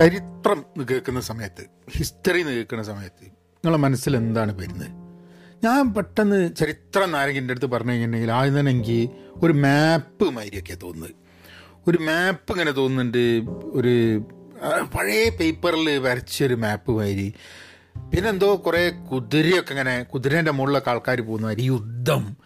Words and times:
ചരിത്രം 0.00 0.64
കേൾക്കുന്ന 0.90 1.20
സമയത്ത് 1.20 1.64
ഹിസ്റ്ററി 1.90 2.42
കേൾക്കുന്ന 2.42 2.82
സമയത്ത് 2.82 3.24
നിങ്ങളെ 3.24 3.76
മനസ്സിൽ 3.76 4.16
എന്താണ് 4.16 4.58
വരുന്നത്? 4.58 4.90
ഞാൻ 5.64 5.94
പെട്ടെന്ന് 5.94 6.56
ചരിത്രം 6.56 7.12
നാരകിന്റെ 7.12 7.52
അടുത്ത് 7.52 7.66
പറഞ്ഞു 7.66 7.90
കഴിഞ്ഞിട്ടുണ്ടെങ്കിൽ 7.90 8.32
ആദ്യം 8.32 8.60
തന്നെ 8.60 8.72
എനിക്ക് 8.72 9.10
ഒരു 9.42 9.52
മാപ്പ് 9.52 10.30
മാതിരിയൊക്കെയാണ് 10.30 10.80
തോന്നുന്നത്. 10.80 11.10
ഒരു 11.86 11.98
മാപ്പ് 11.98 12.52
ഇങ്ങനെ 12.52 12.70
തോന്നുന്നുണ്ട്. 12.70 13.42
ഒരു 13.78 14.18
പഴയ 14.98 15.28
പേപ്പറിൽ 15.28 15.98
വരച്ചൊരു 15.98 16.54
മാപ്പ് 16.54 16.90
മാതിരി. 16.90 17.34
പിന്നെന്തോ 18.14 18.62
കുറേ 18.66 18.90
കുതിരയൊക്കെ 18.90 19.70
ഇങ്ങനെ 19.70 20.02
കുതിരേന്റെ 20.02 20.52
മുകളിലൊക്കെ 20.52 20.90
ആൾക്കാർ 20.90 21.20
പോകുന്ന 21.20 21.46
മാതിരി 21.46 21.62
യുദ്ധം. 21.62 22.36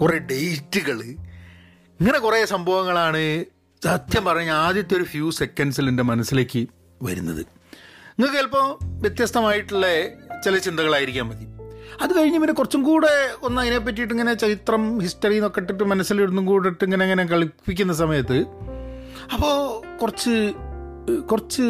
കുറേ 0.00 0.18
ഡേറ്റുകൾ 0.18 1.02
ഇങ്ങനെ 2.00 2.18
കുറേ 2.18 2.44
സംഭവങ്ങളാണ് 2.44 3.44
സത്യം 3.86 4.24
പറഞ്ഞ 4.24 4.50
ആദ്യത്തെ 4.50 4.96
ഒരു 4.96 5.04
ഫ്യൂ 5.04 5.30
സെക്കൻഡ്സിൽ 5.30 5.88
എന്റെ 5.88 6.02
മനസ്സിലേക്ക് 6.02 6.66
വരുന്നത്. 7.02 7.42
നിങ്ങൾക്ക് 8.18 8.36
ചിലപ്പോൾ 8.36 8.84
വ്യത്യസ്തമായിട്ടുള്ള 8.84 9.86
ചില 10.44 10.58
ചിന്തകളായിരിക്കാൻ 10.58 11.26
മതി. 11.26 11.46
അത് 12.02 12.18
കഴിഞ്ഞ് 12.18 12.38
പിന്നെ 12.38 12.54
കുറച്ചും 12.54 12.82
കൂടെ 12.82 13.30
ഒന്ന് 13.42 13.62
അതിനെ 13.62 13.78
പറ്റിയിട്ട് 13.78 14.14
ഇങ്ങനെ 14.14 14.34
ചരിത്രം 14.34 14.98
ഹിസ്റ്ററി 14.98 15.34
എന്നൊക്കെ 15.34 15.60
ഇട്ടിട്ട് 15.60 15.84
മനസ്സിലിടുന്നും 15.84 16.46
കൂടെ 16.46 16.68
ഇട്ട് 16.68 16.84
ഇങ്ങനെ 16.84 17.04
ഇങ്ങനെ 17.04 17.24
കളിപ്പിക്കുന്ന 17.24 17.92
സമയത്ത് 17.92 18.38
അപ്പോൾ 19.32 19.82
കുറച്ച് 19.98 20.52
കുറച്ച് 21.30 21.62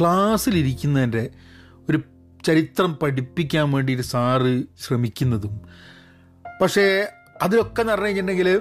ക്ലാസ്സിലിരിക്കുന്നതിന്റെ 0.00 1.30
ഒരു 1.88 2.00
ചരിത്രം 2.46 2.94
പഠിപ്പിക്കാൻ 2.96 3.72
വേണ്ടി 3.72 3.94
ഒരു 3.94 4.02
സാറ് 4.02 4.62
ശ്രമിക്കുന്നതും. 4.86 5.60
പക്ഷേ 6.62 7.12
അതിലൊക്കെ 7.42 7.80
എന്ന് 7.80 7.92
പറഞ്ഞു 7.92 8.06
കഴിഞ്ഞിട്ടുണ്ടെങ്കിൽ 8.06 8.60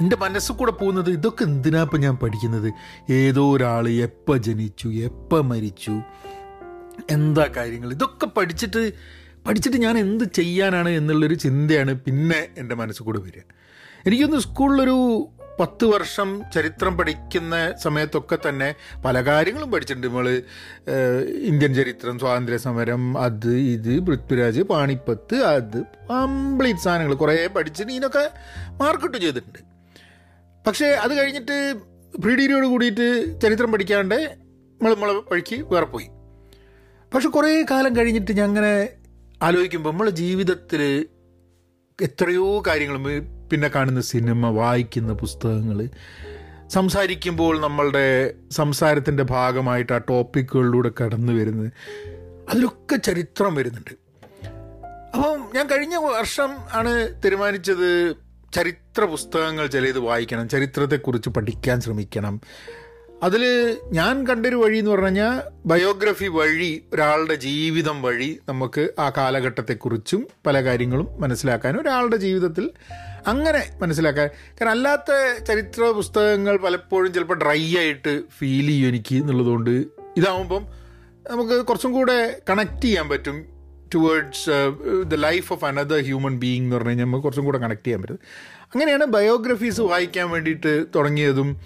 എന്റെ 0.00 0.16
മനസ്സിൽ 0.16 0.54
കൂടെ 0.54 0.72
പോകുന്നത് 0.72 1.10
ഇതൊക്കെ 1.10 1.44
എന്തിനാ 1.44 1.82
ഇപ്പം 1.82 2.00
ഞാൻ 2.00 2.16
പഠിക്കുന്നത്? 2.16 2.72
ഏതോ 3.10 3.42
ഒരാൾ 3.56 3.88
എപ്പോൾ 3.88 4.36
ജനിച്ചു 4.36 4.88
എപ്പോൾ 4.88 5.40
മരിച്ചു 5.40 5.94
എന്താ 7.10 7.44
കാര്യങ്ങൾ? 7.56 7.92
ഇതൊക്കെ 7.92 8.26
പഠിച്ചിട്ട് 8.26 8.92
പഠിച്ചിട്ട് 9.46 9.76
ഞാൻ 9.76 9.98
എന്ത് 9.98 10.24
ചെയ്യാനാണ് 10.24 10.88
എന്നുള്ളൊരു 10.88 11.34
ചിന്തയാണ് 11.34 11.92
പിന്നെ 12.04 12.48
എന്റെ 12.58 12.74
മനസ്സിൽ 12.74 13.04
കൂടെ 13.04 13.18
വരിക. 13.18 13.42
എനിക്കൊന്ന് 14.06 14.38
സ്കൂളിലൊരു 14.38 14.96
പത്ത് 15.60 15.84
വർഷം 15.84 16.28
ചരിത്രം 16.54 16.96
പഠിക്കുന്ന 16.98 17.54
സമയത്തൊക്കെ 17.82 18.38
തന്നെ 18.48 18.68
പല 19.04 19.26
കാര്യങ്ങളും 19.26 19.70
പഠിച്ചിട്ടുണ്ട്. 19.72 20.06
നമ്മൾ 20.06 20.28
ഇന്ത്യൻ 21.50 21.74
ചരിത്രം 21.74 22.18
സ്വാതന്ത്ര്യ 22.18 22.56
സമരം 22.56 23.18
അത് 23.18 23.52
ഇത് 23.56 23.92
പൃഥ്വിരാജ് 24.06 24.60
പാണിപ്പത്ത് 24.60 25.36
അത് 25.44 25.78
കംപ്ലീറ്റ് 26.10 26.80
സാധനങ്ങൾ 26.80 27.14
കുറേ 27.14 27.46
പഠിച്ചിട്ട് 27.46 27.92
ഇതിനൊക്കെ 27.92 28.24
മാർക്കിട്ട് 28.82 29.18
ചെയ്തിട്ടുണ്ട്. 29.18 29.73
പക്ഷേ 30.66 30.86
അത് 30.86 31.18
കഴിഞ്ഞിട്ട് 31.18 31.56
പ്രീ 32.20 32.34
ഡിഗ്രിയോട് 32.34 32.66
കൂടിയിട്ട് 32.66 33.06
ചരിത്രം 33.40 33.72
പഠിക്കാണ്ട് 33.72 34.14
നമ്മൾ 34.80 34.94
നമ്മളെ 34.94 35.12
വഴിക്ക് 35.12 35.62
വേറെ 35.62 35.86
പോയി 35.86 36.08
പക്ഷെ 37.12 37.28
കുറേ 37.28 37.66
കാലം 37.70 37.96
കഴിഞ്ഞിട്ട് 37.96 38.32
ഞാൻ 38.32 38.44
അങ്ങനെ 38.44 38.88
ആലോചിക്കുമ്പോൾ 39.42 39.90
നമ്മളെ 39.90 40.10
ജീവിതത്തിൽ 40.10 40.82
എത്രയോ 42.02 42.62
കാര്യങ്ങൾ 42.66 42.98
പിന്നെ 43.52 43.68
കാണുന്ന 43.68 44.00
സിനിമ 44.00 44.48
വായിക്കുന്ന 44.50 45.12
പുസ്തകങ്ങൾ 45.12 45.88
സംസാരിക്കുമ്പോൾ 46.68 47.60
നമ്മളുടെ 47.60 48.06
സംസാരത്തിന്റെ 48.50 49.22
ഭാഗമായിട്ട് 49.22 49.92
ആ 49.92 49.98
ടോപ്പിക്കുകളിലൂടെ 49.98 50.90
കടന്നു 51.00 51.32
വരുന്നത് 51.32 51.72
അതിലൊക്കെ 52.48 52.96
ചരിത്രം 52.96 53.54
വരുന്നുണ്ട്. 53.54 53.94
അപ്പം 55.14 55.50
ഞാൻ 55.54 55.66
കഴിഞ്ഞ 55.66 55.96
വർഷം 55.96 56.50
ആണ് 56.72 57.14
തീരുമാനിച്ചത് 57.24 57.88
ചരിത്ര 58.54 59.04
പുസ്തകങ്ങൾ 59.04 59.66
ചിലത് 59.66 59.98
വായിക്കണം 59.98 60.48
ചരിത്രത്തെക്കുറിച്ച് 60.48 61.30
പഠിക്കാൻ 61.30 61.80
ശ്രമിക്കണം. 61.80 62.40
അതിൽ 63.22 63.76
ഞാൻ 63.84 64.26
കണ്ടൊരു 64.26 64.56
വഴി 64.56 64.78
എന്ന് 64.78 64.90
പറഞ്ഞു 64.90 65.04
കഴിഞ്ഞാൽ 65.04 65.42
ബയോഗ്രഫി 65.66 66.24
വഴി 66.24 66.84
ഒരാളുടെ 66.94 67.34
ജീവിതം 67.34 68.02
വഴി 68.02 68.40
നമുക്ക് 68.48 68.88
ആ 68.98 69.10
കാലഘട്ടത്തെക്കുറിച്ചും 69.10 70.26
പല 70.46 70.64
കാര്യങ്ങളും 70.64 71.08
മനസ്സിലാക്കാൻ 71.20 71.80
ഒരാളുടെ 71.80 72.16
ജീവിതത്തിൽ 72.16 72.70
അങ്ങനെ 73.26 73.70
മനസ്സിലാക്കാൻ. 73.80 74.26
കാരണം 74.26 74.70
അല്ലാത്ത 74.70 75.44
ചരിത്ര 75.44 75.82
പുസ്തകങ്ങൾ 75.82 76.56
പലപ്പോഴും 76.56 77.12
ചിലപ്പോൾ 77.12 77.38
ഡ്രൈ 77.38 77.76
ആയിട്ട് 77.76 78.22
ഫീൽ 78.38 78.66
ചെയ്യും 78.66 78.88
എനിക്ക് 78.88 79.14
എന്നുള്ളതുകൊണ്ട് 79.14 79.84
ഇതാവുമ്പം 80.16 80.66
നമുക്ക് 81.30 81.66
കുറച്ചും 81.66 81.92
കൂടെ 81.92 82.40
കണക്ട് 82.50 82.82
ചെയ്യാൻ 82.82 83.08
പറ്റും. 83.08 83.53
Towards 83.94 84.50
the 85.06 85.14
life 85.14 85.52
of 85.52 85.64
another 85.64 86.00
human 86.00 86.38
being 86.38 86.64
എന്ന് 86.64 86.76
പറഞ്ഞു 86.76 86.88
കഴിഞ്ഞാൽ 86.88 87.06
നമുക്ക് 87.06 87.24
കുറച്ചും 87.24 87.44
കൂടെ 87.44 87.58
കണക്ട് 87.58 87.86
ചെയ്യാൻ 87.86 88.02
പറ്റും. 88.02 88.20
അങ്ങനെയാണ് 88.64 89.04
ബയോഗ്രഫീസ് 89.04 89.80
വായിക്കാൻ 89.80 90.30
വേണ്ടിയിട്ട് 90.30 90.86
തുടങ്ങിയതും 90.94 91.60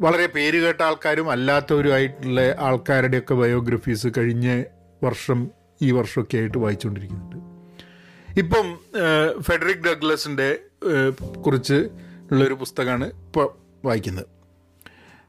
വളരെ 0.00 0.26
പേരുകേട്ട 0.26 0.82
ആൾക്കാരും 0.82 1.30
അല്ലാത്തവരുമായിട്ടുള്ള 1.30 2.56
ആൾക്കാരുടെയൊക്കെ 2.58 3.34
ബയോഗ്രഫീസ് 3.34 4.08
കഴിഞ്ഞ 4.18 4.64
വർഷം 5.04 5.50
ഈ 5.82 5.90
വർഷമൊക്കെ 5.90 6.36
ആയിട്ട് 6.38 6.58
വായിച്ചുകൊണ്ടിരിക്കുന്നുണ്ട് 6.58 7.36
ഇപ്പം 8.40 8.66
ഫെഡറിക് 9.42 9.84
ഡഗ്ലസിന്റെ 9.86 10.58
കുറിച്ച് 11.46 11.78
ഉള്ളൊരു 12.32 12.54
പുസ്തകമാണ് 12.54 13.06
ഇപ്പോൾ 13.06 13.46
വായിക്കുന്നത്. 13.84 14.26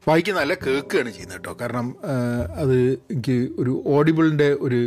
വായിക്കുന്നതല്ല 0.08 0.54
കേൾക്കുകയാണ് 0.54 1.10
ചെയ്യുന്നത് 1.10 1.38
കേട്ടോ. 1.38 1.56
കാരണം 1.60 1.86
അത് 2.56 2.78
എനിക്ക് 2.92 3.36
ഒരു 3.58 3.82
ഓഡിബിളിന്റെ 3.86 4.48
ഒരു 4.60 4.80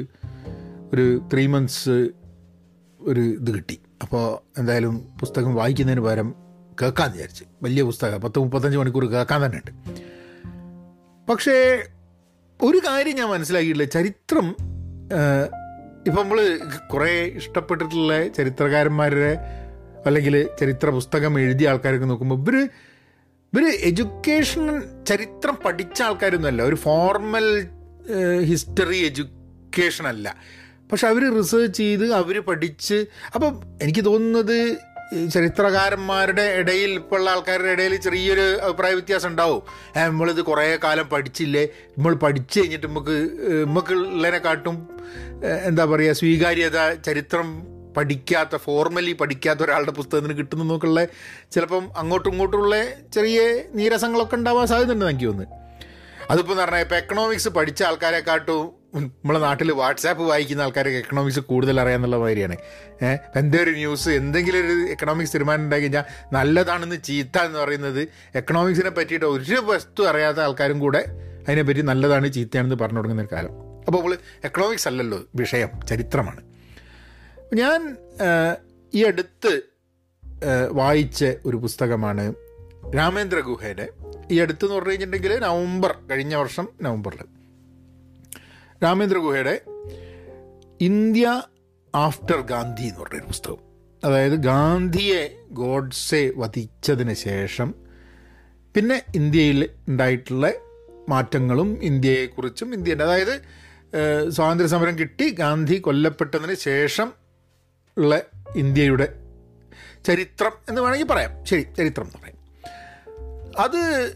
ഒരു 0.94 1.06
ത്രീ 1.34 1.47
മന്ത്സ് 1.47 2.09
ഒരു 3.00 3.19
ഇത് 3.19 3.56
കിട്ടി. 3.56 3.79
അപ്പോൾ 4.01 4.25
എന്തായാലും 4.59 4.96
പുസ്തകം 5.19 5.56
വായിക്കുന്നതിന് 5.56 6.01
പകരം 6.01 6.35
കേൾക്കാൻ 6.81 7.12
വിചാരിച്ച്. 7.12 7.44
വലിയ 7.63 7.84
പുസ്തകം 7.84 8.22
പത്ത് 8.22 8.40
മുപ്പത്തഞ്ച് 8.40 8.78
മണിക്കൂർ 8.78 9.06
കേൾക്കാൻ 9.06 9.45
തന്നെ 9.45 9.57
ഉണ്ട്. 9.57 9.72
പക്ഷേ 11.29 11.84
ഒരു 12.63 12.78
കാര്യം 12.88 13.16
ഞാൻ 13.16 13.29
മനസ്സിലാക്കിയിട്ടില്ല. 13.29 13.90
ചരിത്രം 13.91 14.47
ഇപ്പം 16.07 16.22
നമ്മൾ 16.24 16.59
കുറേ 16.94 17.13
ഇഷ്ടപ്പെട്ടിട്ടുള്ള 17.35 18.28
ചരിത്രകാരന്മാരുടെ 18.28 19.31
അല്ലെങ്കിൽ 20.06 20.50
ചരിത്ര 20.59 20.90
പുസ്തകം 20.90 21.40
എഴുതിയ 21.40 21.69
ആൾക്കാരൊക്കെ 21.69 22.06
നോക്കുമ്പോൾ 22.06 22.35
ഇവർ 22.35 22.69
ഇവർ 23.53 23.66
എഡ്യൂക്കേഷൻ 23.90 24.81
ചരിത്രം 25.06 25.57
പഠിച്ച 25.66 26.01
ആൾക്കാരൊന്നുമല്ല. 26.01 26.62
ഒരു 26.63 26.75
ഫോർമൽ 26.75 27.47
ഹിസ്റ്ററി 28.44 28.97
എഡ്യൂക്കേഷൻ 28.97 30.07
അല്ല. 30.07 30.35
പക്ഷെ 30.91 31.07
അവർ 31.07 31.38
റിസേർച്ച് 31.38 31.78
ചെയ്ത് 31.78 32.13
അവർ 32.13 32.40
പഠിച്ച് 32.40 33.06
അപ്പം 33.35 33.62
എനിക്ക് 33.81 34.06
തോന്നുന്നത് 34.06 34.78
ചരിത്രകാരന്മാരുടെ 35.34 36.41
ഇടയിൽ 36.41 36.91
ഇപ്പോൾ 36.91 37.19
ഉള്ള 37.19 37.29
ആൾക്കാരുടെ 37.29 37.72
ഇടയിൽ 37.72 37.96
ചെറിയൊരു 37.96 38.41
അഭിപ്രായ 38.41 38.94
വ്യത്യാസം 38.94 39.29
ഉണ്ടാവും. 39.29 39.63
നമ്മളിത് 39.97 40.41
കുറേ 40.41 40.79
കാലം 40.84 41.07
പഠിച്ചില്ലേ? 41.09 41.63
നമ്മൾ 41.66 42.13
പഠിച്ചു 42.13 42.59
കഴിഞ്ഞിട്ട് 42.59 42.88
നമുക്ക് 42.88 43.16
നമുക്ക് 43.66 43.94
ഉള്ളതിനെക്കാട്ടും 43.94 44.90
എന്താ 45.66 45.85
പറയുക 45.85 46.13
സ്വീകാര്യത 46.13 46.94
ചരിത്രം 46.94 47.63
പഠിക്കാത്ത 47.97 48.56
ഫോർമലി 48.56 49.12
പഠിക്കാത്ത 49.12 49.59
ഒരാളുടെ 49.59 49.91
പുസ്തകത്തിന് 49.91 50.38
കിട്ടുന്ന 50.38 50.63
നോക്കുള്ള 50.63 51.06
ചിലപ്പം 51.51 51.97
അങ്ങോട്ടും 51.97 52.31
ഇങ്ങോട്ടുമുള്ള 52.31 52.75
ചെറിയ 53.13 53.63
നീരസങ്ങളൊക്കെ 53.74 54.35
ഉണ്ടാവാൻ 54.35 54.68
സാധ്യതയുണ്ട് 54.68 55.06
എനിക്ക് 55.06 55.25
തോന്നുന്നു. 55.25 55.56
അതിപ്പോൾ 56.29 56.51
എന്ന് 56.51 56.63
പറഞ്ഞാൽ 56.63 56.79
ഇപ്പോൾ 56.79 56.95
എക്കണോമിക്സ് 56.95 57.50
പഠിച്ച 57.50 57.84
ആൾക്കാരെക്കാട്ടും 57.84 58.84
നമ്മളെ 58.95 59.39
നാട്ടിൽ 59.39 59.72
വാട്സാപ്പ് 59.72 60.23
വായിക്കുന്ന 60.23 60.61
ആൾക്കാർക്ക് 60.61 60.95
എക്കണോമിക്സ് 60.95 61.39
കൂടുതൽ 61.39 61.81
അറിയാമെന്നുള്ള 61.81 62.17
മാതിരിയാണ്. 62.17 62.56
ഏഹ് 63.06 63.17
എന്തേ 63.35 63.63
ഒരു 63.63 63.72
ന്യൂസ് 63.72 64.09
എന്തെങ്കിലും 64.09 64.59
ഒരു 64.59 64.91
എക്കണോമിക്സ് 64.91 65.33
തീരുമാനം 65.33 65.63
ഉണ്ടാക്കി 65.63 65.83
കഴിഞ്ഞാൽ 65.83 66.03
നല്ലതാണെന്ന് 66.33 67.03
ചീത്ത 67.03 67.38
എന്ന് 67.38 67.59
പറയുന്നത് 67.59 68.07
എക്കണോമിക്സിനെ 68.35 68.89
പറ്റിയിട്ട് 68.89 69.25
ഒരു 69.25 69.56
വസ്തു 69.56 70.03
അറിയാത്ത 70.03 70.38
ആൾക്കാരും 70.38 70.79
കൂടെ 70.79 71.06
അതിനെപ്പറ്റി 71.47 71.81
നല്ലതാണ് 71.81 72.33
ചീത്തയാണെന്ന് 72.33 72.75
പറഞ്ഞു 72.75 72.97
തുടങ്ങുന്ന 72.97 73.22
ഒരു 73.22 73.35
കാലം. 73.35 73.51
അപ്പോൾ 73.88 73.97
നമ്മൾ 73.97 74.17
എക്കണോമിക്സ് 74.44 74.88
അല്ലല്ലോ 74.88 75.23
വിഷയം 75.35 75.69
ചരിത്രമാണ്. 75.89 76.41
ഞാൻ 77.53 77.97
ഈ 78.94 79.03
അടുത്ത് 79.03 79.62
വായിച്ച 80.72 81.25
ഒരു 81.45 81.57
പുസ്തകമാണ് 81.57 82.33
രാമേന്ദ്ര 82.95 83.39
ഗുഹയുടെ. 83.39 83.89
ഈ 84.31 84.39
അടുത്ത് 84.39 84.66
എന്ന് 84.66 84.75
പറഞ്ഞു 84.75 84.89
കഴിഞ്ഞിട്ടുണ്ടെങ്കിൽ 84.89 85.39
നവംബർ 85.39 85.95
കഴിഞ്ഞ 86.12 86.35
വർഷം 86.35 86.67
നവംബറിൽ 86.81 87.35
രാമേന്ദ്ര 88.86 89.18
ഗുഹയുടെ 89.18 89.62
ഇന്ത്യ 90.82 91.42
ആഫ്റ്റർ 91.96 92.42
ഗാന്ധി 92.42 92.84
എന്ന് 92.84 93.00
പറഞ്ഞൊരു 93.00 93.26
പുസ്തകം. 93.26 93.58
അതായത് 94.04 94.34
ഗാന്ധിയെ 94.34 95.44
ഗോഡ്സെ 95.52 96.34
വധിച്ചതിന് 96.36 97.14
ശേഷം 97.14 97.76
പിന്നെ 98.76 99.02
ഇന്ത്യയിൽ 99.16 99.70
ഉണ്ടായിട്ടുള്ള 99.88 100.52
മാറ്റങ്ങളും 101.10 101.84
ഇന്ത്യയെക്കുറിച്ചും 101.84 102.74
ഇന്ത്യന്റെ 102.74 103.06
അതായത് 103.06 103.42
സ്വാതന്ത്ര്യ 104.30 104.70
സമരം 104.70 105.00
കിട്ടി 105.00 105.30
ഗാന്ധി 105.30 105.76
കൊല്ലപ്പെട്ടതിന് 105.76 106.56
ശേഷം 106.56 107.14
ഉള്ള 107.98 108.22
ഇന്ത്യയുടെ 108.56 109.14
ചരിത്രം 110.08 110.52
എന്ന് 110.70 110.82
വേണമെങ്കിൽ 110.82 111.08
പറയാം. 111.08 111.46
ശരി 111.46 111.62
ചരിത്രം 111.62 112.06
എന്ന് 112.06 112.18
പറയാം. 112.18 112.38
അത് 113.60 114.16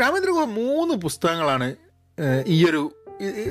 രാമേന്ദ്ര 0.00 0.30
ഗുഹ 0.30 0.44
മൂന്ന് 0.44 0.94
പുസ്തകങ്ങളാണ് 0.94 1.74
ഈയൊരു 2.46 3.03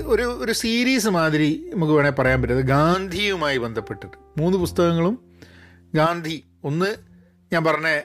ഒരു 0.05 0.23
ഒരു 0.23 0.51
സീരീസ് 0.51 1.07
മാതിരി 1.07 1.69
നമുക്ക് 1.73 1.93
വേണേൽ 1.93 2.11
പറയാൻ 2.11 2.41
പറ്റുന്നത് 2.41 2.65
ഗാന്ധിയുമായി 2.65 3.57
ബന്ധപ്പെട്ടിട്ട്. 3.57 4.17
മൂന്ന് 4.39 4.57
പുസ്തകങ്ങളും. 4.57 5.39
ഗാന്ധി 5.95 6.43
ഒന്ന് 6.63 6.95
ഞാൻ 7.53 7.63
പറഞ്ഞ 7.63 8.01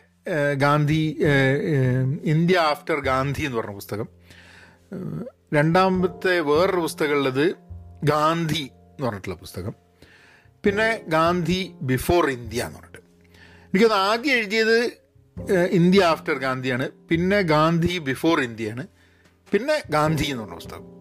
ഗാന്ധി 0.52 1.18
ഇന്ത്യ 2.24 2.58
ആഫ്റ്റർ 2.58 3.00
ഗാന്ധി 3.00 3.42
എന്ന് 3.42 3.58
പറഞ്ഞ 3.58 3.74
പുസ്തകം. 3.74 4.08
രണ്ടാമത്തെ 5.54 6.40
വേറൊരു 6.40 6.80
പുസ്തകമുള്ളത് 6.80 7.54
ഗാന്ധി 8.04 8.62
എന്ന് 8.62 9.06
പറഞ്ഞിട്ടുള്ള 9.06 9.36
പുസ്തകം. 9.36 9.74
പിന്നെ 10.64 11.02
ഗാന്ധി 11.08 11.72
ബിഫോർ 11.82 12.30
ഇന്ത്യ 12.30 12.62
എന്ന് 12.62 12.78
പറഞ്ഞിട്ട്. 12.78 12.98
എനിക്കത് 13.64 13.92
ആദ്യം 13.92 14.34
എഴുതിയത് 14.34 14.92
ഇന്ത്യ 15.70 16.04
ആഫ്റ്റർ 16.04 16.34
ഗാന്ധിയാണ്. 16.34 16.90
പിന്നെ 17.10 17.40
ഗാന്ധി 17.40 17.98
ബിഫോർ 17.98 18.40
ഇന്ത്യയാണ്. 18.40 18.86
പിന്നെ 19.52 19.82
ഗാന്ധി 19.90 20.24
എന്ന് 20.24 20.42
പറഞ്ഞ 20.42 20.54
പുസ്തകം. 20.54 20.97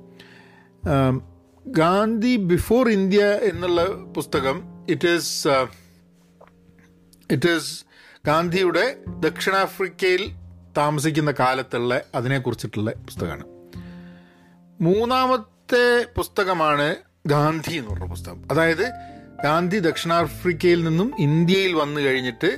ഗാന്ധി 1.67 2.35
ബിഫോർ 2.35 2.89
ഇന്ത്യ 2.89 3.25
എന്നുള്ള 3.25 3.85
പുസ്തകം 3.87 4.85
ഇറ്റ് 4.89 5.07
ഈസ് 5.07 5.47
ഇറ്റ് 7.31 7.49
ഈസ് 7.49 7.85
ഗാന്ധിയുടെ 8.25 8.97
ദക്ഷിണാഫ്രിക്കയിൽ 9.19 10.31
താമസിക്കുന്ന 10.77 11.33
കാലത്തുള്ള 11.39 12.01
അതിനെക്കുറിച്ചിട്ടുള്ള 12.15 12.91
പുസ്തകമാണ്. 12.91 13.43
മൂന്നാമത്തെ 14.81 16.05
പുസ്തകമാണ് 16.17 16.95
ഗാന്ധി 17.27 17.73
എന്ന് 17.73 17.89
പറഞ്ഞ 17.89 18.05
പുസ്തകം. 18.05 18.47
അതായത് 18.51 18.91
ഗാന്ധി 19.43 19.79
ദക്ഷിണാഫ്രിക്കയിൽ 19.79 20.83
നിന്നും 20.83 21.13
ഇന്ത്യയിൽ 21.19 21.73
വന്നു 21.73 22.01
കഴിഞ്ഞിട്ട് 22.01 22.55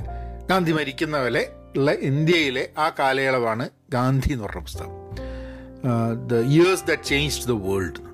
ഗാന്ധി 0.50 0.72
മരിക്കുന്ന 0.72 1.18
വരെ 1.18 1.54
ഉള്ള 1.78 1.92
ഇന്ത്യയിലെ 1.92 2.70
ആ 2.78 2.92
കാലയളവാണ് 3.00 3.70
ഗാന്ധി 3.90 4.34
എന്ന് 4.34 4.44
പറഞ്ഞ 4.44 4.62
പുസ്തകം 4.62 5.10
the 6.28 6.36
years 6.36 6.84
that 6.84 7.04
change 7.04 7.48
the 7.48 7.52
world 7.52 8.09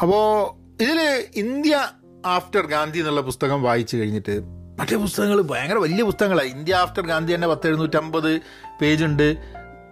അപ്പോൾ 0.00 0.54
ഇതിൽ 0.82 1.24
ഇന്ത്യ 1.34 1.88
ആഫ്റ്റർ 2.26 2.66
ഗാന്ധി 2.66 2.98
എന്നുള്ള 2.98 3.20
പുസ്തകം 3.20 3.62
വായിച്ചു 3.62 3.96
കഴിഞ്ഞിട്ട് 3.96 4.40
മറ്റേ 4.78 4.96
പുസ്തകങ്ങൾ 4.96 5.40
ഭയങ്കര 5.42 5.76
വലിയ 5.76 6.02
പുസ്തകങ്ങളാണ് 6.02 6.48
ഇന്ത്യ 6.48 6.74
ആഫ്റ്റർ 6.74 7.06
ഗാന്ധി 7.06 7.34
തന്നെ 7.34 7.48
പത്ത് 7.48 7.66
എഴുന്നൂറ്റമ്പത് 7.66 8.40
പേജുണ്ട്. 8.80 9.36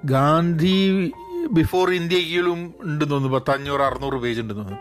ഗാന്ധി 0.04 1.12
ബിഫോർ 1.52 1.90
ഇന്ത്യയിലും 1.90 2.74
ഉണ്ടെന്ന് 2.84 3.14
തോന്നുന്നു. 3.14 3.36
പത്ത് 3.36 3.50
അഞ്ഞൂറ് 3.50 3.80
അറുന്നൂറ് 3.80 4.14
പേജ് 4.14 4.40
ഉണ്ട് 4.40 4.54
തോന്നുന്നു. 4.54 4.78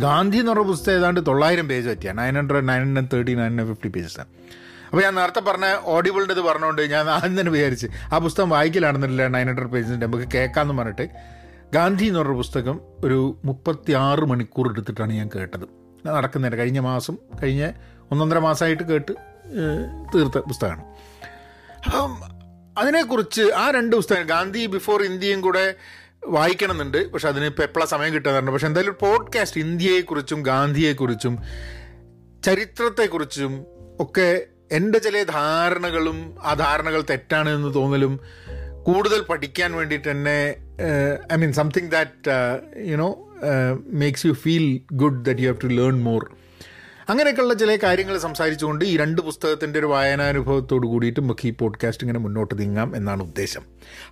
ഗാന്ധി 0.00 0.38
എന്ന് 0.38 0.52
പറഞ്ഞ 0.52 0.64
പുസ്തകം 0.64 0.98
ഏതാണ്ട് 0.98 1.26
തൊള്ളായിരം 1.26 1.68
പേജ് 1.68 1.88
പറ്റിയാണ് 1.88 2.18
nine 2.18 2.34
hundred 2.36 2.68
nine 2.68 2.80
hundred 2.80 3.10
thirty 3.12 3.34
nine 3.34 3.50
hundred 3.50 3.68
fifty 3.68 3.88
pages 3.88 4.20
അപ്പോൾ 4.20 5.02
ഞാൻ 5.02 5.14
നേരത്തെ 5.14 5.40
പറഞ്ഞ 5.40 5.76
ഓഡിബിളിന്റെ 5.82 6.34
ഇത് 6.34 6.40
പറഞ്ഞുകൊണ്ട് 6.40 6.82
ഞാൻ 6.82 7.10
ആദ്യം 7.10 7.40
തന്നെ 7.40 7.52
വിചാരിച്ച് 7.52 7.86
ആ 8.14 8.18
പുസ്തകം 8.18 8.50
വായിക്കലാണെന്നില്ല 8.50 9.28
നയൻ 9.28 9.48
ഹൺഡ്രഡ് 9.48 9.70
പേജിന്റെ 9.70 10.06
നമുക്ക് 10.06 10.24
കേൾക്കാമെന്ന് 10.34 10.82
പറഞ്ഞിട്ട് 10.82 11.39
ഗാന്ധി 11.74 12.04
എന്ന് 12.04 12.18
പറഞ്ഞ 12.18 12.34
പുസ്തകം 12.34 12.80
ഒരു 13.04 13.38
മുപ്പത്തി 13.44 13.92
ആറ് 13.92 14.18
മണിക്കൂർ 14.18 14.68
എടുത്തിട്ടാണ് 14.68 15.12
ഞാൻ 15.12 15.30
കേട്ടത്. 15.36 15.66
നടക്കുന്നതിന് 16.06 16.58
കഴിഞ്ഞ 16.58 16.80
മാസം 16.80 17.16
കഴിഞ്ഞ 17.42 17.72
ഒന്നൊന്നര 18.10 18.38
മാസമായിട്ട് 18.38 18.82
കേട്ട് 18.82 19.12
തീർത്ത 20.14 20.38
പുസ്തകമാണ്. 20.38 20.84
അപ്പം 21.86 22.16
അതിനെക്കുറിച്ച് 22.78 23.42
ആ 23.42 23.70
രണ്ട് 23.70 23.96
പുസ്തകം 23.96 24.26
ഗാന്ധി 24.26 24.66
ബിഫോർ 24.66 25.02
ഇന്ത്യയും 25.02 25.40
കൂടെ 25.40 25.74
വായിക്കണമെന്നുണ്ട്. 26.26 27.12
പക്ഷെ 27.12 27.28
അതിന് 27.28 27.44
ഇപ്പോൾ 27.44 27.62
എപ്പോഴാണ് 27.62 27.88
സമയം 27.88 28.14
കിട്ടാറുണ്ട് 28.14 28.50
പക്ഷെ 28.50 28.66
എന്തായാലും 28.66 28.96
പോഡ്കാസ്റ്റ് 29.00 29.60
ഇന്ത്യയെക്കുറിച്ചും 29.60 30.42
ഗാന്ധിയെക്കുറിച്ചും 30.42 31.38
ചരിത്രത്തെക്കുറിച്ചും 32.44 33.64
ഒക്കെ 34.00 34.46
എന്റെ 34.72 34.98
ചില 34.98 35.22
ധാരണകളും 35.22 36.36
ആ 36.42 36.54
ധാരണകൾ 36.54 37.04
തെറ്റാണ് 37.10 37.50
എന്ന് 37.50 37.74
തോന്നലും 37.74 38.20
കൂടുതൽ 38.82 39.22
പഠിക്കാൻ 39.22 39.72
വേണ്ടിയിട്ട് 39.72 40.10
തന്നെ 40.10 40.54
I 41.32 41.36
mean 41.36 41.52
something 41.52 41.90
that 41.90 42.30
you know 42.88 43.28
makes 43.86 44.26
you 44.26 44.32
feel 44.32 44.80
good 44.92 45.24
that 45.24 45.40
you 45.40 45.50
have 45.50 45.62
to 45.62 45.66
learn 45.66 46.02
more 46.02 46.36
അങ്ങനെയൊക്കെയുള്ള 47.08 47.54
ചില 47.54 47.76
കാര്യങ്ങൾ 47.82 48.18
സംസാരിച്ചുകൊണ്ട് 48.18 48.84
ഈ 48.84 48.96
രണ്ട് 48.96 49.20
പുസ്തകത്തിന്റെ 49.20 49.78
ഒരു 49.78 49.86
വായനാനുഭവത്തോട് 49.86 50.86
കൂടിയിട്ട് 50.86 51.20
നമുക്ക് 51.20 51.48
ഈ 51.48 51.50
പോഡ്കാസ്റ്റ് 51.50 52.04
ഇങ്ങനെ 52.04 52.18
മുന്നോട്ട് 52.18 52.58
നീങ്ങാം 52.58 52.96
എന്നാണ് 52.96 53.22
ഉദ്ദേശം. 53.22 53.62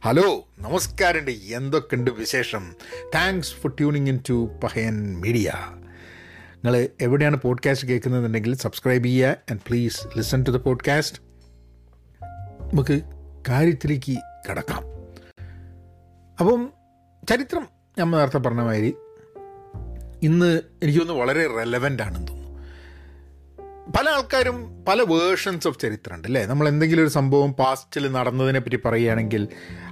ഹലോ 0.05 0.49
നമസ്കാരമുണ്ട്. 0.59 1.31
എന്തൊക്കെയുണ്ട് 1.31 2.11
വിശേഷം? 2.11 2.75
Thanks 3.15 3.55
for 3.55 3.73
tuning 3.79 4.09
in 4.09 4.20
to 4.29 4.59
Pahayan 4.65 5.20
media 5.20 5.53
നിങ്ങൾ 6.55 6.88
എവിടെയാണ് 7.00 7.37
പോഡ്കാസ്റ്റ് 7.37 7.88
കേൾക്കുന്നതെന്നുണ്ടെങ്കിൽ 7.88 8.55
സബ്സ്ക്രൈബ് 8.55 9.05
ചെയ്യുക 9.05 9.37
and 9.50 9.61
please 9.69 10.19
listen 10.19 10.43
to 10.43 10.50
the 10.50 10.56
podcast 10.56 11.23
നമുക്ക് 12.73 13.03
കാര്യത്തിലേക്ക് 13.49 14.17
കിടക്കാം. 14.49 14.82
അപ്പം 16.40 16.73
ചരിത്രം 17.31 17.69
നമ്മൾ 17.99 18.19
നേരത്തെ 18.19 18.38
പറഞ്ഞ 18.38 18.61
മാതിരി 18.61 18.94
ഇന്ന് 20.23 20.61
എനിക്ക് 20.82 21.00
തോന്നുന്നു 21.00 21.23
വളരെ 21.23 21.46
റെലവന്റ് 21.46 22.02
ആണെന്ന് 22.02 22.29
തോന്നുന്നു. 22.29 22.38
പല 23.99 24.08
ആൾക്കാരും 24.08 24.85
പല 24.88 25.02
വേർഷൻസ് 25.02 25.69
ഓഫ് 25.69 25.79
ചരിത്രമുണ്ട് 25.79 26.29
അല്ലേ? 26.29 26.46
നമ്മൾ 26.46 26.69
എന്തെങ്കിലും 26.69 27.02
ഒരു 27.02 27.08
സംഭവം 27.08 27.52
പാസ്റ്റിൽ 27.52 28.12
നടന്നതിനെ 28.12 28.61
പറ്റി 28.61 28.76
പറയുകയാണെങ്കിൽ 28.76 29.49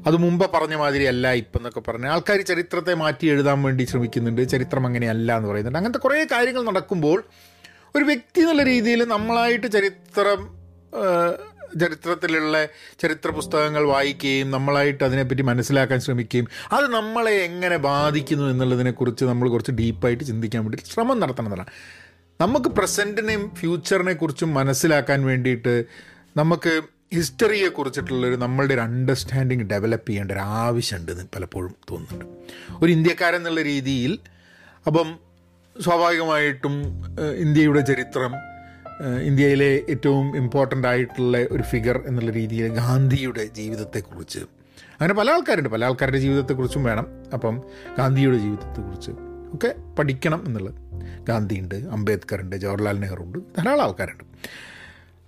അത് 0.06 0.16
മുമ്പ് 0.16 0.50
പറഞ്ഞ 0.50 0.74
മാതിരി 0.74 1.04
അല്ല 1.04 1.32
ഇപ്പം 1.32 1.58
എന്നൊക്കെ 1.58 1.80
പറഞ്ഞ് 1.80 2.06
ആൾക്കാർ 2.06 2.40
ചരിത്രത്തെ 2.40 2.94
മാറ്റി 2.94 3.26
എഴുതാൻ 3.26 3.62
വേണ്ടി 3.62 3.84
ശ്രമിക്കുന്നുണ്ട് 3.84 4.48
ചരിത്രം 4.48 4.86
അങ്ങനെയല്ല 4.86 5.36
എന്ന് 5.36 5.48
പറയുന്നുണ്ട്. 5.48 5.78
അങ്ങനത്തെ 5.78 5.98
കുറേ 5.98 6.24
കാര്യങ്ങൾ 6.24 6.64
നടക്കുമ്പോൾ 6.64 7.24
ഒരു 7.96 8.04
വ്യക്തി 8.04 8.40
എന്നുള്ള 8.40 8.62
രീതിയിൽ 8.62 9.04
നമ്മളായിട്ട് 9.04 9.66
ചരിത്രം 9.66 10.66
ചരിത്രത്തിലുള്ള 11.80 12.64
ചരിത്ര 12.98 13.30
പുസ്തകങ്ങൾ 13.30 13.84
വായിക്കുകയും 13.84 14.50
നമ്മളായിട്ട് 14.50 15.04
അതിനെപ്പറ്റി 15.04 15.42
മനസ്സിലാക്കാൻ 15.42 16.00
ശ്രമിക്കുകയും 16.00 16.48
അത് 16.72 16.86
നമ്മളെ 16.86 17.30
എങ്ങനെ 17.30 17.76
ബാധിക്കുന്നു 17.76 18.50
എന്നുള്ളതിനെക്കുറിച്ച് 18.50 19.24
നമ്മൾ 19.24 19.48
കുറച്ച് 19.48 19.72
ഡീപ്പായിട്ട് 19.72 20.24
ചിന്തിക്കാൻ 20.24 20.62
വേണ്ടി 20.62 20.76
ശ്രമം 20.76 21.20
നടത്തണമെന്നാണ് 21.20 21.66
നമുക്ക് 22.40 22.66
പ്രസന്റിനെയും 22.66 23.54
ഫ്യൂച്ചറിനെ 23.54 24.12
കുറിച്ചും 24.12 24.54
മനസ്സിലാക്കാൻ 24.54 25.24
വേണ്ടിയിട്ട് 25.24 25.84
നമുക്ക് 26.36 26.82
ഹിസ്റ്ററിയെ 27.14 27.68
കുറിച്ചിട്ടുള്ളൊരു 27.68 28.36
നമ്മളുടെ 28.36 28.74
ഒരു 28.74 28.80
അണ്ടർസ്റ്റാൻഡിങ് 28.80 29.62
ഡെവലപ്പ് 29.62 30.08
ചെയ്യേണ്ട 30.08 30.32
ഒരു 30.32 30.38
ആവശ്യമുണ്ടെന്ന് 30.38 31.24
പലപ്പോഴും 31.36 31.74
തോന്നുന്നുണ്ട്. 31.90 32.36
ഒരു 32.84 32.92
ഇന്ത്യക്കാരൻ 32.92 33.36
എന്നുള്ള 33.36 33.62
രീതിയിൽ 33.62 34.18
അപ്പം 34.86 35.18
സ്വാഭാവികമായിട്ടും 35.80 36.72
ഇന്ത്യയുടെ 37.36 37.80
ചരിത്രം 37.80 38.32
ഇന്ത്യയിലെ 39.02 39.82
ഏറ്റവും 39.88 40.36
ഇമ്പോർട്ടന്റ് 40.36 40.88
ആയിട്ടുള്ള 40.88 41.38
ഒരു 41.38 41.62
ഫിഗർ 41.62 42.02
എന്നുള്ള 42.06 42.30
രീതിയിൽ 42.30 42.74
ഗാന്ധിയുടെ 42.74 43.44
ജീവിതത്തെക്കുറിച്ച്. 43.44 44.38
അങ്ങനെ 44.38 45.14
പല 45.14 45.30
ആൾക്കാരുണ്ട്. 45.30 45.68
പല 45.68 45.84
ആൾക്കാരുടെ 45.84 46.18
ജീവിതത്തെക്കുറിച്ചും 46.18 46.84
വേണം. 46.84 47.06
അപ്പം 47.32 47.62
ഗാന്ധിയുടെ 47.98 48.36
ജീവിതത്തെക്കുറിച്ച് 48.36 49.10
ഒക്കെ 49.54 49.74
പഠിക്കണം 49.98 50.44
എന്നുള്ളത്. 50.46 50.74
ഗാന്ധി 51.24 51.60
ഉണ്ട് 51.60 51.74
അംബേദ്കർ 51.74 52.40
ഉണ്ട് 52.40 52.56
ജവഹർലാൽ 52.56 52.98
നെഹ്റു 52.98 53.22
ഉണ്ട് 53.22 53.38
ധാരാളം 53.38 53.82
ആൾക്കാരുണ്ട്. 53.82 54.24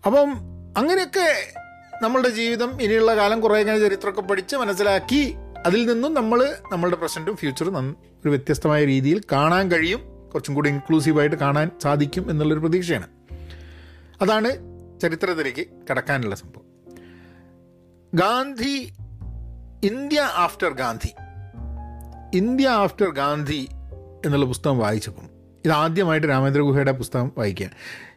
അപ്പം 0.06 0.32
അങ്ങനെയൊക്കെ 0.76 1.55
നമ്മളുടെ 2.03 2.29
ജീവിതം 2.29 2.82
ഇനിയുള്ള 2.82 3.17
കാലം 3.17 3.41
കുറേ 3.41 3.61
ഇങ്ങനെ 3.61 3.79
ചരിത്രമൊക്കെ 3.79 4.21
പഠിച്ച് 4.21 4.56
മനസ്സിലാക്കി 4.56 5.35
അതിൽ 5.67 5.93
നിന്നും 5.93 6.14
നമ്മൾ 6.14 6.55
നമ്മളുടെ 6.73 6.97
പ്രസന്റും 6.97 7.37
ഫ്യൂച്ചറും 7.37 7.97
ഒരു 8.06 8.29
വ്യത്യസ്തമായ 8.29 8.85
രീതിയിൽ 8.85 9.23
കാണാൻ 9.33 9.73
കഴിയും. 9.73 10.00
കുറച്ചും 10.35 10.54
കൂടി 10.54 10.71
ഇൻക്ലൂസീവായിട്ട് 10.71 11.37
കാണാൻ 11.37 11.71
സാധിക്കും 11.83 12.31
എന്നുള്ളൊരു 12.31 12.61
പ്രതീക്ഷയാണ്. 12.61 13.07
അതാണ് 14.23 14.51
ചരിത്രത്തിലേക്ക് 15.01 15.67
കടക്കാനുള്ള 15.91 16.35
സംഭവം. 16.35 16.65
Gandhi 18.15 18.93
India 19.85 20.21
after 20.21 20.75
Gandhi. 20.75 21.15
India 22.37 22.69
after 22.69 23.11
Gandhi 23.11 23.69
എന്നുള്ള 24.25 24.47
പുസ്തകം 24.47 24.79
വായിച്ചപ്പം 24.79 25.31
ഇത് 25.65 25.73
ആദ്യമായിട്ട് 25.73 26.27
രാമേന്ദ്ര 26.27 26.63
ഗുഹയുടെ 26.63 26.93
പുസ്തകം 26.93 27.33
വായിക്കുകയാണ് 27.39 27.75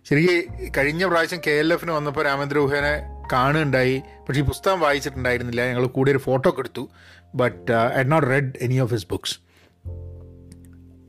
ശരിക്കും 0.10 0.72
കഴിഞ്ഞ 0.77 1.05
പ്രാവശ്യം 1.05 1.39
കെ 1.48 1.51
എൽ 1.51 1.74
എഫിന് 1.74 1.91
വന്നപ്പോൾ 1.91 2.25
രാമേന്ദ്ര 2.25 2.58
ഗുഹേനെ 2.58 3.24
കാണുകയുണ്ടായി. 3.31 4.01
പക്ഷേ 4.27 4.41
ഈ 4.41 4.43
പുസ്തകം 4.43 4.79
വായിച്ചിട്ടുണ്ടായിരുന്നില്ല. 4.79 5.67
ഞങ്ങൾ 5.67 5.86
കൂടെ 5.86 6.12
ഒരു 6.12 6.17
ഫോട്ടോ 6.17 6.50
ഒക്കെ 6.50 6.60
എടുത്തു. 6.60 6.89
But 7.36 7.72
I 7.72 8.03
not 8.03 8.29
read 8.29 8.53
any 8.62 8.77
of 8.77 8.93
his 8.93 9.08
books 9.12 9.39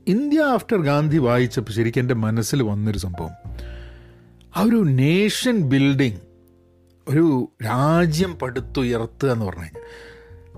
India 0.07 0.41
after 0.41 0.81
Gandhi 0.81 1.17
വായിച്ചപ്പോൾ 1.17 1.71
ശരിക്കും 1.71 2.01
എന്റെ 2.01 2.13
മനസ്സിൽ 2.13 2.63
വന്നൊരു 2.63 2.97
സംഭവം. 2.97 3.42
ആ 4.55 4.61
ഒരു 4.61 4.75
നേഷൻ 4.75 5.61
ബിൽഡിങ് 5.61 6.17
ഒരു 7.07 7.51
രാജ്യം 7.65 8.39
പടുത്തുയർത്തുക 8.39 9.31
എന്ന് 9.31 9.45
പറഞ്ഞു 9.45 9.61
കഴിഞ്ഞാൽ 9.61 9.83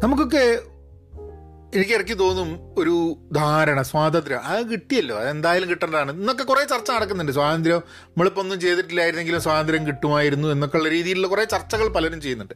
നമുക്കൊക്കെ 0.04 0.60
എനിക്ക് 1.78 1.94
ഇടയ്ക്ക് 1.94 2.20
തോന്നും 2.20 2.76
ഒരു 2.78 3.18
ധാരണ 3.36 3.82
സ്വാതന്ത്ര്യം. 3.82 4.44
അത് 4.44 4.66
കിട്ടിയല്ലോ 4.66 5.18
അതെന്തായാലും 5.18 5.70
കിട്ടേണ്ടതാണ്. 5.70 6.12
ഇന്നൊക്കെ 6.12 6.44
കുറേ 6.44 6.64
ചർച്ച 6.64 6.92
നടക്കുന്നുണ്ട്. 6.92 7.32
സ്വാതന്ത്ര്യം 7.32 7.78
നമ്മളിപ്പോൾ 7.78 8.42
ഒന്നും 8.42 8.60
ചെയ്തിട്ടില്ലായിരുന്നെങ്കിലും 8.60 9.42
സ്വാതന്ത്ര്യം 9.42 9.88
കിട്ടുമായിരുന്നു 9.88 10.48
എന്നൊക്കെയുള്ള 10.48 10.90
രീതിയിലുള്ള 10.90 11.28
കുറേ 11.28 11.44
ചർച്ചകൾ 11.44 11.88
പലരും 11.88 12.22
ചെയ്യുന്നുണ്ട്. 12.22 12.54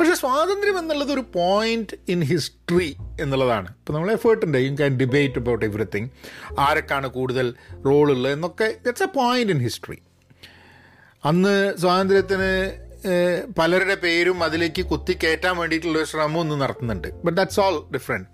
പക്ഷേ 0.00 0.14
സ്വാതന്ത്ര്യം 0.14 0.78
എന്നുള്ളത് 0.78 1.12
ഒരു 1.12 1.24
പോയിന്റ് 1.34 1.96
ഇൻ 2.08 2.22
ഹിസ്റ്ററി 2.22 2.96
എന്നുള്ളതാണ്. 3.20 3.68
ഇപ്പോൾ 3.68 3.92
നമ്മൾ 3.92 4.12
എഫേർട്ട് 4.12 4.46
ഉണ്ട്. 4.46 4.58
You 4.58 4.74
can 4.74 4.96
debate 4.96 5.38
about 5.38 5.64
everything 5.64 6.08
ആരൊക്കെയാണ് 6.58 7.08
കൂടുതൽ 7.08 7.54
റോളുള്ളത് 7.86 8.32
എന്നൊക്കെ. 8.32 8.64
It's 8.64 9.02
a 9.02 9.06
point 9.06 9.52
in 9.52 9.60
history 9.60 9.98
അന്ന് 11.24 11.74
സ്വാതന്ത്ര്യത്തിന് 11.80 12.52
പലരുടെ 13.58 13.94
പേരും 13.94 14.44
അതിലേക്ക് 14.44 14.82
കുത്തിക്കയറ്റാൻ 14.82 15.56
വേണ്ടിയിട്ടുള്ള 15.56 15.98
ഒരു 15.98 16.04
ശ്രമം 16.04 16.38
ഒന്ന് 16.40 16.60
നടത്തുന്നുണ്ട്. 16.60 17.08
ബട്ട് 17.24 17.36
ദാറ്റ്സ് 17.36 17.60
ഓൾ 17.60 17.76
ഡിഫറെന്റ് 17.94 18.28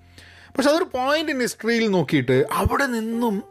പക്ഷെ 0.57 0.71
അതൊരു 0.71 0.85
പോയിന്റ് 0.85 1.33
ഇൻ 1.33 1.40
ഹിസ്റ്ററിയിൽ 1.40 1.90
നോക്കിയിട്ട് 1.90 2.47
അവിടെ 2.52 2.87
നിന്നും 2.87 3.43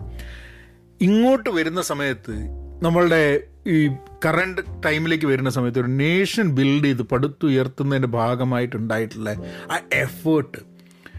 ഇങ്ങോട്ട് 1.01 1.49
വരുന്ന 1.49 1.81
സമയത്ത് 1.81 2.35
നമ്മളുടെ 2.81 3.43
ഈ 3.67 3.87
കറണ്ട് 4.25 4.61
ടൈമിലേക്ക് 4.85 5.25
വരുന്ന 5.25 5.49
സമയത്ത് 5.49 5.79
ഒരു 5.79 5.87
നേഷൻ 5.87 6.55
ബിൽഡ് 6.55 6.85
ചെയ്ത് 6.85 7.03
പടുത്തുയർത്തുന്നതിന്റെ 7.03 8.07
ഭാഗമായിട്ടുണ്ടായിട്ടുള്ള 8.07 9.29
ആ 9.71 9.77
effort 9.93 10.57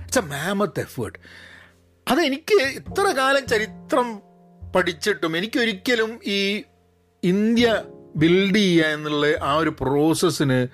it's 0.00 0.18
a 0.18 0.20
mammoth 0.20 0.80
effort 0.80 1.18
അതെനിക്ക് 2.06 2.58
ഇത്ര 2.74 3.06
കാലം 3.18 3.46
ചരിത്രം 3.46 4.08
പഠിച്ചിട്ടും 4.74 5.36
എനിക്കൊരിക്കലും 5.36 6.20
ഈ 6.26 6.64
ഇന്ത്യ 7.22 7.82
ബിൽഡ് 8.16 8.56
ചെയ്യുക 8.56 8.84
എന്നുള്ള 8.86 9.26
ആ 9.42 9.56
ഒരു 9.56 9.70
പ്രോസസ്സിന് 9.70 10.66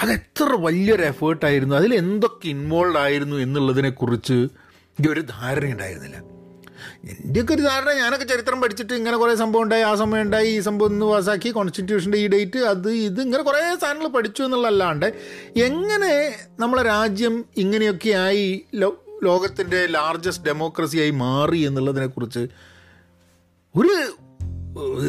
അത് 0.00 0.12
എത്ര 0.12 0.44
വലിയൊരു 0.44 1.02
എഫേർട്ടായിരുന്നു 1.02 1.76
അതിൽ 1.76 1.94
എന്തൊക്കെ 1.94 2.48
ഇൻവോൾവ് 2.48 2.98
ആയിരുന്നു 2.98 3.36
എന്നുള്ളതിനെക്കുറിച്ച് 3.36 4.48
ഒരു 5.10 5.20
ധാരണ 5.20 5.72
ഉണ്ടായിരുന്നില്ല. 5.72 6.16
എന്റെയൊക്കെ 7.24 7.54
ഒരു 7.54 7.62
ധാരണ 7.62 7.92
ഞാനൊക്കെ 7.92 8.24
ചരിത്രം 8.24 8.60
പഠിച്ചിട്ട് 8.60 8.92
ഇങ്ങനെ 8.92 9.16
കുറേ 9.16 9.34
സംഭവം 9.34 9.62
ഉണ്ടായി 9.62 9.82
ആ 9.82 9.94
സമയം 9.94 10.22
ഉണ്ടായി 10.22 10.46
ഈ 10.48 10.60
സംഭവം 10.60 10.88
ഒന്ന് 10.88 11.06
പാസ്സാക്കി 11.06 11.48
കോൺസ്റ്റിറ്റ്യൂഷന്റെ 11.48 12.18
ഈ 12.18 12.28
ഡേറ്റ് 12.28 12.58
അത് 12.58 12.90
ഇത് 12.90 13.22
ഇങ്ങനെ 13.22 13.42
കുറേ 13.42 13.76
സാധനങ്ങൾ 13.82 14.08
പഠിച്ചു 14.08 14.42
എന്നുള്ളതല്ലാണ്ട് 14.42 15.06
എങ്ങനെ 15.56 16.38
നമ്മളെ 16.60 16.82
രാജ്യം 16.82 17.44
ഇങ്ങനെയൊക്കെ 17.56 18.10
ആയി 18.10 18.64
ലോ 18.74 19.04
ലോകത്തിന്റെ 19.24 19.86
ലാർജസ്റ്റ് 19.86 20.44
ഡെമോക്രസിയായി 20.46 21.10
മാറി 21.10 21.58
എന്നുള്ളതിനെക്കുറിച്ച് 21.58 22.48
ഒരു 23.76 24.16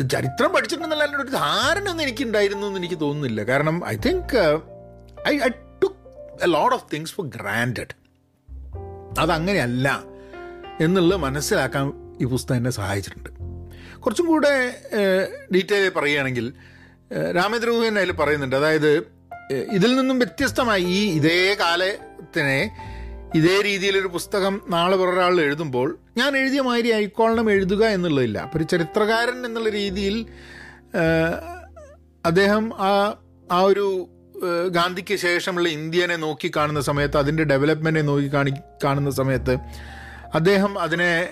ചരിത്രം 0.08 0.54
പഠിച്ചിട്ടുണ്ടെന്നല്ല 0.54 1.18
ഒരു 1.18 1.30
ധാരണ 1.30 1.90
ഒന്നും 1.90 2.04
എനിക്കുണ്ടായിരുന്നു 2.04 2.68
എന്ന് 2.68 2.80
എനിക്ക് 2.80 3.00
തോന്നുന്നില്ല. 3.02 3.44
കാരണം 3.44 3.88
I 3.88 3.96
think 4.06 4.36
I 5.28 5.34
I 5.48 5.50
took 5.84 5.96
a 6.44 6.48
lot 6.48 6.76
of 6.76 6.86
things 6.94 7.14
for 7.14 7.28
granted 7.28 7.96
അതങ്ങനെയല്ല 9.20 9.88
എന്നുള്ളത് 10.82 11.20
മനസ്സിലാക്കാൻ 11.20 11.86
ഈ 12.22 12.26
പുസ്തകം 12.26 12.58
എന്നെ 12.58 12.70
സഹായിച്ചിട്ടുണ്ട്. 12.70 13.30
കുറച്ചും 14.00 14.26
കൂടെ 14.26 14.54
ഡീറ്റെയിൽ 15.56 15.90
പറയുകയാണെങ്കിൽ 15.90 16.48
ഏഹ്, 17.12 17.36
രാമേന്ദ്രഗുഹൻ 17.36 17.98
അതിൽ 18.00 18.12
പറയുന്നുണ്ട്. 18.12 18.56
അതായത് 18.56 18.92
ഇതിൽ 19.78 19.96
നിന്നും 19.96 20.20
വ്യത്യസ്തമായി 20.20 20.84
ഈ 20.84 21.12
ഇതേ 21.12 21.54
കാലത്തിനെ 21.60 22.60
ഇതേ 23.34 23.62
രീതിയിലൊരു 23.62 24.08
പുസ്തകം 24.08 24.62
നാളെ 24.70 24.98
വേറൊരാൾ 24.98 25.42
എഴുതുമ്പോൾ 25.42 26.00
ഞാൻ 26.18 26.38
എഴുതിയ 26.38 26.62
മാതിരി 26.62 26.92
ആയിക്കോളണം 26.92 27.52
എഴുതുക 27.52 27.86
എന്നുള്ളതില്ല. 27.86 28.38
അപ്പോൾ 28.38 28.58
ഒരു 28.58 28.64
ചരിത്രകാരൻ 28.64 29.46
എന്നുള്ള 29.46 29.70
രീതിയിൽ 29.70 30.26
അദ്ദേഹം 32.26 32.74
ആ 32.78 33.16
ആ 33.52 33.62
ഒരു 33.62 34.10
ഗാന്ധിക്ക് 34.72 35.16
ശേഷമുള്ള 35.16 35.70
ഇന്ത്യനെ 35.70 36.16
നോക്കി 36.16 36.52
കാണുന്ന 36.56 36.82
സമയത്ത് 36.82 37.18
അതിന്റെ 37.18 37.44
ഡെവലപ്മെന്റിനെ 37.44 38.06
നോക്കി 38.06 38.34
കാണി 38.34 38.52
കാണുന്ന 38.84 39.12
സമയത്ത് 39.12 39.58
അദ്ദേഹം 40.36 40.80
അതിനെ 40.80 41.30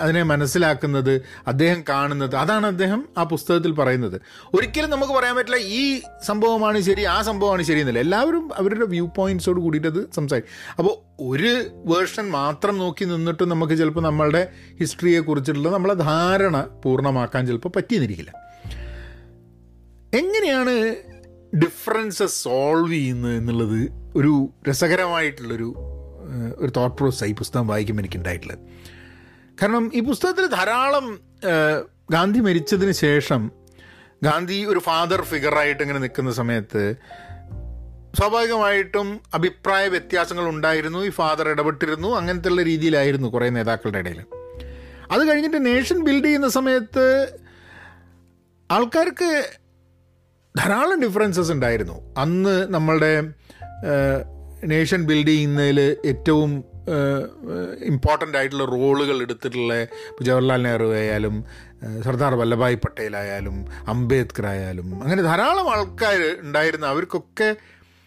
അതിനെ 0.00 0.22
മനസ്സിലാക്കുന്നത് 0.22 1.20
അദ്ദേഹം 1.46 1.84
കാണുന്നത് 1.88 2.36
അതാണ് 2.36 2.66
അദ്ദേഹം 2.66 3.08
ആ 3.18 3.22
പുസ്തകത്തിൽ 3.22 3.72
പറയുന്നത്. 3.72 4.20
ഒരിക്കലും 4.54 4.90
നമുക്ക് 4.90 5.12
പറയാൻ 5.12 5.36
പറ്റില്ല 5.36 5.56
ഈ 5.56 6.00
സംഭവമാണ് 6.22 6.80
ശരി 6.80 7.04
ആ 7.04 7.22
സംഭവമാണ് 7.22 7.62
ശരി 7.62 7.80
എന്നല്ല. 7.80 7.98
എല്ലാവരും 7.98 8.50
അവരുടെ 8.56 8.84
വ്യൂ 8.84 9.06
പോയിന്റ്സോട് 9.06 9.60
കൂടിയിട്ട് 9.60 9.88
അത് 9.88 10.12
സംസാരിക്കും. 10.12 10.74
അപ്പോൾ 10.78 10.94
ഒരു 11.20 11.70
വേർഷൻ 11.84 12.30
മാത്രം 12.30 12.78
നോക്കി 12.78 13.04
നിന്നിട്ട് 13.04 13.42
നമുക്ക് 13.42 13.78
ചിലപ്പോൾ 13.78 14.00
നമ്മളുടെ 14.00 14.48
ഹിസ്റ്ററിയെ 14.80 15.20
കുറിച്ചിട്ടുള്ള 15.20 15.68
നമ്മളെ 15.68 15.94
ധാരണ 15.94 16.68
പൂർണമാക്കാൻ 16.84 17.46
ചിലപ്പോൾ 17.46 17.68
പറ്റിയെന്നിരിക്കില്ല. 17.76 18.32
എങ്ങനെയാണ് 20.14 20.94
ഡിഫറൻസസ് 21.56 22.42
സോൾവ് 22.42 22.92
ചെയ്യുന്നത് 22.92 23.36
എന്നുള്ളത് 23.36 23.92
ഒരു 24.16 24.48
രസകരമായിട്ടുള്ളൊരു 24.68 25.74
ഒരു 26.34 26.72
തോട്ട് 26.76 26.96
പ്രോസസ് 26.96 27.24
ഈ 27.24 27.34
പുസ്തകം 27.34 27.66
വായിക്കുമ്പോൾ 27.66 28.02
എനിക്ക് 28.02 28.16
ഉണ്ടായിട്ടുള്ളത് 28.16 28.58
കാരണം 29.62 29.90
ഈ 29.94 30.00
പുസ്തകത്തിൽ 30.00 30.46
ധാരാളം 30.46 31.18
ഗാന്ധി 32.10 32.40
മരിച്ചതിന് 32.40 32.92
ശേഷം 32.92 33.50
ഗാന്ധി 34.22 34.64
ഒരു 34.64 34.78
ഫാദർ 34.78 35.22
ഫിഗറായിട്ട് 35.22 35.82
ഇങ്ങനെ 35.82 35.98
നിൽക്കുന്ന 35.98 36.32
സമയത്ത് 36.32 36.94
സ്വാഭാവികമായിട്ടും 38.14 39.20
അഭിപ്രായ 39.34 39.88
വ്യത്യാസങ്ങൾ 39.88 40.48
ഉണ്ടായിരുന്നു 40.48 40.98
ഈ 40.98 41.10
ഫാദർ 41.10 41.48
ഇടപെട്ടിരുന്നു 41.48 42.16
അങ്ങനത്തെ 42.16 42.48
ഉള്ള 42.48 42.62
രീതിയിലായിരുന്നു 42.62 43.28
കുറേ 43.28 43.48
നേതാക്കളുടെ 43.48 43.98
ഇടയിൽ. 43.98 44.24
അത് 45.10 45.28
കഴിഞ്ഞിട്ട് 45.28 45.66
നേഷൻ 45.66 46.04
ബിൽഡ് 46.04 46.24
ചെയ്യുന്ന 46.24 46.48
സമയത്ത് 46.48 47.32
ആൾക്കാർക്ക് 48.70 49.52
ധാരാളം 50.58 51.02
ഡിഫറൻസസ് 51.02 51.52
ഉണ്ടായിരുന്നു. 51.52 52.14
അന്ന് 52.18 52.74
നമ്മളുടെ 52.74 53.24
നേഷൻ 54.72 55.06
ബിൽഡ് 55.06 55.28
ചെയ്യുന്നതിൽ 55.28 55.96
ഏറ്റവും 56.04 56.64
ഇമ്പോർട്ടന്റ് 57.84 58.38
ആയിട്ടുള്ള 58.38 58.64
റോളുകൾ 58.64 59.22
എടുത്തിട്ടുള്ള 59.22 59.74
ജവഹർലാൽ 60.22 60.62
നെഹ്റു 60.62 60.94
ആയാലും 60.94 61.44
സർദാർ 62.04 62.34
വല്ലഭായ് 62.34 62.76
പട്ടേൽ 62.76 63.16
ആയാലും 63.16 63.56
അംബേദ്കർ 63.88 64.46
ആയാലും 64.46 65.02
അങ്ങനെ 65.02 65.22
ധാരാളം 65.22 65.70
ആൾക്കാർ 65.70 66.20
ഉണ്ടായിരുന്നു. 66.40 66.86
അവർക്കൊക്കെ 66.86 67.56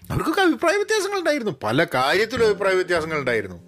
അവർക്കൊക്കെ 0.09 0.41
അഭിപ്രായ 0.41 0.75
വ്യത്യാസങ്ങൾ 0.75 1.19
ഉണ്ടായിരുന്നു. 1.19 1.53
പല 1.63 1.83
കാര്യത്തിലും 1.95 2.45
അഭിപ്രായ 2.45 2.73
വ്യത്യാസങ്ങൾ 2.73 3.19
ഉണ്ടായിരുന്നു. 3.19 3.59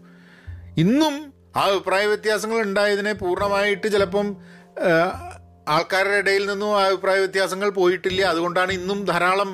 ഇന്നും 0.77 1.34
ആ 1.55 1.62
അഭിപ്രായ 1.62 2.05
വ്യത്യാസങ്ങൾ 2.05 2.62
ഉണ്ടായതിനെ 2.62 3.13
പൂർണമായിട്ട് 3.13 3.88
ചിലപ്പം 3.88 4.38
ആൾക്കാരുടെ 5.69 6.15
ഇടയിൽ 6.15 6.51
നിന്നും 6.51 6.77
അഭിപ്രായ 6.79 7.17
വ്യത്യാസങ്ങൾ 7.17 7.69
പോയിട്ടില്ല. 7.69 8.22
അതുകൊണ്ടാണ് 8.22 8.72
ഇന്നും 8.72 9.05
ധാരാളം 9.05 9.50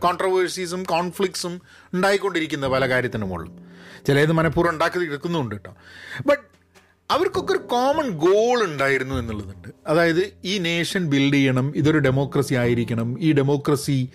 കോൺട്രവേഴ്സീസും 0.00 0.82
കോൺഫ്ലിക്ട്സും 0.82 1.60
ഉണ്ടായിക്കൊണ്ടിരിക്കുന്നത് 1.94 2.70
പല 2.70 2.88
കാര്യത്തിനും 2.88 3.28
മുകളിലും 3.28 3.58
ചിലത് 4.06 4.32
മനഃപൂർവം 4.32 4.72
ഉണ്ടാക്കി 4.72 4.98
എടുക്കുന്നുണ്ട് 4.98 5.54
കേട്ടോ 5.54 5.74
ബട്ട് 6.26 6.54
അവർക്കൊക്കെ 7.10 7.52
ഒരു 7.52 7.58
കോമൺ 7.58 8.10
ഗോൾ 8.10 8.64
ഉണ്ടായിരുന്നു 8.64 9.14
എന്നുള്ളതുണ്ട്. 9.14 9.68
അതായത് 9.86 10.32
ഈ 10.44 10.58
നേഷൻ 10.58 11.06
ബിൽഡ് 11.06 11.34
ചെയ്യണം 11.34 11.72
ഇതൊരു 11.76 11.98
ഡെമോക്രസി 11.98 12.54
ആയിരിക്കണം 12.54 13.16
ഈ 13.20 13.32
ഡെമോക്രസി 13.32 14.08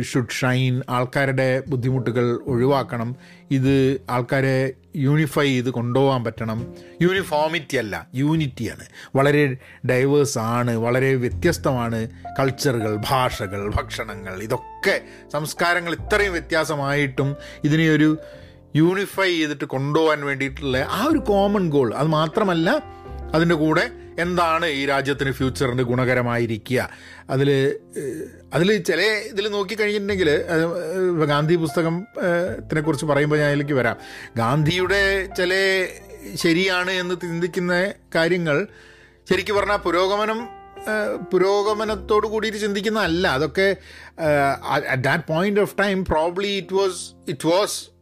ഷുഡ് 0.00 0.30
ഷൈൻ 0.30 0.82
ആൾക്കാരുടെ 0.88 1.62
ബുദ്ധിമുട്ടുകൾ 1.68 2.38
ഒഴിവാക്കണം 2.46 3.16
ഇത് 3.50 4.00
ആൾക്കാരെ 4.10 4.72
യൂണിഫൈ 4.96 5.44
ചെയ്ത് 5.44 5.70
കൊണ്ടുപോകാൻ 5.70 6.24
പറ്റണം. 6.24 6.58
യൂണിഫോമിറ്റി 7.02 7.76
അല്ല 7.76 8.08
യൂണിറ്റിയാണ് 8.14 8.84
വളരെ 9.16 9.58
ഡൈവേഴ്സ് 9.86 10.38
ആണ് 10.38 10.76
വളരെ 10.76 11.14
വ്യത്യസ്തമാണ് 11.14 12.08
കൾച്ചറുകൾ 12.38 12.96
ഭാഷകൾ 13.08 13.70
ഭക്ഷണങ്ങൾ 13.70 14.42
ഇതൊക്കെ 14.42 15.02
സംസ്കാരങ്ങൾ 15.32 15.92
ഇത്രയും 15.92 16.32
വ്യത്യാസമായിട്ടും 16.32 17.36
ഇതിനെ 17.64 17.90
ഒരു 17.90 18.18
യൂണിഫൈ 18.76 19.30
ചെയ്തിട്ട് 19.36 19.64
കൊണ്ടുപോകാൻ 19.64 20.24
വേണ്ടിയിട്ടുള്ള 20.24 20.76
ആ 20.90 21.06
ഒരു 21.06 21.18
കോമൺ 21.18 21.70
ഗോൾ 21.70 21.94
അത് 21.94 22.06
മാത്രമല്ല 22.06 22.68
അതിന്റെ 23.34 23.54
കൂടെ 23.54 23.84
എന്താണ് 24.18 24.66
ഈ 24.66 24.86
രാജ്യത്തിന് 24.86 25.32
ഫ്യൂച്ചറിന് 25.32 25.82
ഗുണകരമായിരിക്കുക? 25.82 26.88
അതിൽ 27.30 27.78
അതിൽ 28.54 28.82
ചില 28.82 29.00
ഇതിൽ 29.32 29.48
നോക്കിക്കഴിഞ്ഞിട്ടുണ്ടെങ്കിൽ 29.48 30.30
ഗാന്ധി 31.26 31.54
പുസ്തകത്തിനെ 31.54 32.80
കുറിച്ച് 32.80 33.06
പറയുമ്പോൾ 33.06 33.38
ഞാൻ 33.38 33.48
അതിലേക്ക് 33.48 33.72
വരാം. 33.72 33.96
ഗാന്ധിയുടെ 34.36 35.02
ചില 35.38 35.52
ശരിയാണ് 36.34 36.90
എന്ന് 36.90 37.14
ചിന്തിക്കുന്ന 37.20 37.92
കാര്യങ്ങൾ 38.14 38.66
ശരിക്കും 39.30 39.56
പറഞ്ഞാൽ 39.56 39.76
പുരോഗമനം 39.76 40.48
പുരോഗമനത്തോട് 41.32 42.26
കൂടിയിട്ട് 42.26 42.58
ചിന്തിക്കുന്നതല്ല. 42.58 43.26
അതൊക്കെ 43.28 43.76
at 44.92 45.02
that 45.02 45.24
point 45.28 45.60
of 45.60 45.74
time 45.80 46.04
probably 46.04 46.48
it 46.48 46.74
was 46.74 47.00
it 47.28 47.46
was 47.48 47.95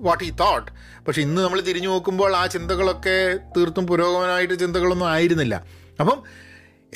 what 0.00 0.24
ഈ 0.24 0.30
തോട്ട് 0.30 0.70
പക്ഷെ 1.06 1.22
ഇന്ന് 1.22 1.42
നമ്മൾ 1.42 1.60
തിരിഞ്ഞു 1.60 1.88
നോക്കുമ്പോൾ 1.88 2.36
ആ 2.36 2.46
ചിന്തകളൊക്കെ 2.46 3.38
തീർത്തും 3.56 3.86
പുരോഗമനമായിട്ട് 3.86 4.54
ചിന്തകളൊന്നും 4.54 5.08
ആയിരുന്നില്ല. 5.08 5.64
അപ്പം 6.00 6.22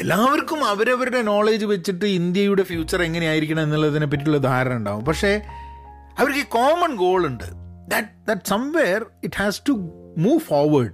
എല്ലാവർക്കും 0.00 0.64
അവരവരുടെ 0.64 1.22
നോളേജ് 1.22 1.64
വെച്ചിട്ട് 1.64 2.04
ഇന്ത്യയുടെ 2.04 2.62
ഫ്യൂച്ചർ 2.62 3.02
എങ്ങനെയായിരിക്കണം 3.02 3.62
എന്നുള്ളതിനെ 3.62 4.06
പറ്റിയുള്ള 4.06 4.38
ധാരണ 4.38 4.72
ഉണ്ടാവും. 4.72 5.04
പക്ഷേ 5.04 5.42
അവർക്ക് 6.18 6.38
ഈ 6.38 6.42
കോമൺ 6.42 6.96
ഗോൾ 6.96 7.26
ഉണ്ട്. 7.26 7.44
That 7.88 8.08
that 8.28 8.48
somewhere 8.48 9.06
it 9.24 9.34
has 9.36 9.62
to 9.68 9.72
move 10.18 10.38
forward 10.38 10.92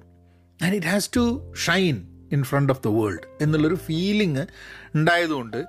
and 0.65 0.75
it 0.75 0.87
has 0.87 1.11
to 1.17 1.53
shine 1.67 2.09
in 2.33 2.45
front 2.45 2.73
of 2.73 2.83
the 2.85 2.89
world 2.89 3.27
എന്നുള്ളൊരു 3.41 3.75
ഫീലിംഗ് 3.75 4.47
ഉണ്ടായതുകൊണ്ട് 4.95 5.65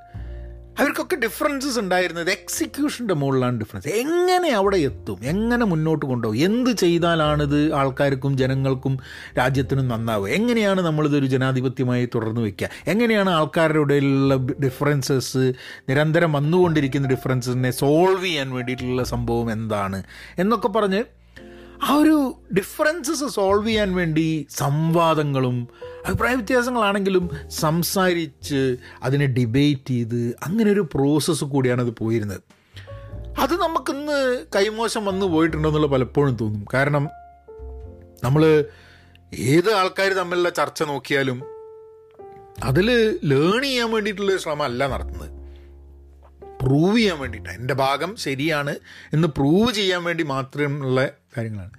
അവർക്കൊക്കെ 0.80 1.16
ഡിഫറൻസസ് 1.16 1.80
ഉണ്ടായിരുന്നത് 1.80 2.30
എക്സിക്യൂഷന്റെ 2.30 3.14
മുകളിലാണ് 3.14 3.60
ഡിഫറൻസ് 3.60 3.88
എങ്ങനെ 3.88 4.50
അവിടെ 4.50 4.78
എത്തും? 4.78 5.18
എങ്ങനെ 5.24 5.66
മുന്നോട്ട് 5.66 6.06
കൊണ്ടുപോകും? 6.06 6.40
എന്ത് 6.40 6.70
ചെയ്താലാണിത് 6.70 7.74
ആൾക്കാർക്കും 7.74 8.38
ജനങ്ങൾക്കും 8.38 9.00
രാജ്യത്തിനും 9.38 9.88
നന്നാവുക? 9.88 10.30
എങ്ങനെയാണ് 10.30 10.82
നമ്മളിതൊരു 10.82 11.26
ജനാധിപത്യമായി 11.26 12.10
തുടർന്ന് 12.16 12.42
വയ്ക്കുക 12.42 12.70
എങ്ങനെയാണ് 12.88 13.30
ആൾക്കാരുടെ 13.30 13.80
ഇടയിലുള്ള 13.80 14.36
ഡിഫറൻസസ് 14.36 15.54
നിരന്തരം 15.90 16.34
വന്നുകൊണ്ടിരിക്കുന്ന 16.34 17.08
ഡിഫറൻസസിനെ 17.08 17.72
സോൾവ് 17.72 18.26
ചെയ്യാൻ 18.26 18.52
വേണ്ടിയിട്ടുള്ള 18.52 19.04
സംഭവം 19.04 19.52
എന്താണ്? 19.52 20.04
എന്നൊക്കെ 20.40 20.68
പറഞ്ഞ് 20.68 21.04
ആ 21.84 21.96
ഒരു 21.96 22.36
ഡിഫറൻസസ് 22.58 23.34
സോൾവ് 23.34 23.68
ചെയ്യാൻ 23.68 23.96
വേണ്ടി 23.96 24.48
സംവാദങ്ങളും 24.50 25.68
അഭിപ്രായ 26.06 26.36
വ്യത്യാസങ്ങളാണെങ്കിലും 26.36 27.30
സംസാരിച്ച് 27.50 28.78
അതിനെ 29.04 29.26
ഡിബേറ്റ് 29.26 29.90
ചെയ്ത് 29.90 30.36
അങ്ങനെ 30.44 30.72
ഒരു 30.72 30.88
പ്രോസസ്സ് 30.94 31.44
കൂടിയാണ് 31.44 31.82
അത് 31.82 31.90
പോയിരുന്നത്. 31.90 32.42
അത് 33.40 33.62
നമുക്കിന്ന് 33.62 34.46
കൈമോശം 34.56 35.06
വന്നു 35.06 35.26
പോയിട്ടുണ്ടെന്നുള്ള 35.26 35.88
പലപ്പോഴും 35.88 36.36
തോന്നും. 36.36 36.68
കാരണം 36.74 37.10
നമ്മൾ 38.24 38.66
ഏത് 39.34 39.74
ആൾക്കാർ 39.74 40.14
തമ്മിലുള്ള 40.14 40.50
ചർച്ച 40.50 40.84
നോക്കിയാലും 40.84 41.44
അതിൽ 42.64 43.20
ലേൺ 43.24 43.64
ചെയ്യാൻ 43.64 43.92
വേണ്ടിയിട്ടുള്ള 43.92 44.38
ശ്രമമല്ല 44.38 44.88
നടത്തുന്നത്. 44.88 45.45
പ്രൂവ് 46.66 46.98
ചെയ്യാൻ 46.98 47.20
വേണ്ടിയിട്ടാണ് 47.20 47.58
എന്റെ 47.58 47.74
ഭാഗം 47.74 48.16
ശരിയാണ് 48.16 48.76
എന്ന് 49.14 49.28
പ്രൂവ് 49.28 49.74
ചെയ്യാൻ 49.74 50.04
വേണ്ടി 50.04 50.24
മാത്രമുള്ള 50.24 51.10
കാര്യങ്ങളാണ്. 51.38 51.72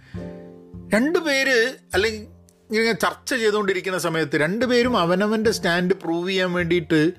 രണ്ട് 0.95 1.19
പേര് 1.19 1.75
അല്ലെങ്കിൽ 1.95 2.23
ഇങ്ങനെ 2.71 2.93
ചർച്ച 2.93 3.35
ചെയ്തുകൊണ്ടിരിക്കുന്ന 3.35 3.99
സമയത്ത് 3.99 4.37
രണ്ടുപേരും 4.37 4.97
അവനവന്റെ 4.97 5.51
സ്റ്റാൻഡ് 5.51 5.95
പ്രൂവ് 5.95 6.29
ചെയ്യാൻ 6.29 6.53
വേണ്ടിയിട്ട് 6.53 7.13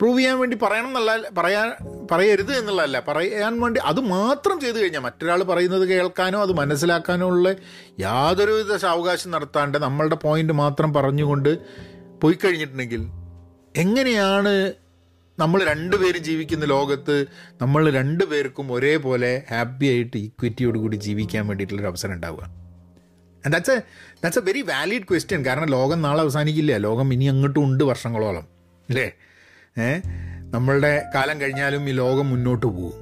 പ്രൂവ് 0.00 0.18
ചെയ്യാൻ 0.18 0.38
വേണ്ടി 0.38 0.56
പറയണം 0.62 0.86
എന്നല്ല 0.86 1.30
പറയാൻ 1.38 1.68
പറയരുത് 2.10 2.52
എന്നുള്ളതല്ല. 2.58 3.02
പറയാൻ 3.08 3.60
വേണ്ടി 3.60 3.80
അത് 3.84 4.00
മാത്രം 4.00 4.60
ചെയ്തു 4.60 4.76
കഴിഞ്ഞാൽ 4.76 5.00
മറ്റൊരാൾ 5.00 5.42
പറയുന്നത് 5.42 5.88
കേൾക്കാനോ 5.88 6.42
അത് 6.42 6.52
മനസ്സിലാക്കാനോ 6.52 7.26
ഉള്ള 7.26 7.54
യാതൊരുവിധ 8.00 8.76
സാവകാശം 8.76 9.30
നടത്താണ്ട് 9.30 9.78
നമ്മളുടെ 9.78 10.14
പോയിന്റ് 10.14 10.52
മാത്രം 10.52 10.94
പറഞ്ഞുകൊണ്ട് 10.94 11.58
പോയി 12.20 12.38
കഴിഞ്ഞിട്ടുണ്ടെങ്കിൽ 12.44 13.02
എങ്ങനെയാണ് 13.76 14.72
നമ്മൾ 15.40 15.64
രണ്ടുപേരും 15.64 16.24
ജീവിക്കുന്ന 16.24 16.64
ലോകത്ത് 16.64 17.24
നമ്മൾ 17.60 17.90
രണ്ടുപേർക്കും 17.90 18.72
ഒരേപോലെ 18.72 19.42
ഹാപ്പി 19.50 19.86
ആയിട്ട് 19.86 20.16
ഈക്വിറ്റിയോട് 20.16 20.78
കൂടി 20.78 20.96
ജീവിക്കാൻ 20.96 21.46
വേണ്ടിയിട്ടുള്ളൊരു 21.46 21.88
അവസരം 21.88 22.12
ഉണ്ടാവുക. 22.12 22.42
And 22.42 23.52
that's 23.52 23.70
a 23.70 23.76
that's 24.22 24.38
a 24.38 24.42
very 24.42 24.62
valid 24.62 25.02
question 25.02 25.46
കാരണം 25.46 25.68
ലോകം 25.68 26.02
നാളെ 26.02 26.20
അവസാനിക്കില്ല. 26.20 26.76
ലോകം 26.76 27.12
ഇനി 27.12 27.24
അങ്ങോട്ടും 27.24 27.64
ഉണ്ട് 27.64 27.84
വർഷങ്ങളോളം. 27.84 28.42
അല്ലേ? 28.88 29.12
ഏ? 29.78 30.00
നമ്മളുടെ 30.50 31.02
കാലം 31.14 31.40
കഴിഞ്ഞാലും 31.40 31.88
ഈ 31.88 31.92
ലോകം 31.92 32.30
മുന്നോട്ട് 32.30 32.66
പോകും. 32.66 32.92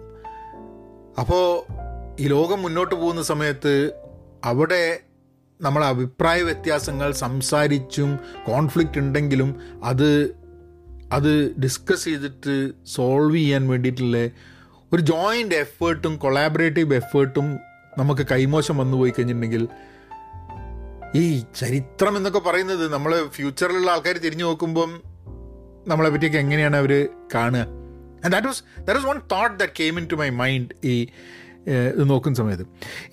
അപ്പോൾ 1.19 1.73
ഈ 2.21 2.27
ലോകം 2.27 2.63
മുന്നോട്ട് 2.63 2.95
പോകുന്ന 2.95 3.23
സമയത്ത് 3.23 3.93
അവിടെ 4.45 5.01
നമ്മളെ 5.61 5.87
അഭിപ്രായ 5.87 6.43
വ്യത്യാസങ്ങൾ 6.43 7.13
സംസാരിച്ചും 7.13 8.19
കോൺഫ്ലിക്റ്റ് 8.47 8.99
ഉണ്ടെങ്കിലും 8.99 9.61
അത് 9.85 10.38
അത് 11.13 11.57
ഡിസ്കസ് 11.61 12.05
ചെയ്തിട്ട് 12.05 12.73
സോൾവ് 12.87 13.37
ചെയ്യാൻ 13.37 13.69
വേണ്ടിയിട്ടുള്ള 13.69 14.19
ഒരു 14.93 15.03
ജോയിന്റ് 15.03 15.55
എഫേർട്ടും 15.55 16.17
കൊളാബറേറ്റീവ് 16.17 16.95
എഫേർട്ടും 16.95 17.59
നമുക്ക് 17.99 18.27
കൈമോശം 18.31 18.77
വന്നു 18.77 18.97
പോയി 18.97 19.11
കഴിഞ്ഞിട്ടുണ്ടെങ്കിൽ 19.11 19.69
ഈ 21.15 21.45
ചരിത്രം 21.57 22.17
എന്നൊക്കെ 22.17 22.39
പറയുന്നത് 22.39 22.93
നമ്മൾ 22.93 23.27
ഫ്യൂച്ചറിലുള്ള 23.27 23.91
ആൾക്കാർ 23.91 24.19
തിരിഞ്ഞു 24.19 24.45
നോക്കുമ്പം 24.45 25.03
നമ്മളെ 25.89 26.11
പറ്റിയൊക്കെ 26.11 26.39
എങ്ങനെയാണ് 26.39 26.77
അവർ 26.77 27.09
കാണുക? 27.35 27.61
And 28.25 28.33
that 28.33 28.47
was 28.47 28.63
that 28.79 28.93
was 28.93 29.07
one 29.07 29.19
thought 29.33 29.59
that 29.59 29.73
came 29.81 29.99
in 29.99 30.07
to 30.13 30.15
my 30.15 30.31
mind 30.31 30.87
ഈ 30.87 31.09
ഇത് 31.69 32.11
നോക്കുന്ന 32.11 32.37
സമയത്ത്. 32.37 32.63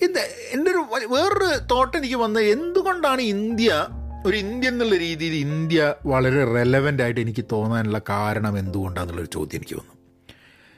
ഇത് 0.02 0.20
എന്റെ 0.54 0.72
ഒരു 0.72 1.06
വേറൊരു 1.08 1.66
തോട്ട് 1.66 1.98
എനിക്ക് 1.98 2.16
വന്നത് 2.16 2.44
എന്തുകൊണ്ടാണ് 2.44 3.22
ഇന്ത്യ 3.22 3.88
ഒരു 4.26 4.38
ഇന്ത്യ 4.38 4.68
എന്നുള്ള 4.68 4.98
രീതിയിൽ 4.98 5.34
ഇന്ത്യ 5.34 5.96
വളരെ 6.06 6.54
റെലവന്റ് 6.54 7.04
ആയിട്ട് 7.04 7.22
എനിക്ക് 7.22 7.46
തോന്നാനുള്ള 7.52 8.02
കാരണം 8.10 8.58
എന്തുകൊണ്ടാണെന്നുള്ളൊരു 8.58 9.30
ചോദ്യം 9.34 9.60
എനിക്ക് 9.60 9.76
വന്നു. 9.76 9.96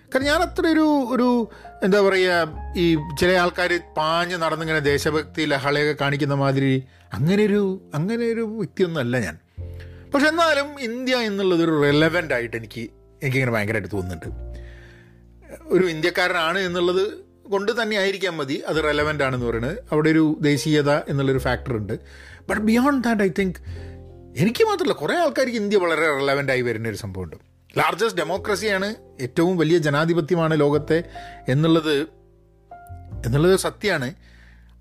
കാരണം 0.10 0.26
ഞാൻ 0.26 0.42
അത്ര 0.42 0.68
ഒരു 0.68 1.08
ഒരു 1.10 1.50
എന്താ 1.84 2.02
പറയുക 2.02 2.50
ഈ 2.78 2.98
ചില 3.20 3.32
ആൾക്കാർ 3.32 3.80
പാഞ്ഞ് 3.98 4.36
നടന്നിങ്ങനെ 4.36 4.80
ദേശഭക്തി 4.80 5.42
ലഹളയൊക്കെ 5.46 5.96
കാണിക്കുന്ന 6.02 6.34
മാതിരി 6.34 6.84
അങ്ങനെ 7.14 7.46
ഒരു 7.46 7.92
അങ്ങനെ 7.94 8.26
ഒരു 8.26 8.42
വ്യക്തിയൊന്നും 8.42 9.02
അല്ല 9.02 9.20
ഞാൻ. 9.20 9.38
പക്ഷെ 10.14 10.28
എന്നാലും 10.28 10.82
ഇന്ത്യ 10.82 11.16
എന്നുള്ളതൊരു 11.16 11.82
റെലവന്റ് 11.82 12.34
ആയിട്ട് 12.34 12.58
എനിക്ക് 12.58 12.82
എനിക്കിങ്ങനെ 13.24 13.52
ഭയങ്കരമായിട്ട് 13.52 13.92
തോന്നുന്നുണ്ട്. 13.94 14.26
ഒരു 15.62 15.86
ഇന്ത്യക്കാരനാണ് 15.86 16.60
എന്നുള്ളത് 16.60 17.28
കൊണ്ട് 17.52 17.82
തന്നെ 17.82 17.98
ആയിരിക്കാം 17.98 18.38
മതി. 18.38 18.64
അത് 18.68 18.84
റെലവന്റ് 18.84 19.24
ആണെന്ന് 19.24 19.46
പറയുന്നത്. 19.46 19.78
അവിടെ 19.92 20.10
ഒരു 20.10 20.38
ദേശീയത 20.42 20.92
എന്നുള്ളൊരു 20.92 21.40
ഫാക്ടർ 21.40 21.74
ഉണ്ട്. 21.78 22.00
But 22.50 22.62
beyond 22.62 23.08
that 23.08 23.22
I 23.22 23.30
think 23.40 23.56
എനിക്ക് 24.38 24.64
മാത്രമല്ല 24.64 24.94
കുറേ 24.94 25.16
ആൾക്കാർക്ക് 25.16 25.56
ഇന്ത്യ 25.56 25.78
വളരെ 25.78 26.16
റെലവന്റ് 26.16 26.52
ആയി 26.52 26.62
വരുന്ന 26.62 26.90
ഒരു 26.90 26.96
സംഭവമുണ്ട്. 26.96 27.36
ലാർജസ്റ്റ് 27.78 28.18
ഡെമോക്രസിയാണ് 28.18 28.96
ഏറ്റവും 29.22 29.58
വലിയ 29.58 29.78
ജനാധിപത്യമാണ് 29.78 30.60
ലോകത്തെ 30.60 31.04
എന്നുള്ളത് 31.50 32.08
എന്നുള്ളത് 33.26 33.60
സത്യമാണ്. 33.60 34.14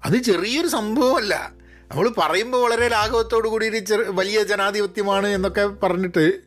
അത് 0.05 0.17
ചെറിയൊരു 0.17 0.67
സംഭവമല്ല. 0.67 1.53
നമ്മൾ 1.91 2.11
പറയുമ്പോൾ 2.19 2.59
വളരെ 2.59 2.89
ലാഘവത്തോടു 2.89 3.49
കൂടി 3.49 3.69
ഒരു 3.69 3.79
ചെറു 3.79 4.03
വലിയ 4.03 4.43
ജനാധിപത്യമാണ് 4.43 5.27
എന്നൊക്കെ 5.27 5.67
പറഞ്ഞിട്ട് 5.67 6.41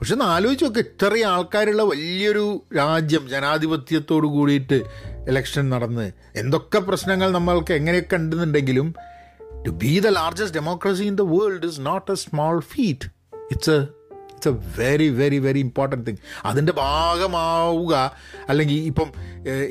പക്ഷെ 0.00 0.12
ഒന്ന് 0.12 0.24
ആലോചിച്ച് 0.24 0.64
നോക്ക് 0.64 0.78
ഇത്രയും 0.78 1.26
ആൾക്കാരുള്ള 1.26 1.82
വലിയൊരു 1.82 2.62
രാജ്യം 2.76 3.28
ജനാധിപത്യത്തോടു 3.28 4.26
കൂടിയിട്ട് 4.26 4.82
ഇലക്ഷൻ 5.28 5.70
നടന്ന് 5.70 6.12
എന്തൊക്കെ 6.36 6.78
പ്രശ്നങ്ങൾ 6.78 7.32
നമ്മൾക്ക് 7.32 7.74
എങ്ങനെയൊക്കെ 7.74 8.16
ഉണ്ടെന്നുണ്ടെങ്കിലും 8.16 8.94
to 9.68 9.72
be 9.72 9.98
the 9.98 10.06
largest 10.06 10.58
democracy 10.58 11.02
in 11.02 11.16
the 11.16 11.20
world 11.20 11.66
is 11.66 11.80
not 11.80 12.12
a 12.12 12.14
small 12.14 12.60
feat 12.60 13.06
it's 13.50 13.70
a 13.70 13.98
it's 14.32 14.48
a 14.48 14.82
very 14.82 15.08
very 15.08 15.38
very 15.38 15.58
important 15.58 16.06
thing 16.06 16.18
അതിന്റെ 16.44 16.72
ഭാഗമാവുക 16.72 18.16
അല്ലെങ്കിൽ 18.48 18.76
ഇപ്പം 18.76 19.08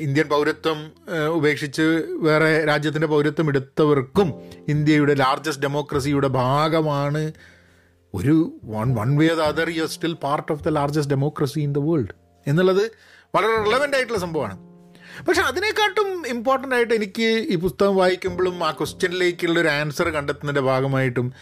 ഇന്ത്യൻ 0.00 0.28
പൗരത്വം 0.28 0.92
ഉപേക്ഷിച്ച് 1.28 1.82
വേറെ 2.20 2.64
രാജ്യത്തിന്റെ 2.64 3.06
പൗരത്വം 3.06 3.48
എടുത്തവർക്കും 3.48 4.34
ഇന്ത്യയുടെ 4.68 5.14
ലാർജസ്റ്റ് 5.14 5.62
ഡെമോക്രസിയുടെ 5.62 6.28
ഭാഗമാണ് 6.28 7.32
ഒരു 8.14 8.60
one 8.64 8.94
one 8.94 9.18
way 9.18 9.28
the 9.28 9.40
other 9.40 9.70
you 9.70 9.86
still 9.86 10.14
part 10.14 10.52
of 10.52 10.64
the 10.64 10.68
largest 10.68 11.14
democracy 11.14 11.60
in 11.60 11.72
the 11.72 11.78
world 11.78 12.14
എന്നുള്ളത് 12.46 12.90
വളരെ 13.34 13.64
റിലവന്റ് 13.64 13.96
ആയിട്ടുള്ള 13.96 14.18
സംഭവമാണ്. 14.18 14.67
പക്ഷെ 15.26 15.42
അതിനെക്കാട്ടും 15.42 16.26
ഇമ്പോർട്ടന്റ് 16.26 16.74
ആയിട്ട് 16.74 16.94
എനിക്ക് 16.94 17.46
ഈ 17.48 17.56
പുസ്തകം 17.56 17.96
വായിക്കുമ്പോഴും 17.96 18.64
ആ 18.64 18.70
ക്വസ്റ്റ്യനിലേക്കുള്ള 18.70 19.60
ഒരു 19.60 19.68
ആൻസർ 19.68 20.08
കണ്ടെത്തുന്നതിന്റെ 20.08 20.60
ഭാഗമായിട്ടും 20.60 21.32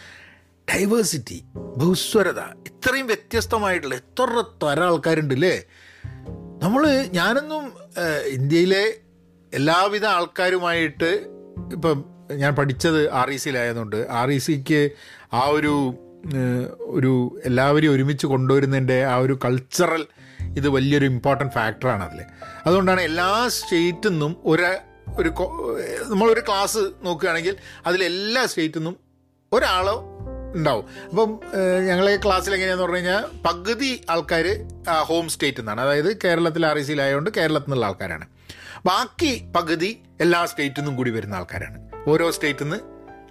ഡൈവേഴ്സിറ്റി 0.71 1.43
ബഹുസ്വരത 1.55 2.39
ഇത്രയും 2.39 3.07
വ്യത്യസ്തമായിട്ടുള്ള 3.07 3.95
എത്ര 3.95 4.43
തര 4.63 4.83
ആൾക്കാരുണ്ട് 4.83 5.33
അല്ലേ 5.33 5.63
നമ്മൾ 6.63 7.09
ഞാനൊന്നും 7.13 7.73
ഇന്ത്യയിലെ 8.27 8.93
എല്ലാവിധ 9.53 10.05
ആൾക്കാരുമായിട്ട് 10.05 11.27
ഇപ്പം 11.73 12.05
ഞാൻ 12.31 12.55
പഠിച്ചത് 12.55 13.11
ആർ 13.11 13.29
ഇ 13.29 13.35
സിയിലായതുകൊണ്ട് 13.35 14.07
ആർ 14.09 14.31
ഇ 14.31 14.37
സിക്ക് 14.37 14.89
ആ 15.33 15.45
ഒരു 15.45 15.93
ഒരു 16.79 17.41
എല്ലാവരെയും 17.45 17.91
ഒരുമിച്ച് 17.91 18.27
കൊണ്ടുവരുന്നതിന്റെ 18.27 19.05
ആ 19.05 19.15
ഒരു 19.15 19.39
കൾച്ചറൽ 19.45 20.05
ഇത് 20.57 20.69
വലിയൊരു 20.69 21.05
ഇമ്പോർട്ടന്റ് 21.05 21.53
ഫാക്ടറാണ് 21.53 22.03
അതിൽ 22.09 22.19
അതുകൊണ്ടാണ് 22.65 23.01
എല്ലാ 23.01 23.47
സ്റ്റേറ്റിൽ 23.47 24.09
നിന്നും 24.09 24.35
ഒരു 24.45 24.67
ഒരു 25.19 25.29
നമ്മളൊരു 26.09 26.39
ക്ലാസ് 26.39 26.81
നോക്കുകയാണെങ്കിൽ 27.03 27.55
അതിലെല്ലാ 27.85 28.45
സ്റ്റേറ്റിൽ 28.45 28.79
നിന്നും 28.79 28.97
ഒരാളോ 29.53 29.95
ഉണ്ടാവും. 30.55 30.85
അപ്പം 31.09 31.39
ഞങ്ങളെ 31.87 32.15
ക്ലാസ്സിൽ 32.25 32.53
എങ്ങനെയാന്ന് 32.53 32.83
പറഞ്ഞു 32.83 32.97
കഴിഞ്ഞാൽ 32.97 33.23
പകുതി 33.45 34.01
ആൾക്കാർ 34.09 34.45
ഹോം 35.09 35.29
സ്റ്റേറ്റിൽ 35.29 35.61
നിന്നാണ് 35.61 35.81
അതായത് 35.81 36.17
കേരളത്തിൽ 36.23 36.65
ആർ 36.65 36.77
ഇ 36.77 36.81
സിയിലായതുകൊണ്ട് 36.81 37.29
കേരളത്തിൽ 37.29 37.69
നിന്നുള്ള 37.69 37.85
ആൾക്കാരാണ്. 37.85 38.27
ബാക്കി 38.85 39.31
പകുതി 39.55 40.01
എല്ലാ 40.21 40.45
സ്റ്റേറ്റിൽ 40.45 40.79
നിന്നും 40.79 40.95
കൂടി 40.95 41.09
വരുന്ന 41.09 41.35
ആൾക്കാരാണ്. 41.35 41.77
ഓരോ 42.07 42.31
സ്റ്റേറ്റിൽ 42.31 42.63
നിന്ന് 42.63 42.79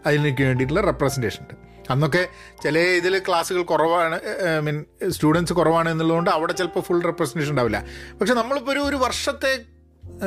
അതിനൊക്കെ 0.06 0.44
വേണ്ടിയിട്ടുള്ള 0.44 0.80
റെപ്രസെന്റേഷൻ 0.80 1.42
ഉണ്ട്. 1.42 1.65
അന്നൊക്കെ 1.90 2.28
ചില 2.62 2.78
ഇതിൽ 2.78 3.18
ക്ലാസ്സുകൾ 3.18 3.62
കുറവാണ് 3.62 4.20
മീൻ 4.60 4.84
സ്റ്റുഡൻസ് 5.08 5.52
കുറവാണ് 5.52 5.88
എന്നുള്ളതുകൊണ്ട് 5.88 6.30
അവിടെ 6.30 6.52
ചിലപ്പോൾ 6.52 6.80
ഫുൾ 6.80 7.02
റെപ്രസെന്റേഷൻ 7.02 7.50
ഉണ്ടാവില്ല. 7.50 7.84
പക്ഷെ 8.20 8.34
നമ്മളിപ്പോൾ 8.34 8.72
ഒരു 8.72 8.78
ഒരു 8.78 8.96
വർഷത്തെ 8.96 9.58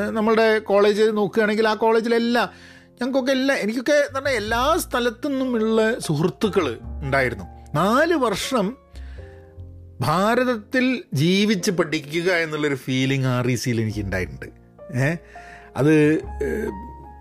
നമ്മളുടെ 0.10 0.60
കോളേജ് 0.60 1.04
നോക്കുകയാണെങ്കിൽ 1.04 1.67
ആ 1.67 1.74
കോളേജിലെല്ലാം 1.74 2.50
ഞങ്ങൾക്കൊക്കെ 3.02 3.32
എല്ലാം 3.32 3.58
എനിക്കൊക്കെ 3.58 4.13
പറഞ്ഞാൽ 4.15 4.32
എല്ലാ 4.32 4.78
സ്ഥലത്തു 4.78 5.28
നിന്നുമുള്ള 5.28 6.00
സുഹൃത്തുക്കൾ 6.00 6.80
ഉണ്ടായിരുന്നു. 7.04 7.45
നാല് 7.76 8.13
വർഷം 8.13 8.78
ഭാരതത്തിൽ 10.02 11.04
ജീവിച്ച് 11.13 11.72
പഠിക്കുക 11.72 12.32
എന്നുള്ളൊരു 12.34 12.76
ഫീലിംഗ് 12.76 13.26
ആർ 13.26 13.48
ഇ 13.48 13.56
സിയിൽ 13.56 13.82
എനിക്ക് 13.82 14.00
ഉണ്ടായിട്ടുണ്ട്. 14.00 14.45
ഏഹ് 14.98 15.17
അത് 15.78 15.93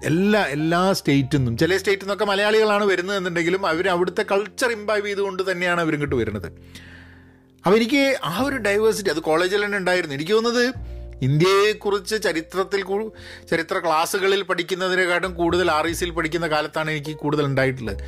എല്ലാ 0.07 0.43
എല്ലാ 0.57 0.93
സ്റ്റേറ്റിൽ 0.99 1.39
നിന്നും 1.39 1.55
ചില 1.63 1.77
സ്റ്റേറ്റിൽ 1.77 2.05
നിന്നൊക്കെ 2.07 2.27
മലയാളികളാണ് 2.31 2.85
വരുന്നത് 2.85 3.17
എന്നുണ്ടെങ്കിലും 3.17 3.63
അവർ 3.67 3.89
അവിടുത്തെ 3.95 4.25
കൾച്ചർ 4.33 4.71
ഇമ്പാവ് 4.77 5.07
ചെയ്തുകൊണ്ട് 5.07 5.43
തന്നെയാണ് 5.51 5.81
അവർ 5.85 5.95
ഇങ്ങോട്ട് 5.97 6.17
വരുന്നത്. 6.21 6.49
അപ്പോൾ 7.65 7.77
എനിക്ക് 7.79 8.03
ആ 8.25 8.35
ഒരു 8.49 8.57
ഡൈവേഴ്സിറ്റി 8.67 9.11
അത് 9.15 9.21
കോളേജിൽ 9.21 9.65
തന്നെ 9.65 9.79
ഉണ്ടായിരുന്നു. 9.79 10.15
എനിക്ക് 10.15 10.33
തോന്നുന്നത് 10.33 10.65
ഇന്ത്യയെക്കുറിച്ച് 11.27 12.17
ചരിത്രത്തിൽ 12.27 12.81
ചരിത്ര 13.51 13.79
ക്ലാസ്സുകളിൽ 13.87 14.43
പഠിക്കുന്നതിനെക്കാട്ടും 14.43 15.33
കൂടുതൽ 15.35 15.71
ആർ 15.71 15.87
ഇ 15.87 15.95
സിയിൽ 16.01 16.13
പഠിക്കുന്ന 16.19 16.49
കാലത്താണ് 16.55 16.91
എനിക്ക് 16.91 17.15
കൂടുതൽ 17.23 17.45
ഉണ്ടായിട്ടുള്ളത്. 17.47 18.03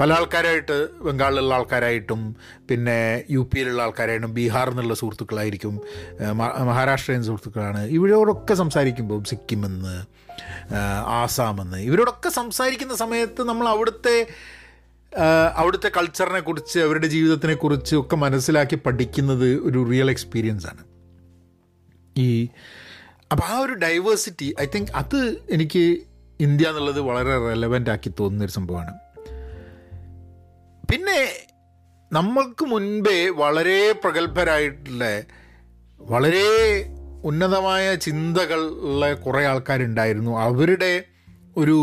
പല 0.00 0.10
ആൾക്കാരായിട്ട് 0.12 0.88
ബംഗാളിലുള്ള 1.06 1.54
ആൾക്കാരായിട്ടും 1.54 2.20
പിന്നെ 2.68 2.98
യു 3.30 3.48
പിയിലുള്ള 3.52 3.80
ആൾക്കാരായിട്ടും 3.86 4.34
ബീഹാറിൽ 4.34 4.70
നിന്നുള്ള 4.70 4.94
സുഹൃത്തുക്കളായിരിക്കും 5.00 5.74
മഹാരാഷ്ട്രയൻ 6.70 7.24
സുഹൃത്തുക്കളാണ്. 7.28 7.82
ഇവരോടൊക്കെ 7.98 8.54
സംസാരിക്കുമ്പോൾ 8.54 9.20
സിക്കിമെന്ന് 9.32 9.96
ആസാമെന്ന്. 11.06 11.78
ഇവരോടൊക്കെ 11.78 12.28
സംസാരിക്കുന്ന 12.28 12.96
സമയത്ത് 12.96 13.42
നമ്മൾ 13.42 13.68
അവിടുത്തെ 13.68 14.26
അവിടുത്തെ 15.54 15.90
കൾച്ചറിനെ 15.96 16.40
കുറിച്ച് 16.40 16.78
അവരുടെ 16.78 17.06
ജീവിതത്തിനെ 17.06 17.54
കുറിച്ച് 17.54 17.96
ഒക്കെ 17.96 18.16
മനസ്സിലാക്കി 18.16 18.76
പഠിക്കുന്നത് 18.76 19.54
ഒരു 19.54 19.86
റിയൽ 19.90 20.10
എക്സ്പീരിയൻസ് 20.10 20.66
ആണ്. 20.66 20.84
ഈ 22.16 22.48
അപ്പോൾ 23.32 23.44
ആ 23.44 23.58
ഒരു 23.58 23.72
ഡൈവേഴ്സിറ്റി 23.72 24.54
ഐ 24.60 24.66
തിങ്ക് 24.74 24.90
അത് 24.94 25.42
എനിക്ക് 25.50 25.98
ഇന്ത്യ 26.40 26.68
എന്നുള്ളത് 26.68 27.00
വളരെ 27.00 27.48
റെലവന്റ് 27.48 27.90
ആക്കി 27.90 28.12
തോന്നുന്നൊരു 28.20 28.52
സംഭവമാണ്. 28.52 28.94
പിന്നെ 30.90 31.46
നമ്മൾക്ക് 32.12 32.64
മുൻപേ 32.64 33.28
വളരെ 33.28 33.92
പ്രഗത്ഭരായിട്ടുള്ള 33.92 35.22
വളരെ 36.00 36.48
ഉന്നതമായ 37.26 37.94
ചിന്തകളുള്ള 37.94 39.12
കുറേ 39.14 39.42
ആൾക്കാരുണ്ടായിരുന്നു. 39.46 40.32
അവരുടെ 40.40 40.92
ഒരു 41.56 41.76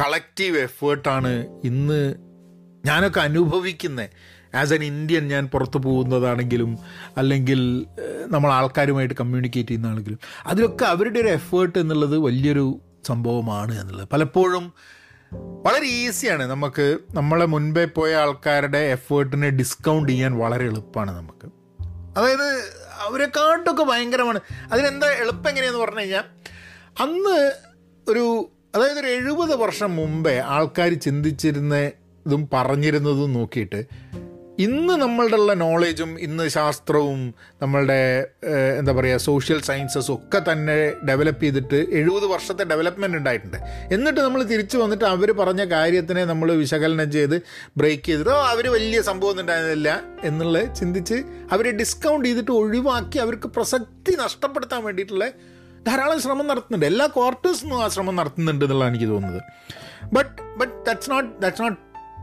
കളക്റ്റീവ് 0.00 0.58
എഫേർട്ടാണ് 0.58 1.32
ഇന്ന് 1.64 2.00
ഞാനൊക്കെ 2.86 3.20
അനുഭവിക്കുന്നത് 3.20 4.10
ആസ് 4.56 4.72
എൻ 4.72 4.84
ഇന്ത്യൻ 4.84 5.28
ഞാൻ 5.28 5.44
പുറത്തു 5.46 5.78
പോകുന്നതാണെങ്കിലും 5.78 6.78
അല്ലെങ്കിൽ 7.16 7.86
നമ്മൾ 8.26 8.50
ആൾക്കാരുമായിട്ട് 8.52 9.14
കമ്മ്യൂണിക്കേറ്റ് 9.20 9.68
ചെയ്യുന്നതാണെങ്കിലും 9.68 10.18
അതിലൊക്കെ 10.46 10.84
അവരുടെ 10.84 11.20
ഒരു 11.20 11.28
എഫേർട്ട് 11.28 11.78
എന്നുള്ളത് 11.78 12.16
വലിയൊരു 12.18 12.66
സംഭവമാണ് 13.06 13.80
എന്നുള്ളത്. 13.80 14.08
പലപ്പോഴും 14.12 14.72
വളരെ 15.66 15.86
ഈസിയാണ് 15.86 16.44
നമുക്ക് 16.50 16.86
നമ്മളെ 17.14 17.46
മുൻപേ 17.46 17.84
പോയ 17.84 18.14
ആൾക്കാരുടെ 18.14 18.78
എഫേർട്ടിനെ 18.78 19.50
ഡിസ്കൗണ്ട് 19.50 20.12
ചെയ്യാൻ 20.12 20.32
വളരെ 20.38 20.64
എളുപ്പമാണ് 20.64 21.12
നമുക്ക്. 21.16 21.46
അതായത് 22.18 22.48
അവരെക്കാട്ടൊക്കെ 23.00 23.82
ഭയങ്കരമാണ്. 23.82 24.40
അതിനെന്താ 24.72 25.10
എളുപ്പം 25.10 25.48
എങ്ങനെയാന്ന് 25.48 25.80
പറഞ്ഞു 25.80 26.00
കഴിഞ്ഞാൽ 26.00 26.24
അന്ന് 27.00 27.52
ഒരു 28.08 28.50
അതായത് 28.74 28.98
ഒരു 28.98 29.06
എഴുപത് 29.06 29.54
വർഷം 29.54 29.96
മുമ്പേ 29.96 30.38
ആൾക്കാർ 30.38 30.94
ചിന്തിച്ചിരുന്ന 30.94 31.76
ഇതും 32.26 32.48
പറഞ്ഞിരുന്നതും 32.52 33.32
നോക്കിയിട്ട് 33.32 33.84
ഇന്ന് 34.58 34.94
നമ്മളുടെ 35.02 35.36
ഉള്ള 35.36 35.52
നോളേജും 35.54 36.10
ഇന്ന് 36.20 36.48
ശാസ്ത്രവും 36.48 37.34
നമ്മളുടെ 37.62 38.28
എന്താ 38.78 38.92
പറയുക 38.92 39.16
സോഷ്യൽ 39.16 39.60
സയൻസസും 39.62 40.14
ഒക്കെ 40.14 40.40
തന്നെ 40.52 40.76
ഡെവലപ്പ് 41.08 41.42
ചെയ്തിട്ട് 41.44 41.78
എഴുപത് 42.00 42.26
വർഷത്തെ 42.32 42.64
ഡെവലപ്മെന്റ് 42.64 43.18
ഉണ്ടായിട്ടുണ്ട്. 43.18 43.58
എന്നിട്ട് 43.94 44.20
നമ്മൾ 44.20 44.42
തിരിച്ചു 44.42 44.76
വന്നിട്ട് 44.76 45.04
അവർ 45.04 45.30
പറഞ്ഞ 45.40 45.64
കാര്യത്തിനെ 45.64 46.24
നമ്മൾ 46.24 46.52
വിശകലനം 46.52 47.10
ചെയ്ത് 47.16 47.36
ബ്രേക്ക് 47.76 48.04
ചെയ്തിട്ട് 48.04 48.30
അവർ 48.30 48.68
വലിയ 48.76 49.00
സംഭവം 49.00 49.40
ഉണ്ടായിരുന്നില്ല 49.40 50.02
എന്നുള്ളത് 50.22 50.74
ചിന്തിച്ച് 50.80 51.18
അവരെ 51.56 51.70
ഡിസ്കൗണ്ട് 51.70 52.28
ചെയ്തിട്ട് 52.28 52.50
ഒഴിവാക്കി 52.50 53.18
അവർക്ക് 53.18 53.50
പ്രസക്തി 53.56 54.14
നഷ്ടപ്പെടുത്താൻ 54.24 54.84
വേണ്ടിയിട്ടുള്ള 54.84 55.26
ധാരാളം 55.88 56.20
ശ്രമം 56.26 56.46
നടത്തുന്നുണ്ട്. 56.46 56.86
എല്ലാ 56.86 57.06
ക്വാർട്ടേഴ്സിനും 57.16 57.82
ആ 57.84 57.88
ശ്രമം 57.88 58.16
നടത്തുന്നുണ്ട് 58.16 58.64
എന്നുള്ളതാണ് 58.64 58.96
എനിക്ക് 58.96 59.10
തോന്നുന്നത്. 59.14 59.42
But 60.16 60.36
but 60.60 60.74
that's 60.86 61.10
not 61.10 61.30
that's 61.42 61.62
not 61.62 61.80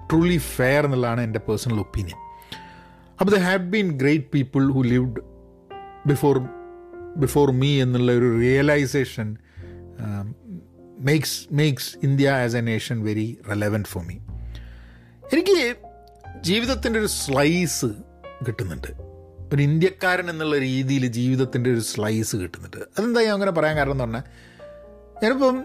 truly 0.09 0.37
fair 0.55 0.83
എന്നുള്ളതാണ് 0.85 1.21
എന്റെ 1.21 1.39
പേഴ്സണൽ 1.39 1.79
ഒപ്പീനിയൻ 1.79 2.20
അപ്പോൾ 3.21 3.31
the 3.35 3.39
have 3.39 3.57
been 3.57 3.97
great 3.97 4.25
people 4.33 4.71
who 4.71 4.81
lived 4.81 5.21
before 6.07 6.37
before 7.17 7.51
me 7.51 7.81
എന്നുള്ള 7.81 8.11
ഒരു 8.11 8.39
realisation 8.39 9.37
makes 10.99 11.37
makes 11.51 11.97
India 12.03 12.29
as 12.29 12.55
a 12.55 12.61
nation 12.61 13.03
very 13.03 13.39
relevant 13.49 13.87
for 13.87 14.03
me 14.05 14.15
എനിക്ക് 15.33 15.75
ജീവിതത്തിന്റെ 16.41 16.99
ഒരു 16.99 17.07
slice 17.07 17.89
കിട്ടുന്നുണ്ട്. 18.47 18.87
ഒരു 19.53 19.61
ഇന്ത്യക്കാരൻ 19.63 20.29
എന്നുള്ള 20.29 20.57
രീതിയിൽ 20.57 21.07
ജീവിതത്തിന്റെ 21.07 21.69
ഒരു 21.71 21.79
സ്ലൈസ് 21.79 22.35
കിട്ടുന്നുണ്ട്. 22.35 22.77
അതെന്താ 22.77 23.21
ഞാൻ 23.21 23.33
അങ്ങനെ 23.33 23.51
പറയാൻ 23.51 23.77
കാരണം 23.77 23.91
എന്ന് 23.91 24.03
പറഞ്ഞാൽ 24.03 24.23
ഞാനിപ്പം 25.23 25.57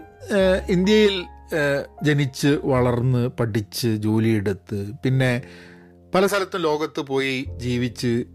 ഇന്ത്യയിൽ 0.69 1.25
ജനിച്ച് 2.03 2.59
വളർന്ന് 2.63 3.27
പഠിച്ച് 3.27 3.87
ജോലിയെടുത്ത് 3.87 4.91
പിന്നെ 5.03 5.31
പല 6.17 6.27
സ്ഥലത്തും 6.27 6.61
ലോകത്ത് 6.61 6.99
പോയി 6.99 7.45
ജീവിച്ച് 7.57 8.25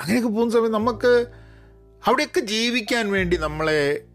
അങ്ങനെയൊക്കെ 0.00 0.28
പോകുന്ന 0.28 0.52
സമയത്ത് 0.52 0.74
നമുക്ക് 0.74 1.26
അവിടെയൊക്കെ 2.06 2.40
ജീവിക്കാൻ 2.40 3.10
വേണ്ടി 3.10 3.36
നമ്മളെ 3.36 4.06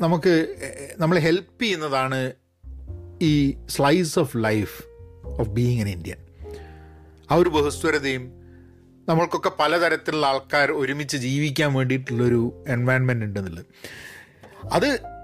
നമുക്ക് 0.00 0.56
നമ്മളെ 0.98 1.20
ഹെൽപ്പ് 1.20 1.62
ചെയ്യുന്നതാണ് 1.62 2.32
ഈ 3.22 3.58
slice 3.68 4.18
of 4.18 4.36
life 4.36 4.82
of 5.24 5.48
being 5.48 5.80
an 5.80 5.88
Indian 5.88 6.16
ആ 7.30 7.34
ഒരു 7.34 7.48
ബഹുസ്വരതയും 7.48 8.32
നമ്മൾക്കൊക്കെ 9.08 9.50
പലതരത്തിലുള്ള 9.58 10.26
ആൾക്കാർ 10.26 10.72
ഒരുമിച്ച് 10.72 11.16
ജീവിക്കാൻ 11.16 11.74
വേണ്ടിയിട്ടുള്ളൊരു 11.74 12.64
എൻവയൺമെന്റ് 12.68 13.24
ഉണ്ടെന്നുള്ളത്. 13.24 13.66
അത് 14.72 15.17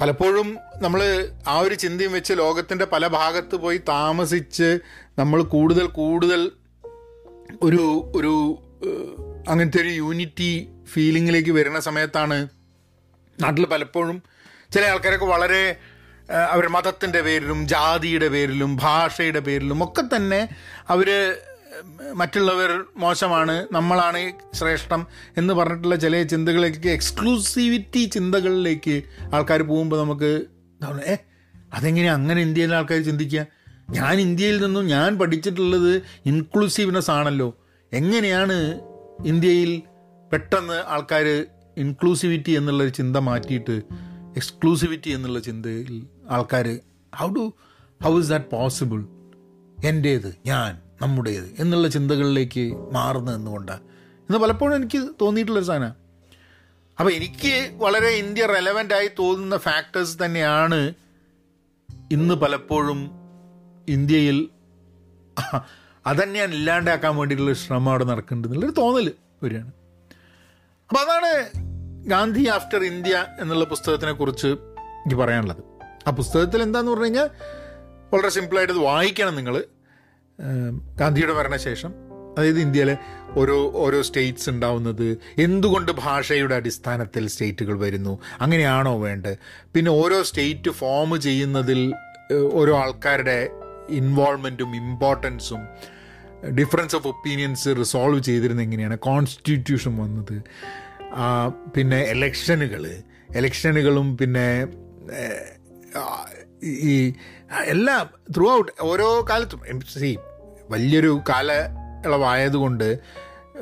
പലപ്പോഴും 0.00 0.58
നമ്മൾ 0.80 1.00
ആ 1.48 1.58
ഒരു 1.58 1.74
ചിന്തയും 1.74 2.12
വെച്ച് 2.12 2.32
ലോകത്തിന്റെ 2.32 2.84
പല 2.84 3.06
ഭാഗത്ത് 3.06 3.56
പോയി 3.56 3.78
താമസിച്ച് 3.88 4.78
നമ്മൾ 5.18 5.42
കൂടുതൽ 5.42 5.86
കൂടുതൽ 5.86 6.50
ഒരു 7.62 8.12
ഒരു 8.14 8.32
അങ്ങനത്തെ 9.48 9.80
ഒരു 9.80 9.88
യൂണിറ്റി 9.88 10.68
ഫീലിങ്ങിലേക്ക് 10.92 11.50
വരുന്ന 11.50 11.80
സമയത്താണ് 11.80 12.48
നാട്ടിൽ 13.40 13.66
പലപ്പോഴും 13.66 14.22
ചില 14.72 14.84
ആൾക്കാരൊക്കെ 14.84 15.24
വളരെ 15.24 15.76
അവർ 16.30 16.68
മതത്തിന്റെ 16.68 17.20
പേരിലും 17.20 17.68
ജാതിയുടെ 17.68 18.28
പേരിലും 18.28 18.76
ഭാഷയുടെ 18.76 19.38
പേരിലും 19.38 19.84
ഒക്കെ 19.84 20.16
തന്നെ 20.16 20.48
അവർ 20.88 21.08
മറ്റുള്ളവർ 22.14 22.84
മോശമാണ് 22.96 23.68
നമ്മളാണ് 23.72 24.32
ശ്രേഷ്ഠം 24.54 25.06
എന്ന് 25.36 25.54
പറഞ്ഞിട്ടുള്ള 25.54 25.96
ചില 25.96 26.22
ചിന്തകളിലേക്ക് 26.22 26.88
എക്സ്ക്ലൂസിവിറ്റി 26.88 28.04
ചിന്തകളിലേക്ക് 28.04 29.02
ആൾക്കാർ 29.34 29.62
പോകുമ്പോൾ 29.62 30.00
നമുക്ക് 30.00 30.46
ഏ 31.08 31.16
അതെങ്ങനെയാണ് 31.74 32.20
അങ്ങനെ 32.20 32.40
ഇന്ത്യയിലെ 32.42 32.76
ആൾക്കാർ 32.76 33.04
ചിന്തിക്കുക? 33.04 33.46
ഞാൻ 33.90 34.20
ഇന്ത്യയിൽ 34.20 34.64
നിന്നും 34.64 34.86
ഞാൻ 34.86 35.18
പഠിച്ചിട്ടുള്ളത് 35.18 36.02
ഇൻക്ലൂസീവ്നെസ് 36.26 37.10
ആണല്ലോ. 37.10 37.58
എങ്ങനെയാണ് 37.92 38.80
ഇന്ത്യയിൽ 39.24 39.82
പെട്ടെന്ന് 40.32 40.82
ആൾക്കാർ 40.86 41.46
ഇൻക്ലൂസിവിറ്റി 41.76 42.50
എന്നുള്ളൊരു 42.50 42.90
ചിന്ത 42.90 43.16
മാറ്റിയിട്ട് 43.16 43.82
എക്സ്ക്ലൂസിവിറ്റി 44.36 45.10
എന്നുള്ള 45.10 45.38
ചിന്തയിൽ 45.38 46.06
ആൾക്കാർ 46.30 46.80
how 47.16 47.28
do 47.28 47.52
how 48.02 48.20
is 48.20 48.28
that 48.28 48.50
possible 48.50 49.04
എന്റേത് 49.84 50.36
ഞാൻ. 50.46 50.83
നമ്മുടേത് 51.04 51.48
എന്നുള്ള 51.58 51.88
ചിന്തകളിലേക്ക് 51.88 52.64
മാറുന്നത് 52.92 53.36
എന്നുകൊണ്ടാണ് 53.36 53.82
എന്ന് 54.28 54.38
പലപ്പോഴും 54.38 54.76
എനിക്ക് 54.76 55.00
തോന്നിയിട്ടുള്ളൊരു 55.22 55.66
സാധനമാണ് 55.66 55.96
അപ്പോൾ 56.98 57.12
എനിക്ക് 57.12 57.54
വളരെ 57.72 58.10
ഇന്ത്യ 58.22 58.46
റെലവന്റ് 58.46 58.94
ആയി 58.94 59.08
തോന്നുന്ന 59.18 59.56
ഫാക്ടേഴ്സ് 59.56 60.24
തന്നെയാണ് 60.24 60.94
ഇന്ന് 62.12 62.34
പലപ്പോഴും 62.34 63.00
ഇന്ത്യയിൽ 63.88 64.38
അതന്നെയാണ് 66.06 66.52
ഇല്ലാണ്ടാക്കാൻ 66.54 67.16
വേണ്ടിയിട്ടുള്ള 67.16 67.52
ശ്രമം 67.54 67.90
അവിടെ 67.90 68.04
നടക്കുന്നുണ്ടെന്നുള്ളൊരു 68.04 68.74
തോന്നൽ 68.80 69.06
വരികയാണ്. 69.42 69.72
അപ്പം 70.90 71.00
അതാണ് 71.00 71.30
ഗാന്ധി 72.06 72.48
ആഫ്റ്റർ 72.48 72.84
ഇന്ത്യ 72.84 73.26
എന്നുള്ള 73.40 73.64
പുസ്തകത്തിനെ 73.64 74.12
കുറിച്ച് 74.12 74.46
എനിക്ക് 74.46 75.18
പറയാനുള്ളത്. 75.22 75.62
ആ 76.06 76.10
പുസ്തകത്തിൽ 76.10 76.62
എന്താന്ന് 76.62 76.90
പറഞ്ഞു 76.90 77.04
കഴിഞ്ഞാൽ 77.04 77.28
വളരെ 78.12 78.28
സിമ്പിളായിട്ട് 78.28 78.74
വായിക്കണം 78.74 79.36
നിങ്ങൾ 79.36 79.54
ഗാന്ധിയുടെ 81.00 81.32
മരണശേഷം 81.32 81.94
അതായത് 82.38 82.60
ഇന്ത്യയിലെ 82.60 82.96
ഓരോ 83.30 83.72
ഓരോ 83.72 84.02
സ്റ്റേറ്റ്സ് 84.02 84.50
ഉണ്ടാവുന്നത് 84.50 85.18
എന്തുകൊണ്ട് 85.38 85.92
ഭാഷയുടെ 85.92 86.54
അടിസ്ഥാനത്തിൽ 86.54 87.28
സ്റ്റേറ്റുകൾ 87.28 87.78
വരുന്നു 87.78 88.18
അങ്ങനെയാണോ 88.40 88.98
വേണ്ടത്? 88.98 89.38
പിന്നെ 89.74 89.90
ഓരോ 89.90 90.22
സ്റ്റേറ്റ് 90.22 90.70
ഫോം 90.70 91.20
ചെയ്യുന്നതിൽ 91.20 91.94
ഓരോ 92.52 92.78
ആൾക്കാരുടെ 92.78 93.50
ഇൻവോൾവ്മെന്റും 93.88 94.76
ഇമ്പോർട്ടൻസും 94.76 95.60
ഡിഫറൻസ് 96.54 96.96
ഓഫ് 96.96 97.08
ഒപ്പീനിയൻസ് 97.08 97.68
റിസോൾവ് 97.78 98.22
ചെയ്തിരുന്ന 98.22 98.62
എങ്ങനെയാണ്? 98.62 98.98
കോൺസ്റ്റിറ്റ്യൂഷൻ 98.98 99.96
വന്നത്. 99.96 100.42
പിന്നെ 101.76 101.96
എലക്ഷനുകൾ 101.96 103.02
എലക്ഷനുകളും 103.36 104.16
പിന്നെ 104.16 104.66
ഈ 106.64 107.14
എല്ലാ 107.66 108.08
ത്രൂ 108.36 108.58
ഔട്ട് 108.58 108.72
ഓരോ 108.80 109.26
കാലത്തും 109.30 109.60
സി 109.88 110.18
വലിയൊരു 110.70 111.20
കാല 111.28 111.52
ഇളവായതുകൊണ്ട് 112.04 112.98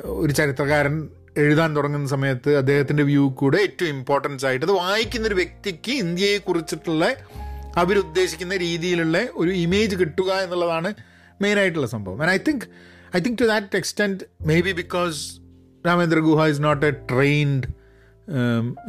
ഒരു 0.03 0.31
ചരിത്രകാരൻ 0.33 1.09
എഴുതാൻ 1.37 1.75
തുടങ്ങുന്ന 1.75 2.07
സമയത്ത് 2.07 2.57
അദ്ദേഹത്തിന്റെ 2.57 3.03
വ്യൂ 3.03 3.29
കൂടെ 3.29 3.57
ഏറ്റവും 3.57 3.89
ഇമ്പോർട്ടൻസ് 3.89 4.45
ആയിട്ട് 4.45 4.65
അത് 4.65 4.71
വായിക്കുന്ന 4.71 5.27
ഒരു 5.27 5.35
വ്യക്തിക്ക് 5.35 5.91
ഇന്ത്യയെ 5.91 6.37
കുറിച്ചിട്ടുള്ള 6.37 7.05
അവരുദ്ദേശിക്കുന്ന 7.75 8.57
രീതിയിലുള്ള 8.57 9.27
ഒരു 9.35 9.49
ഇമേജ് 9.49 9.95
കിട്ടുക 9.95 10.31
എന്നുള്ളതാണ് 10.31 10.93
മെയിനായിട്ടുള്ള 11.41 11.87
സംഭവം. 11.87 12.21
And 12.21 12.31
I 12.31 12.37
think 12.47 12.65
I 13.15 13.19
think 13.19 13.37
to 13.41 13.43
that 13.43 13.77
extent 13.77 14.23
may 14.41 14.61
be 14.61 14.71
because 14.71 15.41
Ramendra 15.87 16.19
Guha 16.19 16.45
is 16.47 16.63
not 16.63 16.85
a 16.85 16.89
trained 16.89 17.67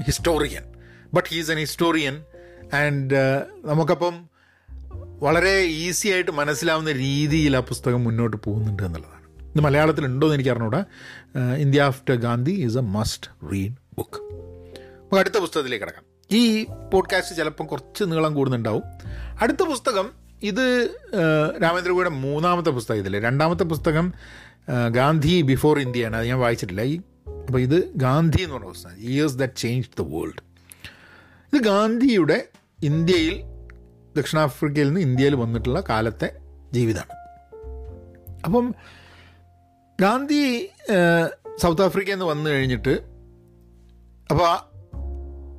historian 0.07 0.63
but 1.15 1.29
he's 1.29 1.51
an 1.51 1.59
historian 1.59 2.25
and 2.75 3.43
നമുക്കപ്പം 3.65 4.15
വളരെ 5.23 5.61
ഈസി 5.61 6.09
ആയിട്ട് 6.09 6.31
മനസ്സിലാവുന്ന 6.31 6.93
രീതിയിൽ 6.93 7.57
ആ 7.57 7.61
പുസ്തകം 7.61 8.05
മുന്നോട്ട് 8.05 8.37
പോകുന്നുണ്ട് 8.37 8.83
എന്നുള്ളതാണ്. 8.83 9.25
ഇത് 9.51 9.61
മലയാളത്തിലുണ്ടോ 9.61 10.27
എന്ന് 10.27 10.37
എനിക്ക് 10.37 10.51
അറിഞ്ഞൂടാ 10.51 10.85
India 11.59 11.83
after 11.83 12.15
Gandhi 12.15 12.51
is 12.51 12.79
a 12.79 12.81
must 12.81 13.53
read 13.53 13.73
book. 13.97 14.23
നമുക്ക് 14.23 15.21
അടുത്ത 15.21 15.39
പുസ്തകത്തിലേക്ക് 15.39 15.85
കിടക്കാം. 15.85 16.05
ഈ 16.31 16.67
പോഡ്കാസ്റ്റ് 16.93 17.37
ചിലപ്പം 17.37 17.67
കുറച്ച് 17.67 18.05
നീളം 18.05 18.35
കൂടുന്നുണ്ടാവും. 18.35 18.83
അടുത്ത 19.41 19.63
പുസ്തകം 19.63 20.11
ഇത് 20.43 20.67
ഏഹ്, 21.15 21.63
രാമേന്ദ്രഗുയുടെ 21.63 22.11
മൂന്നാമത്തെ 22.11 22.71
പുസ്തകം 22.71 22.99
ഇതല്ലേ 22.99 23.21
രണ്ടാമത്തെ 23.21 23.65
പുസ്തകം 23.65 24.13
ഗാന്ധി 24.91 25.43
ബിഫോർ 25.43 25.79
ഇന്ത്യയാണ്. 25.79 26.17
അത് 26.17 26.27
ഞാൻ 26.27 26.39
വായിച്ചിട്ടില്ല. 26.39 26.83
ഈ 26.83 26.97
അപ്പോൾ 27.29 27.61
ഇത് 27.61 27.93
ഗാന്ധി 27.97 28.43
എന്ന് 28.43 28.55
പറഞ്ഞ 28.55 28.69
പുസ്തകം. 28.69 28.97
Years 28.97 29.35
that 29.35 29.57
change 29.57 29.89
the 29.99 30.03
world 30.03 30.43
ഇത് 31.53 31.63
ഗാന്ധിയുടെ 31.63 32.39
ഇന്ത്യയിൽ 32.85 33.37
ദക്ഷിണാഫ്രിക്കയിൽ 34.17 34.87
നിന്ന് 34.87 35.01
ഇന്ത്യയിൽ 35.01 35.35
വന്നിട്ടുള്ള 35.35 35.81
കാലത്തെ 35.91 36.29
ജീവിതമാണ് 36.73 37.21
അപ്പം 38.45 38.75
ഗാന്ധി 40.01 40.41
സൗത്ത് 41.57 41.83
ആഫ്രിക്കയിൽ 41.83 42.15
നിന്ന് 42.15 42.27
വന്നു 42.27 42.51
കഴിഞ്ഞിട്ട് 42.51 42.95
അപ്പോൾ 44.31 44.51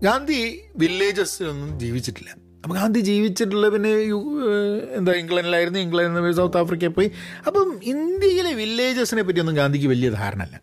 ഗാന്ധി 0.03 0.39
വില്ലേജസിലൊന്നും 0.75 1.79
ജീവിച്ചിട്ടില്ല. 1.79 2.29
അപ്പം 2.63 2.75
ഗാന്ധി 2.75 2.99
ജീവിച്ചിട്ടുള്ള 2.99 3.69
പിന്നെ 3.69 3.89
എന്താ 4.97 5.11
ഇംഗ്ലണ്ടിലായിരുന്നു 5.11 5.79
ഇംഗ്ലണ്ടിൽ 5.79 6.13
നിന്ന് 6.13 6.33
സൗത്ത് 6.33 6.57
ആഫ്രിക്കയിൽ 6.57 6.91
പോയി. 6.91 7.11
അപ്പം 7.47 7.79
ഇന്ത്യയിലെ 7.83 8.53
വില്ലേജസിനെ 8.53 9.21
പറ്റിയൊന്നും 9.21 9.55
ഗാന്ധിക്ക് 9.55 9.87
വലിയ 9.87 10.09
ധാരണ 10.09 10.41
അല്ല 10.41 10.61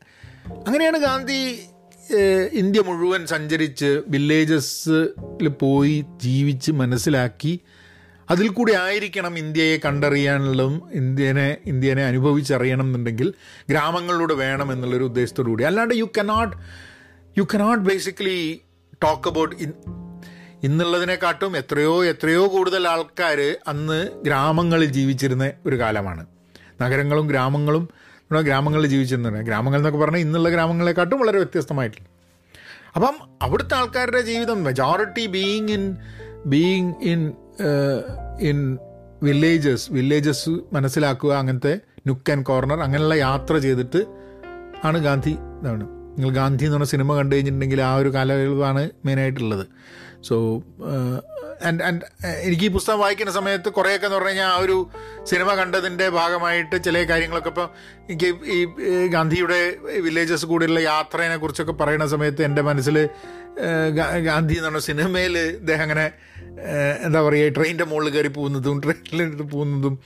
അങ്ങനെയാണ് 0.66 0.98
ഗാന്ധി 0.98 1.38
ഇന്ത്യ 2.52 2.80
മുഴുവൻ 2.80 3.26
സഞ്ചരിച്ച് 3.26 4.02
വില്ലേജസിൽ 4.08 5.48
പോയി 5.48 6.04
ജീവിച്ച് 6.22 6.72
മനസ്സിലാക്കി 6.72 7.60
അതിൽ 8.30 8.48
കൂടി 8.48 8.72
ആയിരിക്കണം 8.72 9.38
ഇന്ത്യയെ 9.38 9.78
കണ്ടറിയാനുള്ളതും 9.84 10.82
ഇന്ത്യനെ 10.92 11.56
ഇന്ത്യനെ 11.66 12.04
അനുഭവിച്ചറിയണം 12.04 12.86
എന്നുണ്ടെങ്കിൽ 12.86 13.34
ഗ്രാമങ്ങളിലൂടെ 13.70 14.34
വേണം 14.34 14.72
എന്നുള്ളൊരു 14.72 15.04
ഉദ്ദേശത്തോടു 15.04 15.48
കൂടി 15.48 15.64
അല്ലാണ്ട് 15.64 15.94
you 15.94 16.04
cannot 16.18 16.56
you 17.38 17.46
cannot 17.54 17.84
basically 17.84 18.60
talk 19.02 19.28
about 19.28 19.56
in 19.56 19.72
ഇന്നുള്ളതിനെക്കാട്ടും 20.62 21.56
എത്രയോ 21.56 22.04
എത്രയോ 22.04 22.46
കൂടുതൽ 22.46 22.88
ആൾക്കാർ 22.88 23.58
അന്ന് 23.68 24.08
ഗ്രാമങ്ങളിൽ 24.24 24.86
ജീവിച്ചിരുന്ന 24.86 25.52
ഒരു 25.66 25.78
കാലമാണ്. 25.78 26.26
നഗരങ്ങളും 26.82 27.26
ഗ്രാമങ്ങളും 27.26 27.88
ഇവിടെ 28.30 28.42
ഗ്രാമങ്ങളിൽ 28.42 28.86
ജീവിച്ചെന്ന് 28.86 29.28
പറയാം 29.28 29.44
ഗ്രാമങ്ങൾ 29.44 29.78
എന്നൊക്കെ 29.78 29.98
പറഞ്ഞാൽ 29.98 30.20
ഇന്നുള്ള 30.20 30.48
ഗ്രാമങ്ങളെക്കാട്ടും 30.48 31.20
വളരെ 31.20 31.38
വ്യത്യസ്തമായിട്ടില്ല. 31.38 32.08
അപ്പം 32.96 33.14
അവിടുത്തെ 33.42 33.74
ആൾക്കാരുടെ 33.74 34.20
ജീവിതം 34.20 34.64
majority 34.64 35.26
being 35.26 35.70
in 35.70 35.96
being 36.46 36.94
in 37.02 37.32
in 38.40 38.78
villages 39.22 39.92
villages 39.92 40.50
മനസ്സിലാക്കുക 40.72 41.32
അങ്ങനത്തെ 41.34 41.80
നുക്ക് 42.06 42.32
ആൻഡ് 42.32 42.46
കോർണർ 42.46 42.80
അങ്ങനെയുള്ള 42.80 43.14
യാത്ര 43.14 43.58
ചെയ്തിട്ട് 43.58 44.00
ആണ് 44.84 44.98
ഗാന്ധി 44.98 45.30
ഇതാണ്. 45.30 45.84
നിങ്ങൾ 46.16 46.30
ഗാന്ധി 46.30 46.64
എന്ന് 46.64 46.76
പറഞ്ഞ 46.76 46.88
സിനിമ 46.88 47.14
കണ്ടു 47.14 47.34
കഴിഞ്ഞിട്ടുണ്ടെങ്കിൽ 47.34 47.82
ആ 47.82 47.94
ഒരു 47.94 48.14
കാലയളവാണ് 48.14 48.90
മെയിനായിട്ടുള്ളത് 49.04 49.66
സോ 50.22 50.62
എനിക്ക് 52.44 52.64
ഈ 52.64 52.68
പുസ്തകം 52.68 52.98
വായിക്കുന്ന 52.98 53.32
സമയത്ത് 53.32 53.70
കുറേയൊക്കെ 53.70 54.06
എന്ന് 54.06 54.16
പറഞ്ഞു 54.16 54.28
കഴിഞ്ഞാൽ 54.28 54.46
ആ 54.46 54.56
ഒരു 54.56 54.90
സിനിമ 55.24 55.54
കണ്ടതിന്റെ 55.54 56.08
ഭാഗമായിട്ട് 56.08 56.84
ചില 56.84 57.04
കാര്യങ്ങളൊക്കെ 57.04 57.48
ഇപ്പം 57.48 57.68
എനിക്ക് 58.08 58.30
ഈ 58.56 58.58
ഗാന്ധിയുടെ 59.06 59.76
വില്ലേജസ് 60.00 60.46
കൂടിയുള്ള 60.46 60.80
യാത്രയെ 60.80 61.36
കുറിച്ചൊക്കെ 61.36 61.72
പറയുന്ന 61.72 62.06
സമയത്ത് 62.06 62.42
എന്റെ 62.42 62.62
മനസ്സിൽ 62.62 63.08
ഗാന്ധി 64.24 64.54
എന്ന് 64.54 64.68
പറഞ്ഞ 64.68 64.78
സിനിമയിൽ 64.78 65.38
ഇദ്ദേഹം 65.38 65.82
അങ്ങനെ 65.82 66.12
എന്താ 67.04 67.22
പറയുക 67.22 67.52
ട്രെയിനിന്റെ 67.52 67.84
മുകളിൽ 67.84 68.10
കയറി 68.10 68.28
പോകുന്നതും 68.28 68.80
ട്രെയിനിലിട്ട് 68.80 69.42
പോകുന്നതും 69.42 69.96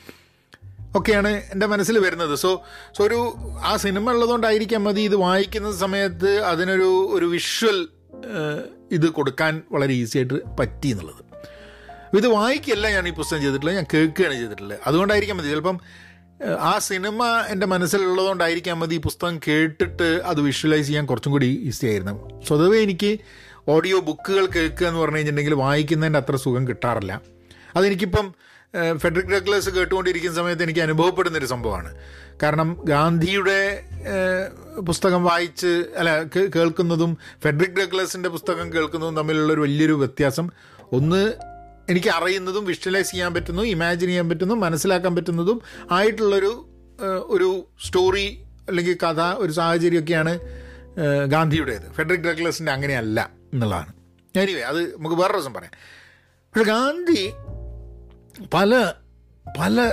ഒക്കെയാണ് 0.97 1.43
എന്റെ 1.53 1.67
മനസ്സിൽ 1.67 1.99
വരുന്നത്. 1.99 2.35
സോ 2.37 2.65
സോ 2.97 3.05
ഒരു 3.05 3.37
ആ 3.65 3.77
സിനിമ 3.77 4.11
ഉള്ളതുകൊണ്ടായിരിക്കാം 4.11 4.85
മതി 4.85 5.01
ഇത് 5.01 5.17
വായിക്കുന്ന 5.17 5.73
സമയത്ത് 5.73 6.31
അതിനൊരു 6.41 7.11
ഒരു 7.13 7.27
വിഷ്വൽ 7.27 7.89
ഇത് 8.93 9.07
കൊടുക്കാൻ 9.09 9.63
വളരെ 9.73 9.93
ഈസി 9.93 10.19
ആയിട്ട് 10.19 10.35
പറ്റി 10.59 10.89
എന്നുള്ളത്. 10.89 11.26
ഇത് 12.15 12.27
വായിക്കല്ല 12.29 12.91
ഞാൻ 12.91 13.09
ഈ 13.09 13.13
പുസ്തകം 13.13 13.41
ചെയ്തിട്ടുള്ളത് 13.43 13.75
ഞാൻ 13.75 13.87
കേൾക്കുകയാണ് 13.95 14.35
ചെയ്തിട്ടുള്ളത്. 14.35 14.79
അതുകൊണ്ടായിരിക്കാം 14.87 15.37
മതി. 15.37 15.49
ചിലപ്പം 15.49 15.81
ആ 16.61 16.79
സിനിമ 16.79 17.25
എന്റെ 17.49 17.67
മനസ്സിലുള്ളതുകൊണ്ടായിരിക്കാം 17.67 18.81
മതി 18.81 18.95
ഈ 18.95 18.99
പുസ്തകം 18.99 19.41
കേട്ടിട്ട് 19.49 20.09
അത് 20.25 20.41
വിഷ്വലൈസ് 20.41 20.87
ചെയ്യാൻ 20.87 21.07
കുറച്ചും 21.07 21.33
കൂടി 21.33 21.47
ഈസി 21.47 21.87
ആയിരുന്നു 21.87 22.43
സ്വതവേ 22.45 22.79
എനിക്ക് 22.81 23.19
ഓഡിയോ 23.69 24.01
ബുക്കുകൾ 24.01 24.47
കേൾക്കുക 24.47 24.87
എന്ന് 24.87 25.01
പറഞ്ഞു 25.01 25.17
കഴിഞ്ഞിട്ടുണ്ടെങ്കിൽ 25.17 25.55
വായിക്കുന്നതിന്റെ 25.55 26.19
അത്ര 26.19 26.37
സുഖം 26.37 26.69
കിട്ടാറില്ല. 26.69 27.21
അതെനിക്കിപ്പം 27.77 28.35
ഫെഡറിക് 28.97 29.33
ഡഗ്ലസ് 29.33 29.71
കേട്ടുകൊണ്ടിരിക്കുന്ന 29.71 30.37
സമയത്ത് 30.37 30.63
എനിക്ക് 30.63 30.81
അനുഭവപ്പെടുന്നൊരു 30.81 31.47
സംഭവമാണ്. 31.47 31.95
കാരണം 32.43 32.81
ഗാന്ധിയുടെ 32.85 33.61
പുസ്തകം 34.81 35.25
വായിച്ച് 35.25 35.73
അല്ല 35.97 36.23
കേൾക്കുന്നതും 36.57 37.19
ഫെഡറിക് 37.45 37.77
ഡഗ്ലസിന്റെ 37.81 38.29
പുസ്തകം 38.29 38.73
കേൾക്കുന്നതും 38.73 39.17
തമ്മിലുള്ളൊരു 39.17 39.61
വലിയൊരു 39.61 39.93
വ്യത്യാസം. 39.93 40.51
ഒന്ന് 40.93 41.33
എനിക്ക് 41.89 42.09
അറിയുന്നതും 42.09 42.65
വിഷ്വലൈസ് 42.65 43.11
ചെയ്യാൻ 43.11 43.35
പറ്റുന്നു 43.35 43.63
ഇമാജിൻ 43.63 44.09
ചെയ്യാൻ 44.09 44.29
പറ്റുന്നതും 44.29 44.61
മനസ്സിലാക്കാൻ 44.61 45.17
പറ്റുന്നതും 45.17 45.63
ആയിട്ടുള്ളൊരു 45.93 46.69
ഒരു 47.27 47.69
സ്റ്റോറി 47.87 48.45
അല്ലെങ്കിൽ 48.69 48.99
കഥ 49.03 49.21
ഒരു 49.21 49.53
സാഹചര്യമൊക്കെയാണ് 49.53 50.39
ഗാന്ധിയുടേത്. 51.27 51.93
ഫെഡറിക് 51.93 52.21
ഡഗ്ലസിന്റെ 52.21 52.73
അങ്ങനെയല്ല 52.73 53.31
എന്നുള്ളതാണ്. 53.53 53.93
എനിവേ 54.39 54.61
അത് 54.61 54.97
നമുക്ക് 54.97 55.17
വേറെ 55.17 55.33
ദിവസം 55.33 55.55
പറയാം. 55.55 55.73
പക്ഷെ 56.25 56.65
ഗാന്ധി 56.65 57.31
പല 58.55 58.93
പല 59.59 59.91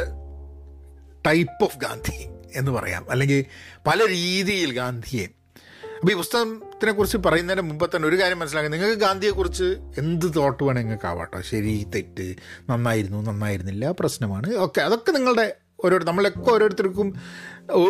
ടൈപ്പ് 1.27 1.63
ഓഫ് 1.63 1.77
ഗാന്ധി 1.77 2.27
എന്ന് 2.55 2.71
പറയാം. 2.71 3.11
അല്ലെങ്കിൽ 3.11 3.45
പല 3.87 4.07
രീതിയിൽ 4.07 4.73
ഗാന്ധിയെ. 4.73 5.25
അപ്പോൾ 5.25 6.11
ഈ 6.11 6.15
പുസ്തകത്തിനെ 6.15 6.72
കുറിച്ച് 6.91 7.17
പറയുന്നതിന് 7.17 7.69
മുമ്പ് 7.69 7.89
തന്നെ 7.95 8.07
ഒരു 8.07 8.21
കാര്യം 8.21 8.39
മനസ്സിലാക്കുക 8.39 8.71
നിങ്ങൾക്ക് 8.71 9.01
ഗാന്ധിയെക്കുറിച്ച് 9.01 9.77
എന്ത് 9.97 10.35
തോട്ട് 10.35 10.63
വേണം 10.63 10.79
നിങ്ങൾക്ക് 10.79 11.05
ആവാട്ടോ. 11.05 11.41
ശരി 11.41 11.85
തെറ്റ് 11.95 12.35
നന്നായിരുന്നു 12.69 13.31
നന്നായിരുന്നില്ല 13.31 13.91
പ്രശ്നമാണ്. 13.91 14.55
ഓക്കെ 14.55 14.81
അതൊക്കെ 14.81 15.11
നിങ്ങളുടെ 15.11 15.55
ഓരോ 15.85 15.99
നമ്മളൊക്കെ 15.99 16.51
ഓരോരുത്തർക്കും 16.51 17.21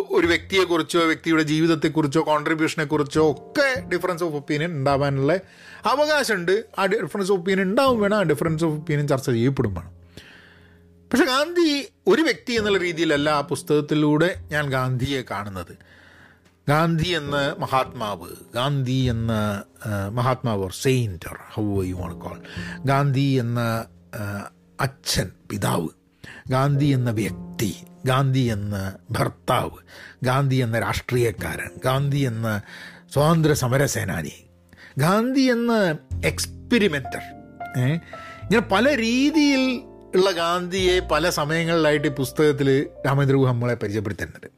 ഒരു 0.09 0.27
വ്യക്തിയെക്കുറിച്ചോ 0.27 0.99
വ്യക്തിയുടെ 0.99 1.43
ജീവിതത്തെക്കുറിച്ചോ 1.43 2.21
കോൺട്രിബ്യൂഷനെക്കുറിച്ചോ 2.27 3.31
ഒക്കെ 3.31 3.81
ഡിഫറൻസ് 3.81 4.23
ഓഫ് 4.23 4.35
ഒപ്പീനിയൻ 4.35 4.71
ഉണ്ടാവാനുള്ള 4.71 5.39
അവകാശമുണ്ട്. 5.85 6.65
ആ 6.79 6.85
ഡിഫറൻസ് 6.85 7.31
ഓഫ് 7.31 7.39
ഒപ്പീനിയൻ 7.39 7.67
ഉണ്ടാവും 7.67 8.01
വേണം 8.01 8.17
ആ 8.17 8.23
ഡിഫറൻസ് 8.23 8.63
ഓഫ് 8.63 8.73
ഒപ്പീനിയൻ 8.73 9.07
ചർച്ച 9.07 9.29
ചെയ്യപ്പെടും 9.29 9.73
വേണം. 9.73 9.91
പക്ഷെ 11.11 11.25
ഗാന്ധി 11.25 11.87
ഒരു 12.07 12.21
വ്യക്തി 12.21 12.53
എന്നുള്ള 12.53 12.77
രീതിയിലല്ല 12.77 13.29
ആ 13.29 13.41
പുസ്തകത്തിലൂടെ 13.41 14.35
ഞാൻ 14.51 14.69
ഗാന്ധിയെ 14.69 15.23
കാണുന്നത്. 15.31 15.77
ഗാന്ധി 16.67 17.09
എന്ന 17.09 17.55
മഹാത്മാവ് 17.59 18.27
ഗാന്ധി 18.53 19.03
എന്ന 19.03 19.63
മഹാത്മാവ് 20.09 20.61
or 20.63 20.71
saint 20.71 21.27
or 21.27 21.37
how 21.53 21.83
you 21.83 21.95
want 21.95 22.15
call 22.15 22.37
Gandhi 22.85 23.31
എന്ന 23.39 23.85
അച്ഛൻ 24.79 25.31
പിതാവ് 25.51 25.89
ഗാന്ധി 26.49 26.85
എന്ന 26.85 27.11
വ്യക്തി 27.11 27.75
ഗാന്ധി 28.05 28.39
എന്ന 28.39 28.97
ഭർത്താവ് 29.11 29.77
ഗാന്ധി 30.23 30.55
എന്ന 30.55 30.79
രാഷ്ട്രീയക്കാരൻ 30.79 31.71
ഗാന്ധി 31.85 32.17
എന്ന 32.17 32.61
സ്വാതന്ത്ര്യ 33.13 33.53
സമരസേനാനി 33.53 34.35
ഗാന്ധി 34.97 35.41
എന്ന 35.41 35.73
എക്സ്പെരിമെന്റർ 36.25 37.23
ഇങ്ങനെ 38.43 38.67
പല 38.71 38.95
രീതിയിൽ 38.95 39.81
ഉള്ള 40.15 40.31
ഗാന്ധിയെ 40.31 40.99
പല 40.99 41.29
സമയങ്ങളിലായിട്ട് 41.29 42.07
ഈ 42.07 42.09
പുസ്തകത്തിൽ 42.09 42.89
രാമേന്ദ്ര 43.05 43.35
നമ്മളെ 43.35 43.75
പരിചയപ്പെടുത്തുന്നുണ്ട് 43.75 44.49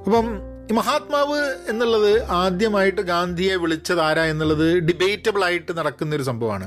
അപ്പം 0.00 0.57
ഈ 0.70 0.74
മഹാത്മാവ് 0.74 1.38
എന്നുള്ളത് 1.68 2.12
ആദ്യമായിട്ട് 2.30 3.02
ഗാന്ധിയെ 3.02 3.54
വിളിച്ചത് 3.56 4.00
ആരാ 4.00 4.24
എന്നുള്ളത് 4.24 4.66
ഡിബേറ്റബിൾ 4.78 5.44
ആയിട്ട് 5.44 5.72
നടക്കുന്ന 5.78 6.16
ഒരു 6.16 6.22
സംഭവമാണ് 6.22 6.66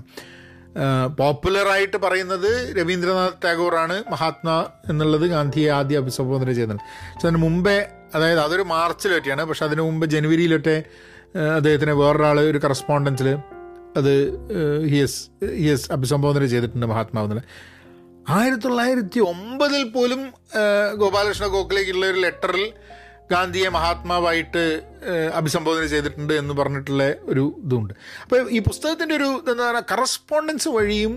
പോപ്പുലറായിട്ട് 1.18 1.98
പറയുന്നത് 1.98 2.78
രവീന്ദ്രനാഥ് 2.78 3.38
ടാഗോറാണ് 3.46 4.04
മഹാത്മാ 4.12 4.56
എന്നുള്ളത് 4.90 5.26
ഗാന്ധിയെ 5.28 5.70
ആദ്യം 5.70 6.00
അഭിസംബോധന 6.00 6.52
ചെയ്യുന്നത് 6.52 6.80
പക്ഷെ 7.14 7.28
അതിന് 7.28 7.42
മുമ്പേ 7.42 7.78
അതായത് 8.16 8.40
അതൊരു 8.40 8.64
മാർച്ചിൽ 8.64 9.14
പറ്റിയാണ് 9.14 9.44
പക്ഷെ 9.44 9.66
അതിന് 9.66 9.82
മുമ്പ് 9.82 10.06
ജനുവരിയിലൊക്കെ 10.06 10.78
അദ്ദേഹത്തിന് 11.56 11.92
വേറൊരാൾ 11.92 12.40
ഒരു 12.40 12.58
കറസ്പോണ്ടൻസിൽ 12.58 13.30
അത് 13.98 14.14
ഹിയസ് 14.90 15.20
ഹിയസ് 15.56 15.88
അഭിസംബോധന 15.92 16.46
ചെയ്തിട്ടുണ്ട് 16.46 16.86
മഹാത്മാവ് 16.86 17.26
എന്നുള്ള 17.26 17.44
ആയിരത്തി 18.30 18.64
തൊള്ളായിരത്തി 18.64 19.20
ഒമ്പതിൽ 19.26 19.84
പോലും 19.90 20.22
ഗോപാലകൃഷ്ണ 20.98 21.48
ഗോഖലേക്കുള്ള 21.48 22.06
ഒരു 22.06 22.20
ലെറ്ററിൽ 22.20 22.66
ഗാന്ധിയെ 23.30 23.70
മഹാത്മാവായിട്ട് 23.70 24.64
അഭിസംബോധന 25.34 25.86
ചെയ്തിട്ടുണ്ട് 25.86 26.34
എന്ന് 26.34 26.54
പറഞ്ഞിട്ടുള്ള 26.54 27.04
ഒരു 27.24 27.56
ഇതുണ്ട്. 27.64 27.94
അപ്പോൾ 28.24 28.50
ഈ 28.50 28.60
പുസ്തകത്തിന്റെ 28.60 29.16
ഒരു 29.16 29.30
എന്താ 29.52 29.64
പറയുക 29.64 29.86
കറസ്പോണ്ടൻസ് 29.92 30.68
വഴിയും 30.68 31.14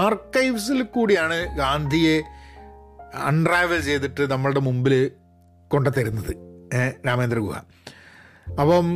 ആർക്കൈവ്സിൽ 0.00 0.82
കൂടിയാണ് 0.94 1.38
ഗാന്ധിയെ 1.56 2.16
അൺട്രാവൽ 3.24 3.80
ചെയ്തിട്ട് 3.80 4.30
നമ്മളുടെ 4.30 4.60
മുമ്പിൽ 4.60 4.94
കൊണ്ടുതരുന്നത് 5.70 6.32
രാമേന്ദ്ര 7.06 7.38
ഗുഹ. 7.38 7.56
അപ്പം 8.58 8.86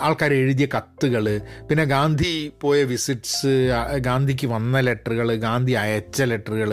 ആൾക്കാർ 0.00 0.32
എഴുതിയ 0.32 0.66
കത്തുകൾ 0.66 1.24
പിന്നെ 1.68 1.84
ഗാന്ധി 1.84 2.32
പോയ 2.60 2.82
വിസിറ്റ്സ് 2.82 3.52
ഗാന്ധിക്ക് 3.98 4.46
വന്ന 4.46 4.80
ലെറ്ററുകൾ 4.80 5.34
ഗാന്ധി 5.46 5.72
അയച്ച 5.72 6.22
ലെറ്ററുകൾ 6.22 6.72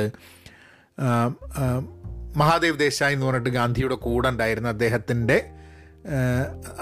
മഹാദേവ് 2.42 2.78
ദേശായി 2.80 3.16
എന്ന് 3.16 3.26
പറഞ്ഞിട്ട് 3.26 3.52
ഗാന്ധിയുടെ 3.60 3.96
കൂടെ 4.06 4.28
ഉണ്ടായിരുന്ന 4.34 4.70
അദ്ദേഹത്തിന്റെ 4.76 5.38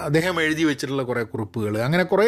അദ്ദേഹം 0.08 0.36
എഴുതി 0.41 0.63
വെച്ചിട്ടുള്ള 0.70 1.04
കുറേ 1.10 1.24
കുറിപ്പുകൾ. 1.32 1.74
അങ്ങനെ 1.86 2.04
കുറേ 2.12 2.28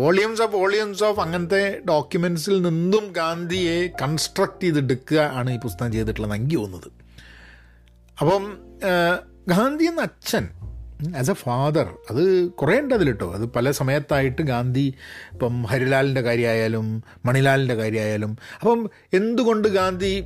വോളിയംസ് 0.00 0.42
ഓഫ് 0.44 0.54
വോളിയംസ് 0.60 1.04
ഓഫ് 1.08 1.20
അങ്ങനത്തെ 1.24 1.62
ഡോക്യുമെൻസിൽ 1.90 2.54
നിന്നും 2.66 3.04
ഗാന്ധിയെ 3.20 3.78
കൺസ്ട്രക്ട് 4.02 4.62
ചെയ്തെടുക്കുക 4.64 5.20
ആണ് 5.38 5.50
ഈ 5.56 5.58
പുസ്തകം 5.64 5.92
ചെയ്തിട്ടുള്ളത് 5.96 6.34
എനിക്ക് 6.38 6.58
തോന്നുന്നത്. 6.58 6.90
അപ്പം 8.18 8.44
ഗാന്ധി 9.52 9.84
എന്ന 9.90 10.02
അച്ഛൻ 10.08 10.44
ആസ് 11.16 11.30
എ 11.30 11.34
ഫാദർ 11.34 11.88
അത് 12.10 12.50
കുറേ 12.50 12.80
ഉണ്ട് 12.80 12.94
അതിൽ 12.94 13.06
കേട്ടോ 13.06 13.32
അത് 13.32 13.44
പല 13.46 13.70
സമയത്തായിട്ട് 13.70 14.42
ഗാന്ധി 14.42 14.94
ഇപ്പം 15.32 15.62
ഹരിലാലിന്റെ 15.62 16.20
കാര്യമായാലും 16.20 17.02
മണിലാലിന്റെ 17.24 17.74
കാര്യമായാലും 17.74 18.36
അപ്പം 18.60 18.90
എന്തുകൊണ്ട് 19.14 19.68
ഗാന്ധി 19.68 20.24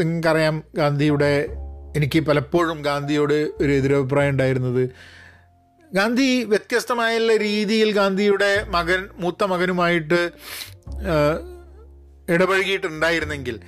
നിങ്ങൾക്കറിയാം 0.00 0.62
ഗാന്ധിയുടെ 0.74 1.56
എനിക്ക് 1.96 2.20
പലപ്പോഴും 2.20 2.82
ഗാന്ധിയോട് 2.82 3.50
ഒരു 3.60 3.72
എതിരഭിപ്രായം 3.72 4.30
ഉണ്ടായിരുന്നത്. 4.30 4.90
ഗാന്ധി 5.92 6.44
വ്യത്യസ്തമായുള്ള 6.44 7.36
രീതിയിൽ 7.36 7.92
ഗാന്ധിയുടെ 7.92 8.64
മകൻ 8.68 9.08
മൂത്ത 9.18 9.44
മകനുമായിട്ട് 9.44 10.30
ഇടപഴകിയിട്ടുണ്ടായിരുന്നെങ്കിൽ 12.28 13.60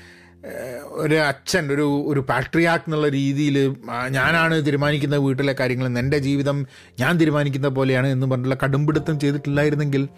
ഒരു 0.90 1.14
അച്ഛൻ 1.14 1.72
ഒരു 1.72 2.04
ഒരു 2.06 2.20
പാട്രിയാക്ക് 2.20 2.84
എന്നുള്ള 2.88 3.08
രീതിയിൽ 3.08 3.76
ഞാനാണ് 4.08 4.66
തീരുമാനിക്കുന്ന 4.66 5.16
വീട്ടിലെ 5.16 5.56
കാര്യങ്ങൾ 5.60 5.98
എന്റെ 5.98 6.18
ജീവിതം 6.18 6.66
ഞാൻ 7.00 7.20
തീരുമാനിക്കുന്ന 7.20 7.68
പോലെയാണ് 7.68 8.06
എന്ന് 8.06 8.26
പറഞ്ഞുള്ള 8.26 8.56
കടുംപിടുത്തം 8.64 9.20
ചെയ്തിട്ടില്ലായിരുന്നെങ്കിൽ 9.20 10.08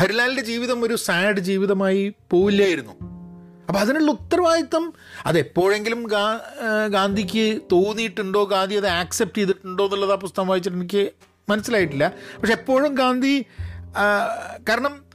ഹരിലാലിന്റെ 0.00 0.42
ജീവിതം 0.42 0.84
ഒരു 0.84 0.94
സാഡ് 0.94 1.40
ജീവിതമായി 1.40 2.14
പോവില്ലായിരുന്നു. 2.30 2.92
അപ്പോൾ 3.68 3.78
അതിനുള്ള 3.78 4.10
ഉത്തരവാദിത്തം 4.10 4.92
അതെപ്പോഴെങ്കിലും 5.26 6.06
ഗാ 6.06 6.40
ഗാന്ധിക്ക് 6.86 7.60
തോന്നിയിട്ടുണ്ടോ 7.72 8.44
ഗാന്ധി 8.44 8.74
അത് 8.74 8.86
ആക്സെപ്റ്റ് 8.86 9.38
ചെയ്തിട്ടുണ്ടോ 9.38 9.84
എന്നുള്ളത് 9.84 10.12
ആ 10.12 10.14
പുസ്തകം 10.14 10.48
വായിച്ചിട്ട് 10.48 10.78
എനിക്ക് 10.78 11.10
മനസ്സിലായിട്ടില്ല. 11.50 12.12
പക്ഷെ 12.40 12.52
എപ്പോഴും 12.52 12.94
ഗാന്ധി 12.94 13.44
കാരണം 14.68 15.07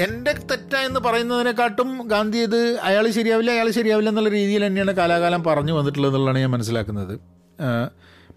എന്റെ 0.00 0.32
തെറ്റായെന്ന് 0.32 1.00
പറയുന്നതിനെക്കാട്ടും 1.00 2.08
ഗാന്ധി 2.08 2.38
ഇത് 2.38 2.78
അയാൾ 2.82 3.10
ശരിയാവില്ല 3.10 3.50
അയാൾ 3.50 3.70
ശരിയാവില്ല 3.70 4.10
എന്നുള്ള 4.10 4.28
രീതിയിൽ 4.28 4.66
തന്നെയാണ് 4.66 4.92
കാലാകാലം 4.92 5.44
പറഞ്ഞു 5.44 5.72
വന്നിട്ടുള്ളത് 5.72 6.10
എന്നുള്ളതാണ് 6.10 6.38
ഞാൻ 6.38 6.50
മനസ്സിലാക്കുന്നത്. 6.50 7.20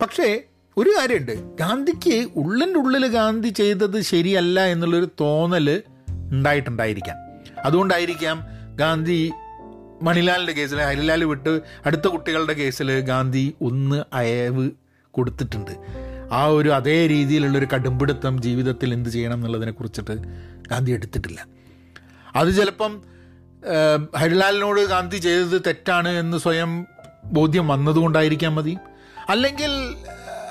പക്ഷേ 0.02 0.44
ഒരു 0.78 0.90
കാര്യമുണ്ട്. 0.90 1.56
ഗാന്ധിക്ക് 1.56 2.28
ഉള്ളിന്റെ 2.36 2.80
ഉള്ളിൽ 2.80 3.08
ഗാന്ധി 3.08 3.50
ചെയ്തത് 3.50 4.02
ശരിയല്ല 4.02 4.66
എന്നുള്ളൊരു 4.66 5.08
തോന്നൽ 5.22 5.84
ഉണ്ടായിട്ടുണ്ടായിരിക്കാം. 6.32 7.18
അതുകൊണ്ടായിരിക്കാം 7.66 8.44
ഗാന്ധി 8.76 9.32
മണിലാലിന്റെ 10.02 10.54
കേസിൽ 10.54 10.82
ഹരിലാൽ 10.82 11.24
വിട്ട് 11.24 11.62
അടുത്ത 11.86 12.08
കുട്ടികളുടെ 12.08 12.54
കേസിൽ 12.54 13.00
ഗാന്ധി 13.00 13.54
ഒന്ന് 13.62 14.04
അയവ് 14.14 14.70
കൊടുത്തിട്ടുണ്ട്. 15.12 15.72
ആ 16.32 16.46
ഒരു 16.46 16.70
അതേ 16.70 17.08
രീതിയിലുള്ളൊരു 17.08 17.68
കടുംപിടുത്തം 17.74 18.42
ജീവിതത്തിൽ 18.42 18.94
എന്ത് 18.94 19.10
ചെയ്യണം 19.10 19.34
എന്നുള്ളതിനെ 19.34 19.72
കുറിച്ചിട്ട് 19.72 20.12
ഗാന്ധി 20.70 20.92
എടുത്തിട്ടില്ല. 20.92 21.46
അത് 22.36 22.58
ചിലപ്പം 22.58 23.02
ഹരിലാലിനോട് 24.18 24.82
ഗാന്ധി 24.82 25.18
ചെയ്തത് 25.18 25.62
തെറ്റാണ് 25.68 26.10
എന്ന് 26.10 26.38
സ്വയം 26.38 26.86
ബോധ്യം 27.26 27.68
വന്നതുകൊണ്ടായിരിക്കാം 27.68 28.56
മതി. 28.56 28.78
അല്ലെങ്കിൽ 29.30 29.96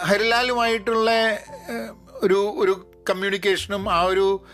ഹരിലാലുമായിട്ടുള്ള 0.02 1.10
ഒരു 2.14 2.54
ഒരു 2.58 2.86
കമ്മ്യൂണിക്കേഷനും 3.10 3.92
ആ 3.92 4.02
ഒരു 4.02 4.44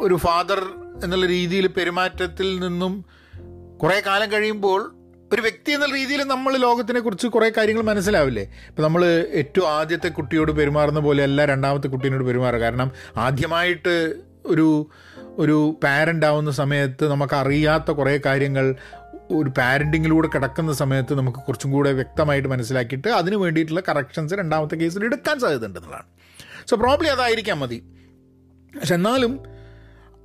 ഒരു 0.00 0.14
ഫാദർ 0.14 0.60
എന്നുള്ള 1.04 1.26
രീതിയിൽ 1.26 1.66
പെരുമാറ്റത്തിൽ 1.66 2.60
നിന്നും 2.60 3.04
കുറേ 3.82 4.02
കാലം 4.06 4.32
കഴിയുമ്പോൾ 4.32 4.92
ഒരു 5.32 5.40
വ്യക്തി 5.40 5.72
എന്ന 5.72 5.86
രീതിയിൽ 5.86 6.22
നമ്മൾ 6.22 6.56
ലോകത്തിനെ 6.56 7.00
കുറിച്ച് 7.00 7.26
കുറേ 7.26 7.52
കാര്യങ്ങൾ 7.56 7.82
മനസ്സിലാവില്ലേ? 7.82 8.42
ഇപ്പം 8.68 8.82
നമ്മൾ 8.82 9.02
ഏറ്റവും 9.40 9.68
ആദ്യത്തെ 9.68 10.08
കുട്ടിയോട് 10.08 10.52
പെരുമാറുന്ന 10.52 11.00
പോലെ 11.00 11.22
അല്ല 11.22 11.44
രണ്ടാമത്തെ 11.44 11.88
കുട്ടീനോട് 11.88 12.24
പെരുമാറുക. 12.24 12.60
കാരണം 12.60 12.90
ആദ്യമായിട്ട് 13.16 13.94
ഒരു 14.46 14.66
ഒരു 15.38 15.78
പാരന്റ് 15.84 16.26
ആവുന്ന 16.26 16.50
സമയത്ത് 16.50 17.04
നമുക്കറിയാത്ത 17.10 17.90
കുറേ 17.90 18.20
കാര്യങ്ങൾ 18.26 18.74
ഒരു 19.30 19.50
പാരന്റിങ്ങിലൂടെ 19.58 20.28
കിടക്കുന്ന 20.34 20.72
സമയത്ത് 20.72 21.14
നമുക്ക് 21.14 21.38
കുറച്ചും 21.38 21.72
കൂടെ 21.72 21.92
വ്യക്തമായിട്ട് 21.92 22.48
മനസ്സിലാക്കിയിട്ട് 22.48 23.08
അതിന് 23.08 23.36
വേണ്ടിയിട്ടുള്ള 23.36 23.82
കറക്ഷൻസ് 23.88 24.34
രണ്ടാമത്തെ 24.34 24.76
കേസിൽ 24.76 25.04
എടുക്കാൻ 25.04 25.40
സാധ്യതയുണ്ടെന്നുള്ളതാണ് 25.40 26.08
സോ 26.70 26.76
പ്രോബ്ലി 26.76 27.08
അതായിരിക്കാം 27.08 27.60
മതി. 27.60 27.78
പക്ഷെ 28.74 28.94
എന്നാലും 28.94 29.32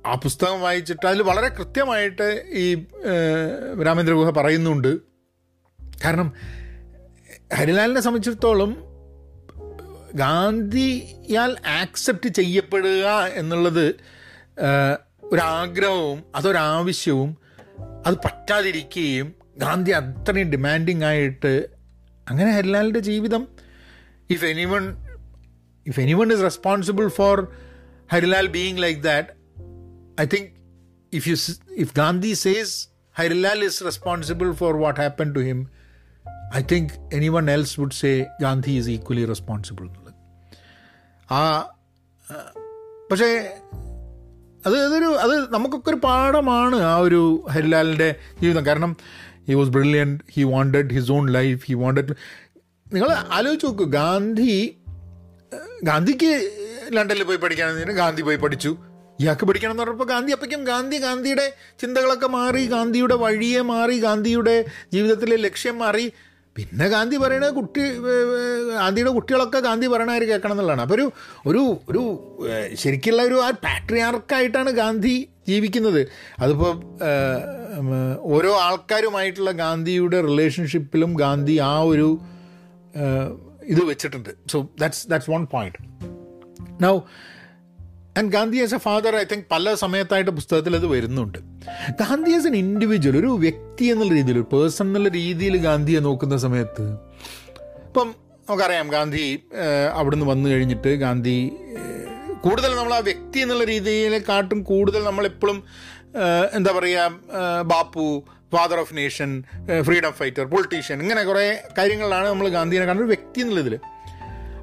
ആ 0.08 0.14
പുസ്തകം 0.14 0.60
വായിച്ചിട്ട് 0.60 1.06
അതിൽ 1.06 1.22
വളരെ 1.22 1.48
കൃത്യമായിട്ട് 1.48 2.44
ഈ 2.52 2.74
രാമേന്ദ്ര 3.86 4.14
ഗുഹ 4.14 4.30
പറയുന്നുണ്ട്. 4.30 4.92
കാരണം 6.04 6.32
ഹരിലാലിനെ 7.52 8.00
സംബന്ധിച്ചിടത്തോളം 8.00 8.70
ഗാന്ധിയാൽ 10.14 11.56
ആക്സെപ്റ്റ് 11.66 12.28
ചെയ്യപ്പെടുക 12.28 13.06
എന്നുള്ളത് 13.34 13.86
ഒരാഗ്രഹവും 15.24 16.24
അതൊരാവശ്യവും 16.34 17.36
അത് 18.06 18.14
പറ്റാതിരിക്കുകയും 18.14 19.34
ഗാന്ധി 19.58 19.90
അത്രയും 19.90 20.50
ഡിമാൻഡിങ് 20.50 21.04
ആയിട്ട് 21.04 21.52
അങ്ങനെ 22.28 22.50
ഹരിലാലിന്റെ 22.52 23.00
ജീവിതം 23.00 23.48
if 24.30 24.44
anyone 24.44 24.84
if 25.86 26.00
anyone 26.00 26.32
is 26.32 26.42
responsible 26.42 27.08
for 27.08 27.48
Harilal 28.12 28.46
being 28.46 28.82
like 28.82 29.00
that 29.00 29.37
I 30.18 30.26
think 30.26 30.46
if 31.12 31.26
you 31.26 31.36
if 31.82 31.94
Gandhi 31.94 32.34
says 32.34 32.88
Harilal 33.16 33.62
is 33.62 33.80
responsible 33.82 34.52
for 34.52 34.76
what 34.76 34.96
happened 34.98 35.34
to 35.34 35.40
him, 35.40 35.70
I 36.52 36.62
think 36.62 36.92
anyone 37.12 37.48
else 37.48 37.78
would 37.78 37.92
say 37.92 38.26
Gandhi 38.40 38.76
is 38.76 38.88
equally 38.88 39.26
responsible. 39.34 39.88
ആ 41.28 41.40
പക്ഷേ 43.10 43.28
അത് 44.66 44.76
അതൊരു 44.84 45.08
അത് 45.24 45.34
നമുക്കൊക്കെ 45.54 45.90
ഒരു 45.90 45.98
പാഠമാണ് 46.04 46.76
ആ 46.82 46.94
ഒരു 46.98 47.20
ഹരിലാലിന്റെ 47.50 48.08
ജീവിതം 48.40 48.66
കാരണം 48.66 48.92
he 49.48 49.54
was 49.54 49.68
brilliant 49.68 50.10
he 50.34 50.42
wanted 50.54 50.94
his 50.94 51.12
own 51.12 51.26
life 51.28 51.60
he 51.64 51.74
wanted 51.74 52.14
നിങ്ങൾ 52.94 53.10
ആലോചിച്ച് 53.36 53.66
നോക്കൂ 53.66 53.86
ഗാന്ധി 53.98 54.56
ഗാന്ധിക്ക് 55.82 56.32
ലണ്ടനിൽ 56.92 57.24
പോയി 57.24 57.36
പഠിക്കാൻ 57.36 57.94
ഗാന്ധി 58.02 58.22
പോയി 58.22 58.36
പഠിച്ചു 58.36 58.72
ഇയാൾക്ക് 59.22 59.44
പിടിക്കണം 59.48 59.72
എന്ന് 59.74 59.82
പറഞ്ഞപ്പോൾ 59.82 60.08
ഗാന്ധി 60.14 60.32
അപ്പോഴേക്കും 60.34 60.64
ഗാന്ധി 60.64 60.96
ഗാന്ധിയുടെ 60.96 61.46
ചിന്തകളൊക്കെ 61.80 62.28
മാറി 62.38 62.62
ഗാന്ധിയുടെ 62.66 63.16
വഴിയെ 63.24 63.62
മാറി 63.72 63.96
ഗാന്ധിയുടെ 64.06 64.56
ജീവിതത്തിലെ 64.92 65.36
ലക്ഷ്യം 65.36 65.78
മാറി. 65.78 66.06
പിന്നെ 66.56 66.86
ഗാന്ധി 66.88 67.16
പറയണ 67.16 67.46
കുട്ടി 67.56 67.82
ഗാന്ധിയുടെ 68.76 69.10
കുട്ടികളൊക്കെ 69.16 69.58
ഗാന്ധി 69.66 69.86
പറയണവർ 69.86 70.22
കേൾക്കണം 70.30 70.54
എന്നുള്ളതാണ്. 70.54 70.82
അപ്പോൾ 70.82 70.94
ഒരു 70.94 71.06
ഒരു 71.50 71.62
ഒരു 71.90 72.02
ശരിക്കുള്ള 72.82 73.22
ഒരു 73.22 73.36
ആ 73.46 73.50
പാട്രിയാർക്കായിട്ടാണ് 73.66 74.70
ഗാന്ധി 74.70 75.14
ജീവിക്കുന്നത്. 75.48 76.00
അതിപ്പോൾ 76.42 76.72
ഓരോ 78.36 78.52
ആൾക്കാരുമായിട്ടുള്ള 78.66 79.52
ഗാന്ധിയുടെ 79.62 80.20
റിലേഷൻഷിപ്പിലും 80.20 81.12
ഗാന്ധി 81.14 81.56
ആ 81.70 81.74
ഒരു 81.92 82.08
ഇത് 83.72 83.82
വെച്ചിട്ടുണ്ട്. 83.90 84.30
So 84.52 84.58
that's 84.80 85.04
that's 85.10 85.30
one 85.30 85.44
point 85.54 85.78
now 86.84 86.94
and 88.18 88.30
Gandhi 88.32 88.58
as 88.64 88.74
a 88.74 88.78
father 88.78 89.14
I 89.16 89.24
think 89.32 89.46
പല 89.52 89.74
സമയത്തായിട്ട് 89.82 90.32
പുസ്തകത്തിൽ 90.38 90.76
അത് 90.76 90.86
വരുന്നുണ്ട്. 90.86 91.38
ഗാന്ധി 92.02 92.32
ആസ് 92.36 92.46
എൻ 92.46 92.56
ഇൻഡിവിജ്വൽ 92.56 93.16
ഒരു 93.16 93.30
വ്യക്തി 93.44 93.84
എന്നുള്ള 93.84 94.12
രീതിയിൽ 94.14 94.38
ഒരു 94.38 94.46
പേഴ്സൺ 94.54 94.86
എന്നുള്ള 94.86 95.10
രീതിയിൽ 95.20 95.56
ഗാന്ധിയെ 95.68 96.00
നോക്കുന്ന 96.00 96.38
സമയത്ത് 96.46 96.86
ഇപ്പം 97.88 98.08
നമുക്കറിയാം 98.48 98.88
ഗാന്ധി 98.88 99.26
അവിടുന്ന് 99.94 100.26
വന്നു 100.26 100.48
കഴിഞ്ഞിട്ട് 100.50 100.90
ഗാന്ധി 101.04 101.38
കൂടുതൽ 102.40 102.70
നമ്മൾ 102.76 102.94
ആ 102.94 103.00
വ്യക്തി 103.10 103.38
എന്നുള്ള 103.40 103.64
രീതിയിലെക്കാട്ടും 103.64 104.58
കൂടുതൽ 104.62 105.00
നമ്മളെപ്പോഴും 105.04 105.58
എന്താ 106.54 106.72
പറയുക 106.78 107.62
Bapu 107.62 108.04
father 108.54 108.78
of 108.80 108.94
nation 108.96 109.30
freedom 109.82 110.12
fighter 110.12 110.44
politician 110.52 110.98
ഇങ്ങനെ 111.02 111.22
കുറേ 111.24 111.46
കാര്യങ്ങളിലാണ് 111.78 112.28
നമ്മൾ 112.28 112.48
ഗാന്ധിയെ 112.48 112.84
കാണുന്നത്. 112.84 113.08
വ്യക്തി 113.08 113.24
വ്യക്തി 113.24 113.40
എന്നുള്ളതിൽ 113.40 113.74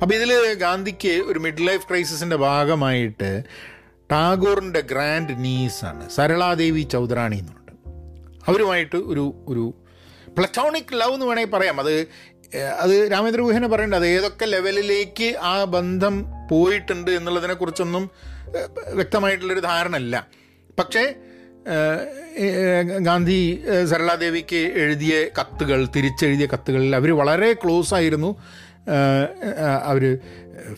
അപ്പോൾ 0.01 0.15
ഇതിൽ 0.15 0.53
ഗാന്ധിക്ക് 0.53 1.13
ഒരു 1.31 1.39
മിഡ് 1.39 1.67
ലൈഫ് 1.67 1.85
ക്രൈസിസിന്റെ 1.89 2.35
ഭാഗമായിട്ട് 2.35 3.43
ടാഗോറിന്റെ 4.11 4.79
ഗ്രാൻഡ് 4.79 5.43
നീസാണ് 5.43 6.09
സരളാദേവി 6.09 6.81
ചൗധരാണി 6.81 7.35
എന്നുണ്ട്. 7.35 7.71
അവരുമായിട്ട് 8.47 8.95
ഒരു 8.95 9.25
ഒരു 9.47 9.73
പ്ലറ്റോണിക് 10.37 10.93
ലവ് 10.93 11.13
എന്ന് 11.13 11.25
വേണമെങ്കിൽ 11.25 11.51
പറയാം. 11.51 11.79
അത് 11.79 11.93
അത് 12.79 13.11
രാമേന്ദ്ര 13.11 13.41
ഗുഹനെ 13.41 13.67
പറയേണ്ടത് 13.67 13.97
അത് 13.97 14.07
ഏതൊക്കെ 14.07 14.45
ലെവലിലേക്ക് 14.45 15.35
ആ 15.41 15.63
ബന്ധം 15.63 16.15
പോയിട്ടുണ്ട് 16.51 17.11
എന്നുള്ളതിനെക്കുറിച്ചൊന്നും 17.11 18.09
വ്യക്തമായിട്ടുള്ളൊരു 18.93 19.59
ധാരണ 19.59 19.95
അല്ല 19.95 20.27
പക്ഷേ 20.79 21.15
ഗാന്ധി 23.01 23.39
സരളാദേവിക്ക് 23.91 24.71
എഴുതിയ 24.75 25.13
കത്തുകൾ 25.39 25.87
തിരിച്ചെഴുതിയ 25.95 26.45
കത്തുകളിൽ 26.45 26.95
അവർ 26.95 27.11
വളരെ 27.15 27.53
ക്ലോസ് 27.53 27.93
ആയിരുന്നു. 27.93 28.35
അവർ 29.83 30.17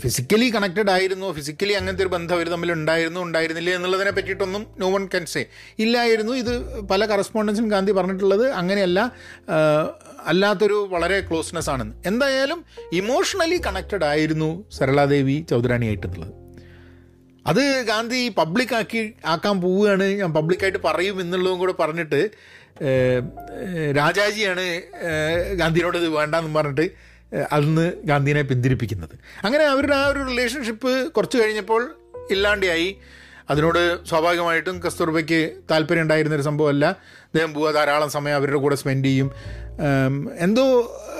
ഫിസിക്കലി 0.01 0.49
കണക്റ്റഡ് 0.55 0.89
ആയിരുന്നു. 0.89 1.27
ഫിസിക്കലി 1.33 1.73
അങ്ങനത്തെ 1.73 2.03
ഒരു 2.03 2.11
ബന്ധം 2.13 2.35
അവർ 2.35 2.47
തമ്മിൽ 2.49 2.71
ഉണ്ടായിരുന്നു 2.71 3.19
ഉണ്ടായിരുന്നില്ല 3.19 3.69
എന്നുള്ളതിനെ 3.69 4.11
പറ്റിയിട്ടൊന്നും 4.11 4.65
നോ 4.79 4.87
വൺ 4.93 5.09
കൻ 5.15 5.25
സേ 5.25 5.45
ഇല്ലായിരുന്നു. 5.79 6.33
ഇത് 6.33 6.81
പല 6.81 7.05
കറസ്പോണ്ടൻസും 7.05 7.67
ഗാന്ധി 7.67 7.91
പറഞ്ഞിട്ടുള്ളത് 7.91 8.45
അങ്ങനെയല്ല. 8.51 8.99
അല്ലാത്തൊരു 10.25 10.87
വളരെ 10.91 11.19
ക്ലോസ്നെസ് 11.19 11.69
ആണെന്ന്. 11.69 11.95
എന്തായാലും 12.05 12.65
ഇമോഷണലി 12.93 13.61
കണക്റ്റഡ് 13.65 14.03
ആയിരുന്നു 14.03 14.49
സരളാദേവി 14.71 15.45
ചൗധരാണിയായിട്ടുള്ളത്. 15.49 16.33
അത് 17.47 17.83
ഗാന്ധി 17.87 18.29
പബ്ലിക്കാക്കി 18.29 19.13
ആക്കാൻ 19.25 19.61
പോവുകയാണ്. 19.61 20.03
ഞാൻ 20.03 20.33
പബ്ലിക്കായിട്ട് 20.33 20.79
പറയും 20.85 21.21
എന്നുള്ളതും 21.21 21.59
കൂടെ 21.59 21.73
പറഞ്ഞിട്ട് 21.79 22.21
രാജാജിയാണ് 23.97 24.65
ഗാന്ധിയോട് 25.55 25.97
ഇത് 25.97 26.09
വേണ്ടെന്ന് 26.09 26.55
പറഞ്ഞിട്ട് 26.55 27.16
അന്ന് 27.51 27.93
ഗാന്ധിനെ 28.05 28.41
പിന്തിരിപ്പിക്കുന്നത്. 28.41 29.15
അങ്ങനെ 29.43 29.63
അവരുടെ 29.63 29.95
ആ 29.95 30.07
ഒരു 30.07 30.19
റിലേഷൻഷിപ്പ് 30.29 31.11
കുറച്ച് 31.11 31.37
കഴിഞ്ഞപ്പോൾ 31.37 31.95
ഇല്ലാണ്ടായി. 32.31 32.95
അതിനോട് 33.49 34.05
സ്വാഭാവികമായിട്ടും 34.05 34.79
കസ്തൂർബയ്ക്ക് 34.79 35.51
താല്പര്യം 35.71 36.01
ഉണ്ടായിരുന്നൊരു 36.01 36.41
സംഭവമല്ല. 36.41 36.85
അദ്ദേഹം 37.25 37.53
പോവുക 37.53 37.71
ധാരാളം 37.71 38.09
സമയം 38.09 38.35
അവരുടെ 38.35 38.57
കൂടെ 38.57 38.75
സ്പെൻഡ് 38.75 39.05
ചെയ്യും. 39.05 39.31
എന്തോ 40.39 40.63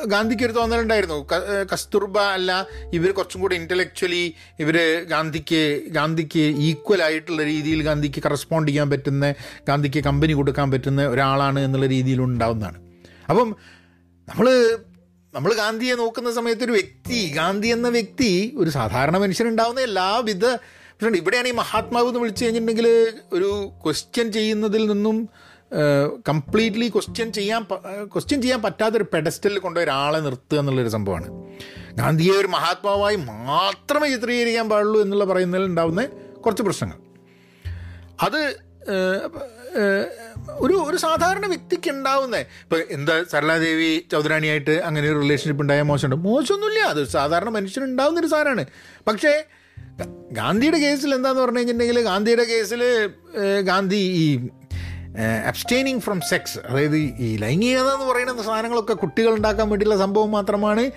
ഗാന്ധിക്ക് 0.07 0.43
ഒരു 0.43 0.51
തോന്നലുണ്ടായിരുന്നു 0.51 1.27
കസ്തൂർബ 1.73 2.17
അല്ല 2.19 2.67
ഇവർ 2.93 3.11
കുറച്ചും 3.11 3.41
കൂടി 3.41 3.55
ഇന്റലക്ച്വലി 3.55 4.33
ഇവർ 4.59 5.05
ഗാന്ധിക്ക് 5.09 5.81
ഗാന്ധിക്ക് 5.87 6.39
ഈക്വൽ 6.39 7.03
ആയിട്ടുള്ള 7.03 7.43
രീതിയിൽ 7.43 7.83
ഗാന്ധിക്ക് 7.83 8.23
കറസ്പോണ്ട് 8.25 8.71
ചെയ്യാൻ 8.71 8.89
പറ്റുന്ന 8.89 9.33
ഗാന്ധിക്ക് 9.67 10.03
കമ്പനി 10.03 10.33
കൊടുക്കാൻ 10.33 10.71
പറ്റുന്ന 10.71 11.07
ഒരാളാണ് 11.07 11.59
എന്നുള്ള 11.59 11.85
രീതിയിലുണ്ടാവുന്നതാണ്. 11.85 12.77
അപ്പം 13.29 13.55
നമ്മൾ 14.29 14.77
നമ്മൾ 15.33 15.53
ഗാന്ധിയെ 15.53 15.95
നോക്കുന്ന 15.95 16.29
സമയത്ത് 16.31 16.63
ഒരു 16.63 16.71
വ്യക്തി 16.71 17.19
ഗാന്ധി 17.35 17.67
എന്ന 17.67 17.87
വ്യക്തി 17.89 18.53
ഒരു 18.57 18.69
സാധാരണ 18.69 19.17
മനുഷ്യനുണ്ടാവുന്ന 19.17 19.81
എല്ലാവിധ 19.81 20.45
പക്ഷേ 20.93 21.17
ഇവിടെയാണ് 21.17 21.47
ഈ 21.47 21.51
മഹാത്മാവ് 21.51 22.07
എന്ന് 22.07 22.19
വിളിച്ചു 22.19 22.43
കഴിഞ്ഞിട്ടുണ്ടെങ്കിൽ 22.43 22.87
ഒരു 23.33 23.49
ക്വസ്റ്റ്യൻ 23.85 24.31
ചെയ്യുന്നതിൽ 24.31 24.83
നിന്നും 24.91 25.17
കംപ്ലീറ്റ്ലി 26.29 26.87
ക്വസ്റ്റ്യൻ 26.89 27.33
ചെയ്യാൻ 27.33 27.63
ക്വസ്റ്റ്യൻ 28.13 28.41
ചെയ്യാൻ 28.41 28.61
പറ്റാത്തൊരു 28.61 29.05
പെഡസ്റ്റലിൽ 29.13 29.59
കൊണ്ടുപോയി 29.59 29.85
ഒരാളെ 29.85 30.19
നിർത്തുക 30.19 30.59
എന്നുള്ളൊരു 30.59 30.89
സംഭവമാണ്. 30.89 31.27
ഗാന്ധിയെ 31.99 32.35
ഒരു 32.41 32.47
മഹാത്മാവായി 32.47 33.15
മാത്രമേ 33.15 34.09
ചിത്രീകരിക്കാൻ 34.09 34.69
പാടുള്ളൂ 34.69 35.01
എന്നുള്ള 35.01 35.25
പറയുന്നതിൽ 35.25 35.65
ഉണ്ടാവുന്ന 35.65 36.05
കുറച്ച് 36.45 36.63
പ്രശ്നങ്ങൾ. 36.63 36.99
അത് 38.21 38.41
ഒരു 40.47 40.73
ഒരു 40.73 40.97
സാധാരണ 40.97 41.45
വ്യക്തിക്ക് 41.47 41.89
ഉണ്ടാവുന്നേ. 41.89 42.39
ഇപ്പം 42.39 42.77
എന്താ 42.89 43.25
സരളാദേവി 43.31 44.03
ചൗധരാണിയായിട്ട് 44.11 44.71
അങ്ങനെ 44.71 45.11
ഒരു 45.11 45.19
റിലേഷൻഷിപ്പ് 45.19 45.61
ഉണ്ടായ 45.61 45.81
മോശമുണ്ട്? 45.81 46.15
മോശമൊന്നുമില്ല. 46.15 46.79
അത് 46.79 47.07
സാധാരണ 47.07 47.49
മനുഷ്യന് 47.49 47.85
ഉണ്ടാവുന്ന 47.85 48.19
ഒരു 48.19 48.27
സാധനമാണ്. 48.27 48.65
പക്ഷേ 49.07 49.43
ഗാന്ധിയുടെ 50.31 50.79
കേസിൽ 50.79 51.15
എന്താന്ന് 51.15 51.41
പറഞ്ഞു 51.41 51.57
കഴിഞ്ഞിട്ടുണ്ടെങ്കിൽ 51.57 52.03
ഗാന്ധിയുടെ 52.03 52.43
കേസിൽ 52.43 52.81
ഗാന്ധി 53.61 53.95
ഈ 53.95 54.49
അബ്സ്റ്റൈനിങ് 55.23 55.99
ഫ്രം 55.99 56.21
സെക്സ് 56.21 56.59
അതായത് 56.69 56.97
ഈ 56.97 57.37
ലൈംഗികത 57.37 57.93
എന്ന് 57.93 58.05
പറയുന്ന 58.05 58.43
സാധനങ്ങളൊക്കെ 58.43 58.93
കുട്ടികൾ 58.93 59.29
ഉണ്ടാക്കാൻ 59.29 59.69
വേണ്ടിയുള്ള 59.69 59.97
സംഭവം 59.97 60.31
മാത്രമാണ്. 60.31 60.91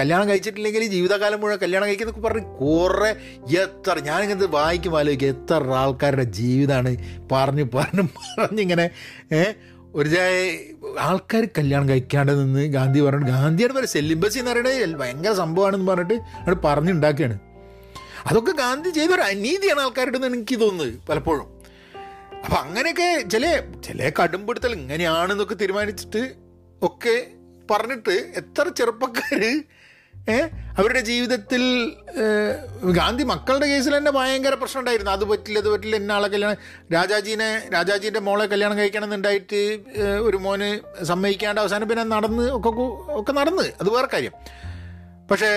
കല്യാണം 0.00 0.28
കഴിച്ചിട്ടില്ലെങ്കിൽ 0.28 0.84
ജീവിതകാലം 0.84 1.40
മുഴുവൻ 1.40 1.58
കല്യാണം 1.58 1.86
കഴിക്കുന്നൊക്കെ 1.86 2.20
പറഞ്ഞ് 2.20 2.42
കുറേ 2.42 3.10
എത്ര 3.58 3.98
ഞാനിങ്ങനെ 3.98 4.46
വായിക്കും 4.46 4.98
ആലോചിക്കും 4.98 5.28
എത്ര 5.28 5.54
ആൾക്കാരുടെ 5.54 6.24
ജീവിതമാണ് 6.24 6.96
പറഞ്ഞു 7.32 7.64
പറഞ്ഞു 7.74 8.02
പറഞ്ഞിങ്ങനെ 8.38 8.86
ഒരു 9.94 10.10
ആൾക്കാർ 11.00 11.48
കല്യാണം 11.58 11.88
കഴിക്കാണ്ട് 11.88 12.32
നിന്ന് 12.32 12.66
ഗാന്ധി 12.66 13.00
പറഞ്ഞു 13.00 13.26
ഗാന്ധിയാണ് 13.26 13.72
പറയുന്നത് 13.72 13.88
സെലിബസി 13.88 14.38
എന്ന് 14.38 14.50
പറയുന്നത് 14.50 14.96
ഭയങ്കര 14.96 15.32
സംഭവമാണെന്ന് 15.32 15.86
പറഞ്ഞിട്ട് 15.86 16.14
അവിടെ 16.14 16.56
പറഞ്ഞുണ്ടാക്കുകയാണ് 16.64 17.38
അതൊക്കെ 18.26 18.52
ഗാന്ധി 18.52 18.90
ചെയ്തൊരു 18.90 19.20
അനീതിയാണ് 19.20 19.80
ആൾക്കാരുടെ 19.80 20.18
എനിക്ക് 20.26 20.60
തോന്നുന്നത് 20.60 21.00
പലപ്പോഴും. 21.08 21.51
അപ്പം 22.44 22.58
അങ്ങനെയൊക്കെ 22.64 23.08
ചില 23.32 23.44
ചില 23.86 24.10
കടുംപിടുത്തൽ 24.18 24.72
ഇങ്ങനെയാണെന്നൊക്കെ 24.80 25.56
തീരുമാനിച്ചിട്ട് 25.62 26.22
ഒക്കെ 26.88 27.16
പറഞ്ഞിട്ട് 27.70 28.16
എത്ര 28.40 28.64
ചെറുപ്പക്കാർ 28.80 29.42
അവരുടെ 30.78 31.00
ജീവിതത്തിൽ 31.08 31.62
ഗാന്ധി 32.98 33.24
മക്കളുടെ 33.30 33.66
കേസിൽ 33.70 33.92
തന്നെ 33.96 34.10
ഭയങ്കര 34.16 34.54
പ്രശ്നം 34.60 34.80
ഉണ്ടായിരുന്നു. 34.82 35.12
അത് 35.16 35.24
പറ്റില്ല 35.30 35.58
ഇത് 35.62 35.68
പറ്റില്ല 35.68 35.96
എന്നെ 35.96 36.14
ആളെ 36.14 36.28
കല്യാണം 36.34 36.58
രാജാജീനെ 36.96 37.48
രാജാജീന്റെ 37.74 38.20
മോളെ 38.28 38.44
കല്യാണം 38.52 38.78
കഴിക്കണം 38.78 39.06
എന്നുണ്ടായിട്ട് 39.08 39.62
ഒരു 40.28 40.40
മോന് 40.44 40.68
സമ്മതിക്കാണ്ട് 41.10 41.60
അവസാനം 41.60 41.88
പിന്നെ 41.88 42.04
നടന്ന് 42.14 42.46
ഒക്കെ 42.58 42.70
ഒക്കെ 43.20 43.34
നടന്ന്. 43.40 43.66
അത് 43.80 43.90
വേറെ 43.96 44.10
കാര്യം. 44.14 44.36
പക്ഷേ 45.32 45.50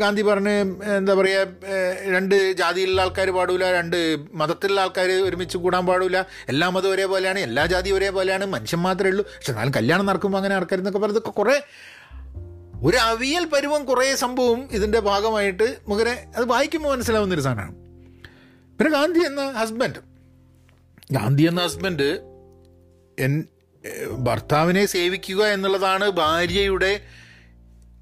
ഗാന്ധി 0.00 0.22
പറഞ്ഞ് 0.22 0.54
എന്താ 0.96 1.12
പറയുക 1.14 1.68
രണ്ട് 2.14 2.34
ജാതിയിലുള്ള 2.60 3.00
ആൾക്കാർ 3.04 3.28
പാടില്ല 3.36 3.66
രണ്ട് 3.78 3.96
മതത്തിലുള്ള 4.40 4.80
ആൾക്കാർ 4.80 5.10
ഒരുമിച്ച് 5.28 5.56
കൂടാൻ 5.64 5.84
പാടില്ല 5.86 6.18
എല്ലാ 6.48 6.68
മതം 6.76 6.90
ഒരേപോലെയാണ് 6.90 7.38
എല്ലാ 7.48 7.64
ജാതി 7.72 7.90
ഒരേപോലെയാണ് 7.90 8.46
മനുഷ്യൻ 8.54 8.80
മാത്രമേ 8.86 9.10
ഉള്ളൂ. 9.10 9.24
പക്ഷെ 9.36 9.52
എന്നാലും 9.52 9.74
കല്യാണം 9.78 10.06
നടക്കുമ്പോൾ 10.06 10.38
അങ്ങനെ 10.38 10.54
ആൾക്കാരെന്നൊക്കെ 10.54 10.98
പറഞ്ഞതൊക്കെ 10.98 11.32
കുറേ 11.40 11.56
ഒരു 12.88 12.96
അവിയൽ 12.96 13.44
പരുവം 13.54 13.82
കുറേ 13.84 14.06
സംഭവം 14.24 14.60
ഇതിന്റെ 14.72 15.00
ഭാഗമായിട്ട് 15.08 15.66
മുഖരെ 15.88 16.14
അത് 16.36 16.44
വായിക്കുമ്പോൾ 16.52 16.92
മനസ്സിലാവുന്നൊരു 16.94 17.44
സാധനമാണ്. 17.46 17.74
പിന്നെ 18.78 18.90
ഗാന്ധി 18.98 19.20
എന്ന 19.30 19.42
ഹസ്ബൻഡ്. 19.60 20.00
ഗാന്ധി 21.12 21.44
എന്ന 21.50 21.60
ഹസ്ബൻഡ് 21.62 22.10
എൻ 23.18 23.34
ഭർത്താവിനെ 24.26 24.84
സേവിക്കുക 24.86 25.42
എന്നുള്ളതാണ് 25.56 26.08
ഭാര്യയുടെ 26.22 26.92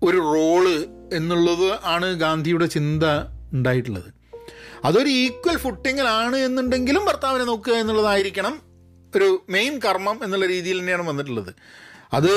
ഒരു 0.03 0.17
റോൾ 0.17 0.67
എന്നുള്ളത് 1.13 1.79
ആണ് 1.85 2.15
ഗാന്ധിയുടെ 2.15 2.67
ചിന്ത 2.67 3.05
ഉണ്ടായിട്ടുള്ളത്. 3.53 4.09
അതൊരു 4.85 5.09
ഈക്വൽ 5.09 5.57
ഫുട്ടിങ്ങിലാണ് 5.57 6.37
എന്നുണ്ടെങ്കിലും 6.37 7.05
ഭർത്താവിനെ 7.05 7.45
നോക്കുക 7.45 7.73
എന്നുള്ളതായിരിക്കണം 7.73 8.55
ഒരു 9.17 9.45
മെയിൻ 9.51 9.79
കർമ്മം 9.79 10.25
എന്നുള്ള 10.25 10.47
രീതിയിൽ 10.47 10.81
തന്നെയാണ് 10.81 11.09
വന്നിട്ടുള്ളത്. 11.09 11.53
അത് 12.13 12.33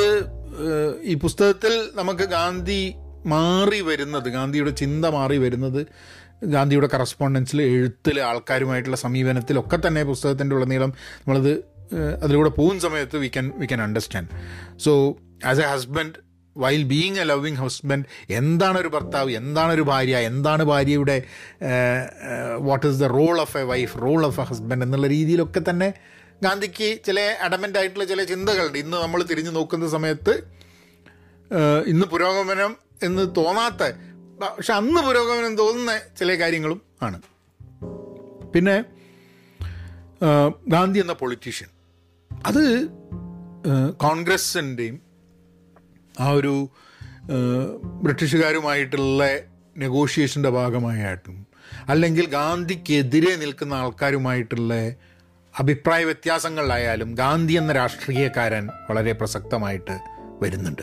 ഈ 1.04 1.14
പുസ്തകത്തിൽ 1.14 1.92
നമുക്ക് 1.96 2.24
ഗാന്ധി 2.24 2.94
മാറി 3.26 3.82
വരുന്നത് 3.82 4.30
ഗാന്ധിയുടെ 4.30 4.72
ചിന്ത 4.72 5.06
മാറി 5.06 5.38
വരുന്നത് 5.38 5.88
ഗാന്ധിയുടെ 6.44 6.90
കറസ്പോണ്ടൻസിൽ 6.94 7.62
എഴുത്തിൽ 7.62 8.22
ആൾക്കാരുമായിട്ടുള്ള 8.22 8.98
സമീപനത്തിലൊക്കെ 8.98 9.88
തന്നെ 9.88 10.04
പുസ്തകത്തിന്റെ 10.04 10.56
ഉടനീളം 10.56 10.94
നമ്മളത് 11.20 11.64
അതിലൂടെ 12.24 12.50
പോകുന്ന 12.50 12.82
സമയത്ത് 12.82 13.18
we 13.18 13.28
can 13.28 13.52
we 13.58 13.66
can 13.66 13.82
understand 13.82 14.30
so 14.80 15.18
as 15.46 15.60
a 15.60 15.64
husband 15.64 16.33
while 16.58 16.84
being 16.84 17.20
a 17.20 17.24
loving 17.24 17.56
husband 17.56 18.06
എന്താണ് 18.30 18.78
ഒരു 18.78 18.88
ഭർത്താവ് 18.88 19.32
എന്താണ് 19.32 19.72
ഒരു 19.74 19.82
ഭാര്യ 19.82 20.18
എന്താണ് 20.30 20.64
ഭാര്യയുടെ 20.64 21.18
what 22.58 22.88
is 22.88 23.00
the 23.00 23.10
role 23.18 23.42
of 23.42 23.58
a 23.58 23.62
wife 23.62 23.98
role 24.02 24.26
of 24.26 24.40
a 24.40 24.44
husband 24.44 24.84
എന്നുള്ള 24.84 25.08
രീതിയിലൊക്കെ 25.08 25.64
തന്നെ 25.70 25.94
ഗാന്ധിക്ക് 26.44 27.04
ചില 27.06 27.20
അഡമന്റ് 27.42 27.80
ആയിട്ടുള്ള 27.80 28.06
ചില 28.06 28.24
ചിന്തകളുണ്ട്. 28.24 28.78
ഇന്ന് 28.78 28.98
നമ്മൾ 28.98 29.24
തിരിഞ്ഞു 29.24 29.52
നോക്കുന്ന 29.52 29.88
സമയത്ത് 29.88 30.34
ഇന്ന് 31.88 32.06
പുരോഗമനം 32.06 32.72
എന്ന് 33.04 33.24
തോന്നാത്ത 33.38 33.92
പക്ഷെ 34.42 34.74
അന്ന് 34.74 35.02
പുരോഗമനം 35.02 35.58
തോന്നുന്ന 35.58 35.94
ചില 36.20 36.36
കാര്യങ്ങളും 36.36 36.82
ആണ്. 37.02 37.22
പിന്നെ 38.54 38.84
ഗാന്ധി 40.68 41.00
എന്ന 41.00 41.14
പൊളിറ്റീഷ്യൻ 41.14 41.70
അത് 42.46 42.64
കോൺഗ്രസിന്റെയും 43.98 45.13
ആ 46.20 46.30
ഒരു 46.30 46.70
ബ്രിട്ടീഷുകാരുമായിട്ടുള്ള 47.84 49.38
നെഗോഷിയേഷന്റെ 49.78 50.50
ഭാഗമായിട്ടും 50.50 51.48
അല്ലെങ്കിൽ 51.88 52.26
ഗാന്ധിക്കെതിരെ 52.26 53.36
നിൽക്കുന്ന 53.36 53.74
ആൾക്കാരുമായിട്ടുള്ള 53.74 54.74
അഭിപ്രായ 55.60 56.04
വ്യത്യാസങ്ങളിലായാലും 56.04 57.16
ഗാന്ധി 57.16 57.54
എന്ന 57.54 57.72
രാഷ്ട്രീയക്കാരൻ 57.72 58.68
വളരെ 58.68 59.12
പ്രസക്തമായിട്ട് 59.12 60.00
വരുന്നുണ്ട്. 60.42 60.82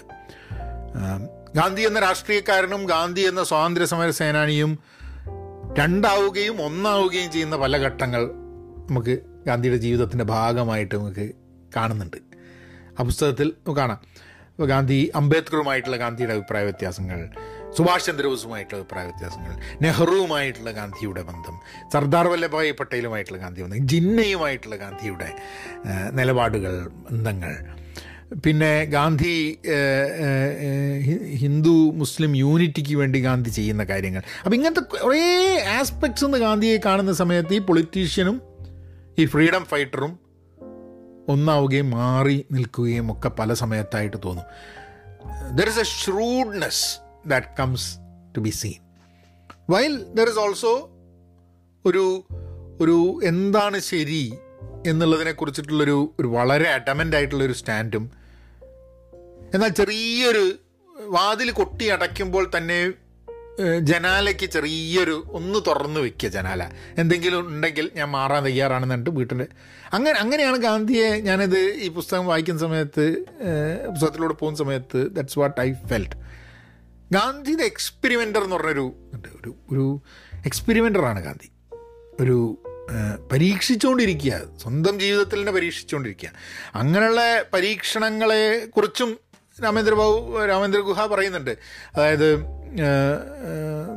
ഗാന്ധി 1.55 1.83
എന്ന 1.83 1.99
രാഷ്ട്രീയക്കാരനും 1.99 2.85
ഗാന്ധി 2.85 3.21
എന്ന 3.21 3.45
സ്വാതന്ത്ര്യ 3.45 3.87
സമര 3.87 4.11
സേനാനിയും 4.11 4.79
രണ്ടാവുകയും 5.79 6.63
ഒന്നാവുകയും 6.63 7.33
ചെയ്യുന്ന 7.33 7.57
പല 7.57 7.77
ഘട്ടങ്ങൾ 7.77 8.27
നമുക്ക് 8.91 9.19
ഗാന്ധിയുടെ 9.47 9.77
ജീവിതത്തിന്റെ 9.77 10.25
ഭാഗമായിട്ട് 10.25 10.95
നമുക്ക് 10.95 11.33
കാണുന്നുണ്ട്. 11.77 12.17
ആ 13.01 13.03
പുസ്തകത്തിൽ 13.03 13.53
കാണാം. 13.77 14.01
ഇപ്പോൾ 14.53 14.69
ഗാന്ധി 14.73 14.99
അംബേദ്കറുമായിട്ടുള്ള 15.21 15.99
ഗാന്ധിയുടെ 16.05 16.35
അഭിപ്രായ 16.39 16.63
വ്യത്യാസങ്ങൾ 16.69 17.21
സുഭാഷ് 17.77 18.07
ചന്ദ്രബോസുമായിട്ടുള്ള 18.07 18.79
അഭിപ്രായ 18.81 19.05
വ്യത്യാസങ്ങൾ 19.11 19.53
നെഹ്റുവുമായിട്ടുള്ള 19.83 20.71
ഗാന്ധിയുടെ 20.79 21.23
ബന്ധം 21.31 21.57
സർദാർ 21.93 22.27
വല്ലഭായ് 22.33 22.73
പട്ടേലുമായിട്ടുള്ള 22.81 23.39
ഗാന്ധി 23.45 23.63
ബന്ധം 23.65 23.87
ജിന്നയുമായിട്ടുള്ള 23.93 24.77
ഗാന്ധിയുടെ 24.85 25.29
നിലപാടുകൾ 26.19 26.75
ബന്ധങ്ങൾ. 27.09 27.55
പിന്നെ 28.45 28.73
ഗാന്ധി 28.97 29.37
ഹിന്ദു 31.43 31.77
മുസ്ലിം 32.01 32.33
യൂണിറ്റിക്ക് 32.43 32.95
വേണ്ടി 33.01 33.19
ഗാന്ധി 33.29 33.51
ചെയ്യുന്ന 33.57 33.85
കാര്യങ്ങൾ. 33.85 34.23
അപ്പം 34.43 34.57
ഇങ്ങനത്തെ 34.59 34.83
കുറേ 35.05 35.23
ആസ്പെക്ട്സ് 35.79 36.25
എന്ന് 36.29 36.39
ഗാന്ധിയെ 36.47 36.77
കാണുന്ന 36.87 37.13
സമയത്ത് 37.23 37.55
ഈ 37.59 37.63
പൊളിറ്റീഷ്യനും 37.71 38.37
ഈ 39.19 39.25
ഫ്രീഡം 39.33 39.65
ഫൈറ്ററും 39.73 40.13
ഒന്നാവുകയും 41.31 41.89
മാറി 41.91 42.37
നിൽക്കുകയും 42.53 43.07
ഒക്കെ 43.13 43.31
പല 43.39 43.55
സമയത്തായിട്ട് 43.55 44.19
തോന്നും. 44.25 44.47
There 45.57 45.69
is 45.69 45.81
a 45.81 45.89
shrewdness 45.99 46.85
that 47.27 47.51
comes 47.59 47.89
to 48.37 48.41
be 48.41 48.53
seen 48.61 48.79
while 49.71 49.95
there 50.15 50.29
is 50.29 50.39
also 50.39 50.75
ഒരു 51.85 52.05
ഒരു 52.81 52.97
എന്താണ് 53.25 53.79
ശരി 53.81 54.23
എന്നുള്ളതിനെ 54.87 55.33
കുറിച്ചിട്ടുള്ളൊരു 55.33 55.97
ഒരു 56.21 56.29
വളരെ 56.29 56.69
അഡമന്റ് 56.71 57.17
ആയിട്ടുള്ളൊരു 57.17 57.53
സ്റ്റാൻഡും 57.53 58.05
എന്നാൽ 59.55 59.71
ചെറിയൊരു 59.71 60.45
വാതിൽ 61.09 61.51
കൊട്ടി 61.51 61.87
അടയ്ക്കുമ്പോൾ 61.89 62.45
തന്നെ 62.57 62.79
ജനാലയ്ക്ക് 63.81 64.47
ചെറിയൊരു 64.47 65.25
ഒന്ന് 65.31 65.59
തുറന്നു 65.67 66.01
വെക്കുക 66.01 66.29
ജനാല. 66.29 66.71
എന്തെങ്കിലും 66.99 67.49
ഉണ്ടെങ്കിൽ 67.49 67.91
ഞാൻ 67.95 68.09
മാറാൻ 68.09 68.45
തയ്യാറാണെന്ന് 68.45 68.95
പറഞ്ഞിട്ട് 68.95 69.11
വീട്ടിൽ 69.11 69.47
അങ്ങനെ 69.93 70.21
അങ്ങനെയാണ് 70.21 70.57
ഗാന്ധിയെ 70.57 71.11
ഞാനത് 71.21 71.59
ഈ 71.59 71.89
പുസ്തകം 71.89 72.27
വായിക്കുന്ന 72.27 72.61
സമയത്ത് 72.61 73.17
പുസ്തകത്തിലൂടെ 73.91 74.35
പോകുന്ന 74.35 74.59
സമയത്ത് 74.59 75.11
ദാറ്റ്സ് 75.11 75.39
വാട്ട് 75.39 75.61
ഐ 75.61 75.73
ഫെൽറ്റ് 75.87 76.17
ഗാന്ധിയുടെ 77.13 77.63
എക്സ്പെരിമെന്റർ 77.63 78.45
എന്ന് 78.45 78.57
പറഞ്ഞൊരു 78.57 78.95
ഒരു 79.43 79.55
ഒരു 79.73 80.03
എക്സ്പെരിമെന്ററാണ് 80.47 81.25
ഗാന്ധി. 81.25 81.51
ഒരു 82.21 82.59
പരീക്ഷിച്ചുകൊണ്ടിരിക്കുക 83.33 84.41
സ്വന്തം 84.63 85.01
ജീവിതത്തിൽ 85.01 85.41
തന്നെ 85.41 85.53
പരീക്ഷിച്ചുകൊണ്ടിരിക്കുക 85.53 86.31
അങ്ങനെയുള്ള 86.75 87.45
പരീക്ഷണങ്ങളെ 87.53 88.67
കുറിച്ചും 88.67 89.30
രാമേന്ദ്ര 89.63 89.95
ബാബു 89.95 90.47
രാമേന്ദ്ര 90.47 90.81
ഗുഹ 90.81 91.07
പറയുന്നുണ്ട്. 91.07 91.55
അതായത് 91.97 92.29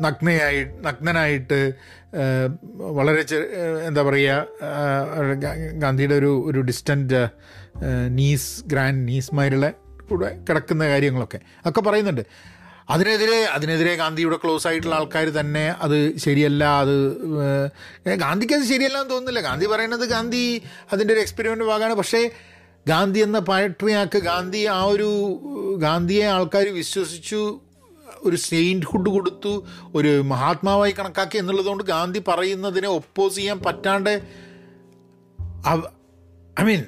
നഗ്നയായി 0.05 0.61
നഗ്നനായിട്ട് 0.63 1.59
വളരെ 2.97 3.21
എന്താ 3.87 4.01
പറയുക 4.01 4.47
ഗാന്ധിയുടെ 5.83 6.15
ഒരു 6.15 6.31
ഒരു 6.49 6.59
ഡിസ്റ്റന്റ് 6.61 7.21
നീസ് 8.09 8.63
ഗ്രാൻഡ് 8.65 9.07
നീസ്മാരുടെ 9.07 9.73
കൂടെ 10.09 10.29
കിടക്കുന്ന 10.49 10.87
കാര്യങ്ങളൊക്കെ. 10.87 11.39
ഒക്കെ 11.65 11.81
പറയുന്നുണ്ട്. 11.81 12.25
അതിനെതിരെ 12.89 13.39
അതിനെതിരെ 13.45 13.95
ഗാന്ധിയുടെ 13.95 14.37
ക്ലോസ് 14.43 14.67
ആയിട്ടുള്ള 14.67 14.95
ആൾക്കാർ 14.95 15.27
തന്നെ 15.39 15.75
അത് 15.81 16.17
ശരിയല്ല 16.17 16.63
അത് 16.63 16.95
ഗാന്ധിക്ക് 18.23 18.53
അത് 18.53 18.63
ശരിയല്ല 18.63 18.97
എന്ന് 18.97 19.09
തോന്നുന്നില്ല. 19.09 19.41
ഗാന്ധി 19.49 19.65
പറയുന്നത് 19.65 20.05
ഗാന്ധി 20.09 20.61
അതിന്റെ 20.93 21.13
ഒരു 21.13 21.21
എക്സ്പെരിമെന്റ് 21.21 21.63
ഭാഗമാണ്. 21.63 21.93
പക്ഷേ 21.93 22.29
ഗാന്ധി 22.87 23.19
എന്ന 23.19 23.39
പയട്രിയാക്ക് 23.39 24.19
ഗാന്ധി 24.19 24.65
ആ 24.65 24.83
ഒരു 24.83 25.09
ഗാന്ധിയെ 25.79 26.25
ആൾക്കാർ 26.25 26.67
വിശ്വസിച്ചു 26.73 27.59
ഒരു 28.23 28.35
സെയിന്റ്ഹുഡ് 28.35 29.09
കൊടുത്തു 29.09 29.65
ഒരു 29.95 30.21
മഹാത്മാവായി 30.21 30.91
കണക്കാക്കി 30.91 31.37
എന്നുള്ളതുകൊണ്ട് 31.37 31.83
ഗാന്ധി 31.83 32.19
പറയുന്നതിനെ 32.27 32.87
ഒപ്പോസ് 32.87 33.35
ചെയ്യാൻ 33.35 33.59
പറ്റാണ്ട് 33.59 34.09
ഐ 36.61 36.63
മീൻ 36.63 36.83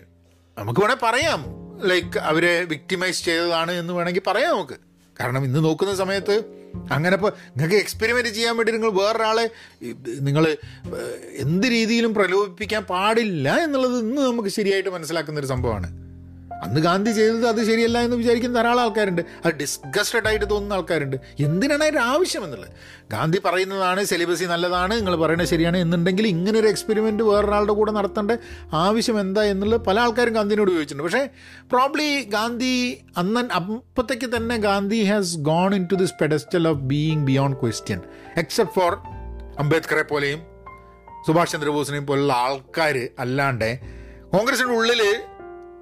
നമുക്ക് 0.58 0.80
വേണേൽ 0.80 0.98
പറയാം. 1.04 1.46
ലൈക്ക് 1.88 2.18
അവരെ 2.18 2.64
വിക്ടിമൈസ് 2.64 3.26
ചെയ്തതാണ് 3.26 3.72
എന്ന് 3.72 3.94
വേണമെങ്കിൽ 3.94 4.22
പറയാം 4.28 4.52
നമുക്ക്. 4.56 4.85
കാരണം 5.20 5.44
ഇന്ന് 5.44 5.64
നോക്കുന്ന 5.64 5.96
സമയത്ത് 5.96 6.66
അങ്ങനെ 6.92 7.16
ഇപ്പോൾ 7.16 7.32
നിങ്ങൾക്ക് 7.58 7.76
എക്സ്പെരിമെന്റ് 7.76 8.30
ചെയ്യാൻ 8.30 8.58
വേണ്ടി 8.58 8.72
നിങ്ങൾ 8.72 8.92
വേറൊരാളെ 8.92 9.50
നിങ്ങൾ 10.20 10.58
എന്ത് 11.38 11.68
രീതിയിലും 11.68 12.14
പ്രലോഭിപ്പിക്കാൻ 12.14 12.84
പാടില്ല 12.84 13.56
എന്നുള്ളത് 13.56 14.00
ഇന്ന് 14.00 14.22
നമുക്ക് 14.22 14.50
ശരിയായിട്ട് 14.50 14.90
മനസ്സിലാക്കുന്ന 14.90 15.40
ഒരു 15.40 15.48
സംഭവമാണ്. 15.48 16.05
അന്ന് 16.64 16.82
ഗാന്ധി 16.82 17.12
ചെയ്തത് 17.12 17.48
അത് 17.48 17.64
ശരിയല്ല 17.66 17.98
എന്ന് 17.98 18.18
വിചാരിക്കുന്ന 18.18 18.56
ധാരാളം 18.56 18.82
ആൾക്കാരുണ്ട്. 18.82 19.22
അത് 19.46 19.54
ഡിസ്ഗസ്റ്റഡ് 19.54 20.28
ആയിട്ട് 20.28 20.50
തോന്നുന്ന 20.50 20.74
ആൾക്കാരുണ്ട്. 20.74 21.18
എന്തിനാണ് 21.40 21.84
അതിന്റെ 21.84 22.02
ആവശ്യം 22.02 22.44
എന്നുള്ളത്? 22.44 22.72
ഗാന്ധി 23.12 23.42
പറയുന്നതാണ് 23.46 24.04
സിലബസി 24.06 24.46
നല്ലതാണ് 24.46 24.94
നിങ്ങൾ 24.94 25.16
പറയുന്നത് 25.16 25.48
ശരിയാണ് 25.48 25.78
എന്നുണ്ടെങ്കിൽ 25.78 26.28
ഇങ്ങനെ 26.28 26.60
ഒരു 26.60 26.68
എക്സ്പെരിമെന്റ് 26.68 27.24
വേറൊരാളുടെ 27.24 27.74
കൂടെ 27.74 27.92
നടത്തേണ്ട 27.92 28.32
ആവശ്യം 28.74 29.20
എന്താ 29.20 29.44
എന്നുള്ളത് 29.44 29.82
പല 29.82 30.00
ആൾക്കാരും 30.00 30.34
ഗാന്ധിനോട് 30.34 30.72
ചോദിച്ചിട്ടുണ്ട്. 30.72 31.04
പക്ഷേ 31.04 31.28
പ്രോബ്ലി 31.72 32.22
ഗാന്ധി 32.22 33.04
അന്ന് 33.18 33.40
അപ്പത്തേക്ക് 33.40 34.36
തന്നെ 34.36 34.58
Gandhi 34.58 35.04
has 35.04 35.38
gone 35.38 35.76
in 35.76 35.88
to 35.92 35.96
this 35.96 36.14
pedestal 36.22 36.68
of 36.68 36.80
being 36.80 37.26
beyond 37.26 37.58
question 37.58 38.02
except 38.38 38.76
for 38.76 38.94
അംബേദ്കറെ 39.60 40.02
പോലെയും 40.02 40.40
സുഭാഷ് 41.28 41.52
ചന്ദ്രബോസിനെയും 41.52 42.06
പോലുള്ള 42.06 42.34
ആൾക്കാർ 42.34 43.10
അല്ലാണ്ട് 43.20 43.80
കോൺഗ്രസിന്റെ 44.32 44.74
ഉള്ളിൽ 44.74 45.02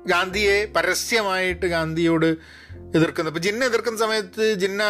ഗാന്ധിയെ 0.08 0.66
പരസ്യമായിട്ട് 0.76 1.66
ഗാന്ധിയോട് 1.66 2.26
എതിർക്കുന്നത്. 2.96 3.34
അപ്പോൾ 3.34 3.40
ജിന്ന 3.40 3.66
എതിർക്കുന്ന 3.66 4.00
സമയത്ത് 4.00 4.54
ജിന്ന 4.54 4.84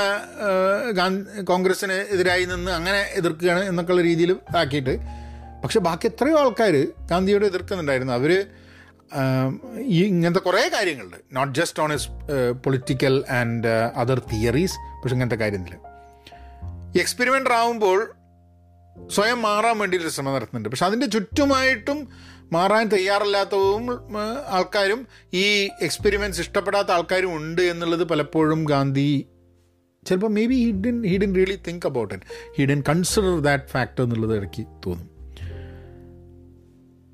ഗാന്ധി 0.92 1.42
കോൺഗ്രസ്സിന് 1.42 1.94
എതിരായി 1.94 2.46
നിന്ന് 2.46 2.72
അങ്ങനെ 2.72 3.02
എതിർക്കുകയാണ് 3.12 3.64
എന്നൊക്കെയുള്ള 3.64 4.02
രീതിയിൽ 4.02 4.36
ആക്കിയിട്ട്. 4.58 4.98
പക്ഷെ 5.64 5.80
ബാക്കി 5.80 6.08
എത്രയോ 6.08 6.40
ആൾക്കാർ 6.40 6.88
ഗാന്ധിയോട് 7.10 7.46
എതിർക്കുന്നുണ്ടായിരുന്നു. 7.46 8.14
അവർ 8.14 8.46
ഈ 9.78 10.04
ഇങ്ങനത്തെ 10.04 10.40
കുറേ 10.40 10.70
കാര്യങ്ങളുണ്ട്. 10.74 11.18
Not 11.34 11.60
just 11.60 11.84
on 11.84 11.94
his 11.94 12.08
political 12.66 13.24
and 13.30 13.68
other 13.68 14.20
theories 14.20 14.74
പക്ഷെ 14.74 15.16
ഇങ്ങനത്തെ 15.16 15.36
കാര്യത്തിൽ 15.36 15.76
ഈ 16.96 17.00
എക്സ്പെരിമെന്റ് 17.00 17.50
ആവുമ്പോൾ 17.50 18.14
സ്വയം 19.10 19.42
മാറാൻ 19.42 19.78
വേണ്ടിയിട്ട് 19.78 20.10
ശ്രമം 20.10 20.34
നടത്തുന്നുണ്ട്. 20.34 20.70
പക്ഷെ 20.70 20.86
അതിന്റെ 20.86 21.08
ചുറ്റുമായിട്ടും 21.08 22.10
മാറാൻ 22.56 22.86
തയ്യാറല്ലാത്തതും 22.94 23.86
ആൾക്കാരും 24.58 25.02
ഈ 25.44 25.46
എക്സ്പെരിമെന്റ്സ് 25.88 26.42
ഇഷ്ടപ്പെടാത്ത 26.46 26.92
ആൾക്കാരും 26.98 27.32
ഉണ്ട് 27.38 27.64
എന്നുള്ളത് 27.74 28.04
പലപ്പോഴും 28.12 28.62
ഗാന്ധി 28.74 29.12
ചിലപ്പോൾ 30.04 30.32
may 30.38 30.44
be 30.52 30.58
hidden 30.66 30.96
hidden 31.12 31.32
really 31.40 31.58
think 31.68 31.86
about 31.90 32.14
it 32.16 32.26
hidden 32.58 32.80
consider 32.90 33.36
that 33.48 33.68
factor 33.74 34.02
എന്നുള്ളത് 34.06 34.34
ഇടയ്ക്ക് 34.38 34.64
തോന്നും. 34.86 35.10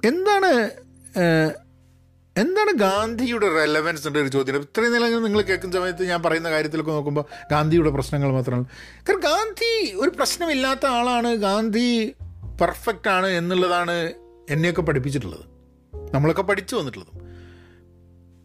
എന്താണ് 0.03 0.51
എന്താണ് 2.35 2.71
ഗാന്ധിയുടെ 2.83 3.47
റെലവൻസ് 3.57 4.05
എன்ற 4.07 4.17
ഒരു 4.23 4.29
ചോദ്യം? 4.33 4.63
ഇത്രയും 4.67 4.91
നേരം 4.93 5.23
നിങ്ങൾ 5.25 5.41
കേൾക്കുന്ന 5.47 5.73
സമയത്ത് 5.77 6.03
ഞാൻ 6.11 6.19
പറയുന്ന 6.25 6.49
കാര്യത്തിലൊക്കെ 6.53 6.93
നോക്കുമ്പോൾ 6.97 7.25
ഗാന്ധിയുടെ 7.53 7.91
പ്രശ്നങ്ങൾ 7.95 8.29
മാത്രമാണ്. 8.37 8.65
കാരണം 9.07 9.23
ഗാന്ധി 9.29 9.71
ഒരു 10.01 10.11
പ്രശ്നമില്ലാത്ത 10.17 10.85
ആളാണ് 10.97 11.31
ഗാന്ധി 11.45 11.89
പെർഫെക്റ്റ് 12.61 13.11
ആണ് 13.15 13.29
എന്നുള്ളതാണ് 13.39 13.97
എന്നെയൊക്കെ 14.49 14.81
പഠിപ്പിച്ചിട്ടുള്ളത്. 14.81 15.45
നമ്മളൊക്കെ 16.13 16.41
പഠിച്ചു 16.41 16.75
വന്നിട്ടുള്ളതും. 16.75 17.29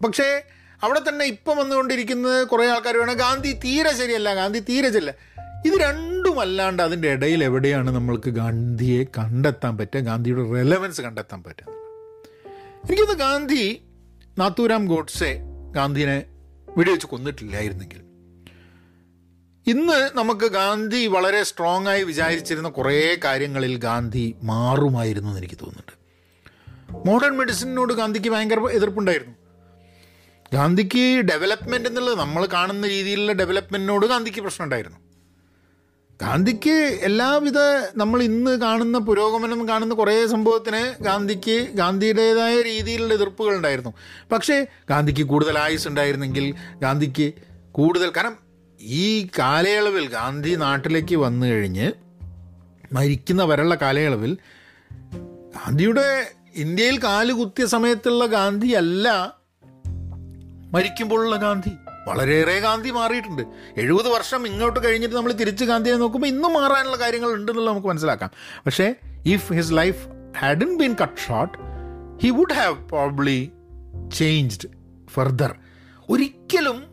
പക്ഷേ 0.06 0.42
അവിടെ 0.82 1.00
തന്നെ 1.08 1.24
ഇപ്പം 1.24 1.56
വന്നുകൊണ്ടിരിക്കുന്നത് 1.56 2.46
കുറേ 2.46 2.66
ആൾക്കാർ 2.66 2.96
വേണം. 2.96 3.16
ഗാന്ധി 3.16 3.52
തീരെ 3.52 3.96
ശരിയല്ല. 3.96 4.34
ഗാന്ധി 4.34 4.58
തീരെ 4.58 4.88
ശരിയല്ല. 4.88 5.14
ഇത് 5.66 5.74
രണ്ടും 5.80 6.40
അല്ലാണ്ട് 6.40 6.82
അതിന്റെ 6.82 7.08
ഇടയിൽ 7.08 7.44
എവിടെയാണ് 7.44 7.90
നമ്മൾക്ക് 7.90 8.30
ഗാന്ധിയെ 8.30 9.04
കണ്ടെത്താൻ 9.04 9.78
പറ്റുക? 9.78 10.00
ഗാന്ധിയുടെ 10.00 10.52
റെലവൻസ് 10.52 11.00
കണ്ടെത്താൻ 11.00 11.42
പറ്റുക? 11.42 11.66
എനിക്കൊന്ന് 12.86 13.14
ഗാന്ധി 13.14 13.84
നാത്തൂരാം 14.38 14.86
ഗോഡ്സെ 14.86 15.40
ഗാന്ധിനെ 15.72 16.24
വെടിവെച്ച് 16.76 17.06
കൊന്നിട്ടില്ലായിരുന്നെങ്കിൽ 17.06 18.13
ഇന്ന് 19.66 20.10
നമുക്ക് 20.14 20.46
ഗാന്ധി 20.46 21.06
വളരെ 21.06 21.42
സ്ട്രോങ് 21.42 21.86
ആയി 21.88 22.02
വിചാരിച്ചിരുന്ന 22.02 22.68
കുറേ 22.68 23.16
കാര്യങ്ങളിൽ 23.24 23.76
ഗാന്ധി 23.76 24.36
മാറുമായിരുന്നു 24.42 25.28
എന്ന് 25.28 25.40
എനിക്ക് 25.40 25.54
തോന്നുന്നുണ്ട്. 25.54 25.94
മോഡേൺ 27.08 27.36
മെഡിസിനോട് 27.36 27.92
ഗാന്ധിക്ക് 27.92 28.28
ഭയങ്കര 28.28 28.58
എതിർപ്പുണ്ടായിരുന്നു. 28.58 29.34
ഗാന്ധിക്ക് 30.52 31.20
ഡെവലപ്മെന്റ് 31.20 31.88
എന്നുള്ളത് 31.88 32.18
നമ്മൾ 32.18 32.46
കാണുന്ന 32.46 32.88
രീതിയിലുള്ള 32.88 33.32
ഡെവലപ്മെന്റിനോട് 33.32 34.06
ഗാന്ധിക്ക് 34.06 34.40
പ്രശ്നമുണ്ടായിരുന്നു. 34.40 34.98
ഗാന്ധിക്ക് 36.22 36.98
എല്ലാവിധ 37.02 37.58
നമ്മൾ 37.96 38.22
ഇന്ന് 38.22 38.60
കാണുന്ന 38.60 38.98
പുരോഗമനം 38.98 39.68
കാണുന്ന 39.68 39.94
കുറേ 39.94 40.26
സംഭവത്തിന് 40.26 41.02
ഗാന്ധിക്ക് 41.02 41.68
ഗാന്ധിയുടേതായ 41.72 42.62
രീതിയിലുള്ള 42.62 43.14
എതിർപ്പുകൾ 43.14 43.56
ഉണ്ടായിരുന്നു. 43.56 43.94
പക്ഷേ 44.32 44.66
ഗാന്ധിക്ക് 44.90 45.22
കൂടുതൽ 45.22 45.58
ആയുസ് 45.58 45.88
ഉണ്ടായിരുന്നെങ്കിൽ 45.88 46.54
ഗാന്ധിക്ക് 46.78 47.32
കൂടുതൽ 47.72 48.12
കാരണം 48.16 48.43
ഈ 48.84 49.28
കാലയളവിൽ 49.38 50.08
ഗാന്ധി 50.08 50.54
നാട്ടിലേക്ക് 50.54 51.16
വന്നു 51.16 51.46
കഴിഞ്ഞ് 51.46 51.92
മരിക്കുന്ന 52.92 53.44
വരെയുള്ള 53.44 53.74
കാലയളവിൽ 53.74 54.38
ഗാന്ധിയുടെ 55.56 56.32
ഇന്ത്യയിൽ 56.54 57.02
കാൽ 57.04 57.32
കുത്തിയ 57.32 57.66
സമയത്തുള്ള 57.66 58.26
ഗാന്ധി 58.26 58.66
അല്ല 58.66 59.36
മരിക്കുമ്പോഴുള്ള 60.72 61.36
ഗാന്ധി. 61.36 61.70
വളരെയേറെ 62.08 62.60
ഗാന്ധി 62.60 62.90
മാറിയിട്ടുണ്ട്. 62.90 63.42
എഴുപത് 63.76 64.08
വർഷം 64.08 64.46
ഇങ്ങോട്ട് 64.46 64.84
കഴിഞ്ഞിട്ട് 64.84 65.16
നമ്മൾ 65.16 65.32
തിരിച്ച് 65.32 65.64
ഗാന്ധിയെ 65.64 65.94
നോക്കുമ്പോൾ 65.94 66.28
ഇന്നും 66.28 66.52
മാറാനുള്ള 66.52 66.96
കാര്യങ്ങൾ 66.96 67.32
ഉണ്ടെന്നുള്ളത് 67.32 67.72
നമുക്ക് 67.72 67.88
മനസ്സിലാക്കാം. 67.88 68.30
പക്ഷേ 68.66 68.94
if 69.26 69.52
his 69.52 69.72
life 69.72 70.08
hadn't 70.38 70.78
been 70.78 70.96
cut 71.02 71.20
short 71.28 71.58
he 72.22 72.30
would 72.30 72.52
have 72.52 72.88
probably 72.88 73.50
changed 74.14 74.68
further 75.10 75.54
ഒരിക്കലും 76.10 76.84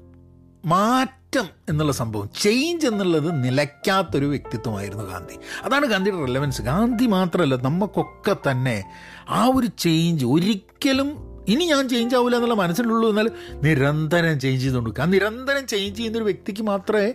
മാറ്റം 0.66 1.21
എന്നുള്ള 1.40 1.92
സംഭവം 1.92 2.30
ചേഞ്ച് 2.42 2.88
എന്നുള്ളത് 2.88 3.44
നിലയ്ക്കാത്തൊരു 3.44 4.26
വ്യക്തിത്വമായിരുന്നു 4.26 5.04
ഗാന്ധി. 5.04 5.36
അതാണ് 5.64 5.86
ഗാന്ധിയുടെ 5.86 6.26
റെലവൻസ് 6.26 6.62
ഗാന്ധി 6.62 7.06
മാത്രമല്ല 7.06 7.56
നമുക്കൊക്കെ 7.56 8.36
തന്നെ 8.50 8.84
ആ 9.30 9.46
ഒരു 9.46 9.68
ചേഞ്ച് 9.80 10.26
ഒരിക്കലും 10.26 11.32
ഇനി 11.48 11.66
ഞാൻ 11.66 11.90
ചേഞ്ച് 11.90 12.16
ആവില്ല 12.16 12.36
എന്നുള്ള 12.36 12.56
മനസ്സിലുള്ളൂ 12.56 13.10
എന്നാൽ 13.10 13.32
നിരന്തരം 13.54 14.40
ചേഞ്ച് 14.40 14.64
ചെയ്തുകൊണ്ട് 14.64 15.02
ആ 15.02 15.06
നിരന്തരം 15.06 15.68
ചേഞ്ച് 15.68 15.98
ചെയ്യുന്നൊരു 15.98 16.24
വ്യക്തിക്ക് 16.24 16.62
മാത്രമേ 16.62 17.14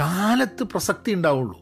കാലത്ത് 0.00 0.64
പ്രസക്തി 0.64 1.12
ഉണ്ടാവുള്ളൂ. 1.12 1.58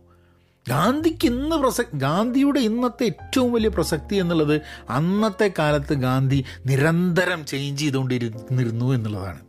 ഗാന്ധിക്ക് 0.68 1.26
ഇന്ന് 1.26 1.57
പ്രസ 1.57 1.80
ഗാന്ധിയുടെ 1.94 2.61
ഇന്നത്തെ 2.61 3.05
ഏറ്റവും 3.05 3.53
വലിയ 3.53 3.68
പ്രസക്തി 3.68 4.16
എന്നുള്ളത് 4.16 4.61
അന്നത്തെ 4.90 5.55
കാലത്ത് 5.59 5.94
ഗാന്ധി 5.94 6.44
നിരന്തരം 6.66 7.47
ചേഞ്ച് 7.47 7.82
ചെയ്തുകൊണ്ടിരുന്നിരുന്നു 7.82 8.92
എന്നുള്ളതാണ്. 8.92 9.45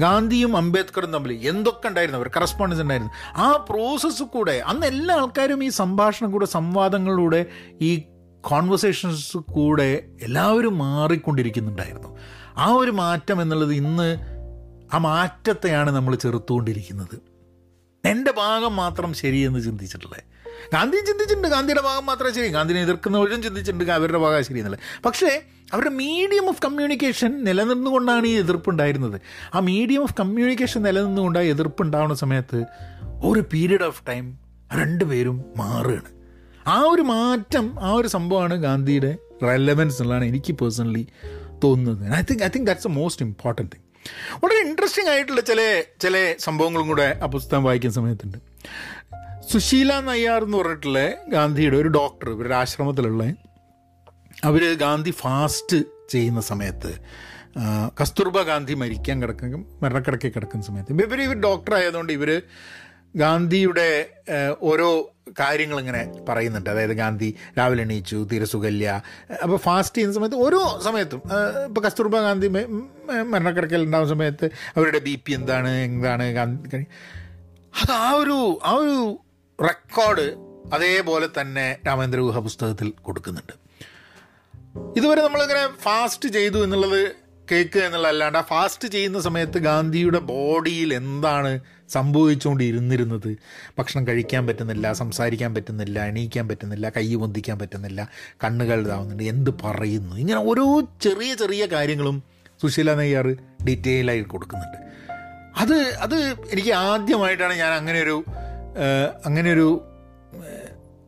ഗാന്ധിയും 0.00 0.56
അംബേദ്കറും 0.56 1.12
തമ്മിൽ 1.12 1.48
എന്തൊക്കെ 1.48 1.88
ഉണ്ടായിരുന്നു? 1.88 2.18
അവർ 2.18 2.30
കറസ്പോണ്ടൻസ് 2.36 2.82
ഉണ്ടായിരുന്നു. 2.82 3.12
ആ 3.36 3.66
പ്രോസസ്സ് 3.70 4.22
കൂടെ 4.22 4.52
അന്ന് 4.52 4.86
എല്ലാ 4.86 5.16
ആൾക്കാരും 5.16 5.64
ഈ 5.64 5.68
സംഭാഷണം 5.68 6.30
കൂടെ 6.30 6.46
സംവാദങ്ങളിലൂടെ 6.46 7.46
ഈ 7.80 8.02
കോൺവെർസേഷൻസ് 8.40 9.36
കൂടെ 9.36 10.04
എല്ലാവരും 10.22 10.78
മാറിക്കൊണ്ടിരിക്കുന്നുണ്ടായിരുന്നു. 10.78 12.18
ആ 12.56 12.66
ഒരു 12.66 12.90
മാറ്റം 12.90 13.42
എന്നുള്ളത് 13.42 13.72
ഇന്ന് 13.72 14.18
ആ 14.94 14.98
മാറ്റത്തെയാണ് 14.98 15.90
നമ്മൾ 15.90 16.14
ചെറുത്തുകൊണ്ടിരിക്കുന്നത്. 16.14 17.20
എന്റെ 18.04 18.32
ഭാഗം 18.32 18.76
മാത്രം 18.76 19.14
ശരിയെന്ന് 19.14 19.60
ചിന്തിച്ചിട്ടുള്ളത് 19.60 20.22
ഗാന്ധിയും 20.72 21.06
ചിന്തിച്ചിട്ടുണ്ട്. 21.06 21.48
ഗാന്ധിയുടെ 21.48 21.82
ഭാഗം 21.82 22.06
മാത്രമേ 22.06 22.32
ശരി. 22.32 22.48
ഗാന്ധിനെ 22.48 22.80
എതിർക്കുന്നവരും 22.80 23.42
ചിന്തിച്ചിട്ടുണ്ട്. 23.42 23.92
അവരുടെ 23.92 24.18
ഭാഗം 24.18 24.44
ശരിയെന്നല്ല? 24.44 24.78
പക്ഷേ 25.06 25.42
അവരുടെ 25.72 25.90
മീഡിയം 25.90 26.48
ഓഫ് 26.48 26.62
കമ്മ്യൂണിക്കേഷൻ 26.62 27.44
നിലനിന്നുകൊണ്ടാണ് 27.44 28.26
ഈ 28.26 28.38
എതിർപ്പുണ്ടായിരുന്നത്. 28.38 29.20
ആ 29.54 29.60
മീഡിയം 29.60 30.02
ഓഫ് 30.02 30.14
കമ്മ്യൂണിക്കേഷൻ 30.20 30.82
നിലനിന്നുകൊണ്ട് 30.82 31.38
ആ 31.38 31.42
എതിർപ്പുണ്ടാവുന്ന 31.42 32.14
സമയത്ത് 32.14 32.64
ഒരു 33.24 33.40
പീരീഡ് 33.52 33.82
ഓഫ് 33.82 34.02
ടൈം 34.08 34.38
രണ്ടുപേരും 34.74 35.44
മാറുകയാണ്. 35.56 36.10
ആ 36.66 36.80
ഒരു 36.80 37.02
മാറ്റം 37.02 37.80
ആ 37.80 37.92
ഒരു 37.92 38.08
സംഭവമാണ് 38.08 38.62
ഗാന്ധിയുടെ 38.62 39.16
റെലവൻസ് 39.42 39.94
എന്നുള്ളതാണ് 39.94 40.24
എനിക്ക് 40.24 40.52
പേഴ്സണലി 40.52 41.06
തോന്നുന്നത്. 41.64 42.12
I 42.12 42.22
think 42.30 42.42
I 42.44 42.48
think 42.48 42.66
that's 42.66 42.88
a 42.88 42.90
most 42.90 43.24
important 43.24 43.72
thing 43.72 43.86
വളരെ 44.44 44.68
ഇൻട്രസ്റ്റിംഗ് 44.68 45.10
ആയിട്ടുള്ള 45.10 45.40
ചില 45.40 45.82
ചില 46.00 46.34
സംഭവങ്ങളും 46.38 46.88
കൂടെ 46.88 47.20
ആ 47.22 47.26
പുസ്തകം 47.26 47.64
വായിക്കുന്ന 47.64 47.94
സമയത്തുണ്ട്. 47.94 48.38
സുശീല 49.52 50.00
നയ്യാർ 50.00 50.44
എന്ന് 50.44 50.58
പറഞ്ഞിട്ടുള്ള 50.58 50.98
ഗാന്ധിയുടെ 51.28 51.76
ഒരു 51.76 51.88
ഡോക്ടർ 51.88 52.30
ഇവരുടെ 52.30 52.54
ആശ്രമത്തിലുള്ള 52.54 53.49
അവർ 54.48 54.62
ഗാന്ധി 54.84 55.12
ഫാസ്റ്റ് 55.22 55.78
ചെയ്യുന്ന 56.12 56.40
സമയത്ത് 56.40 56.92
കസ്തൂർബ 58.00 58.38
ഗാന്ധി 58.50 58.74
മരിക്കാൻ 58.74 59.16
കിടക്കുന്ന 59.22 59.56
മരണക്കിടക്കി 59.82 60.28
കിടക്കുന്ന 60.34 60.64
സമയത്ത്. 60.64 60.92
ഇവർ 61.06 61.20
ഇവർ 61.20 61.38
ഡോക്ടർ 61.40 61.74
ആയതുകൊണ്ട് 61.74 62.12
ഇവർ 62.12 62.30
ഗാന്ധിയുടെ 63.22 63.88
ഓരോ 64.62 64.88
കാര്യങ്ങൾ 65.40 65.78
ഇങ്ങനെ 65.80 66.02
പറയുന്നുണ്ട്. 66.28 66.70
അതായത് 66.70 66.94
ഗാന്ധി 67.00 67.28
രാവിലെ 67.58 67.82
എണീച്ചു 67.82 68.18
തീരെ 68.32 68.44
സുഖല്യ 68.44 68.90
അപ്പോൾ 69.42 69.58
ഫാസ്റ്റ് 69.66 69.96
ചെയ്യുന്ന 69.96 70.16
സമയത്ത് 70.18 70.38
ഓരോ 70.46 70.60
സമയത്തും 70.86 71.22
ഇപ്പോൾ 71.68 71.80
കസ്തൂർബ 71.80 72.16
ഗാന്ധി 72.20 72.48
മരണക്കിടക്കൽ 73.32 73.82
ഉണ്ടാകുന്ന 73.84 74.12
സമയത്ത് 74.14 74.48
അവരുടെ 74.76 74.98
ബി 74.98 75.14
പി 75.24 75.32
എന്താണ് 75.32 75.72
എന്താണ് 75.88 76.26
ഗാന്ധി 76.32 76.84
അത് 77.82 77.92
ആ 77.92 78.10
ഒരു 78.22 78.38
ആ 78.64 78.72
ഒരു 78.82 79.18
റെക്കോർഡ് 79.58 80.26
അതേപോലെ 80.74 81.28
തന്നെ 81.40 81.66
രാമേന്ദ്ര 81.86 82.20
ഗുഹ 82.20 82.38
പുസ്തകത്തിൽ 82.38 82.90
കൊടുക്കുന്നുണ്ട്. 83.02 83.69
ഇതുവരെ 84.96 85.22
നമ്മളിങ്ങനെ 85.22 85.68
ഫാസ്റ്റ് 85.82 86.28
ചെയ്തു 86.28 86.64
എന്നുള്ളത് 86.64 87.12
കേൾക്കുക 87.52 87.80
എന്നുള്ളതല്ലാണ്ട് 87.80 88.38
ആ 88.38 88.42
ഫാസ്റ്റ് 88.42 88.88
ചെയ്യുന്ന 88.88 89.20
സമയത്ത് 89.20 89.58
ഗാന്ധിയുടെ 89.58 90.18
ബോഡിയിൽ 90.18 90.94
എന്താണ് 90.94 91.60
സംഭവിച്ചുകൊണ്ടിരുന്നിരുന്നത്? 91.88 93.36
ഭക്ഷണം 93.78 94.06
കഴിക്കാൻ 94.08 94.46
പറ്റുന്നില്ല 94.46 94.92
സംസാരിക്കാൻ 94.92 95.54
പറ്റുന്നില്ല 95.54 96.04
എണീക്കാൻ 96.04 96.48
പറ്റുന്നില്ല 96.48 96.88
കൈ 96.96 97.14
പൊന്തിക്കാൻ 97.14 97.58
പറ്റുന്നില്ല 97.58 98.08
കണ്ണുകൾ 98.44 98.80
ഇതാവുന്നുണ്ട് 98.80 99.22
എന്ത് 99.22 99.50
പറയുന്നു? 99.64 100.16
ഇങ്ങനെ 100.16 100.40
ഓരോ 100.40 100.80
ചെറിയ 100.80 101.34
ചെറിയ 101.34 101.66
കാര്യങ്ങളും 101.66 102.22
സുശീല 102.62 102.94
നെയ്യാർ 102.94 103.36
ഡീറ്റെയിൽ 103.66 104.10
ആയി 104.10 104.20
കൊടുക്കുന്നുണ്ട്. 104.20 104.78
അത് 105.56 105.76
അത് 106.04 106.16
എനിക്ക് 106.52 106.70
ആദ്യമായിട്ടാണ് 106.70 107.54
ഞാൻ 107.54 107.72
അങ്ങനെ 107.72 109.52
ഒരു 109.52 109.68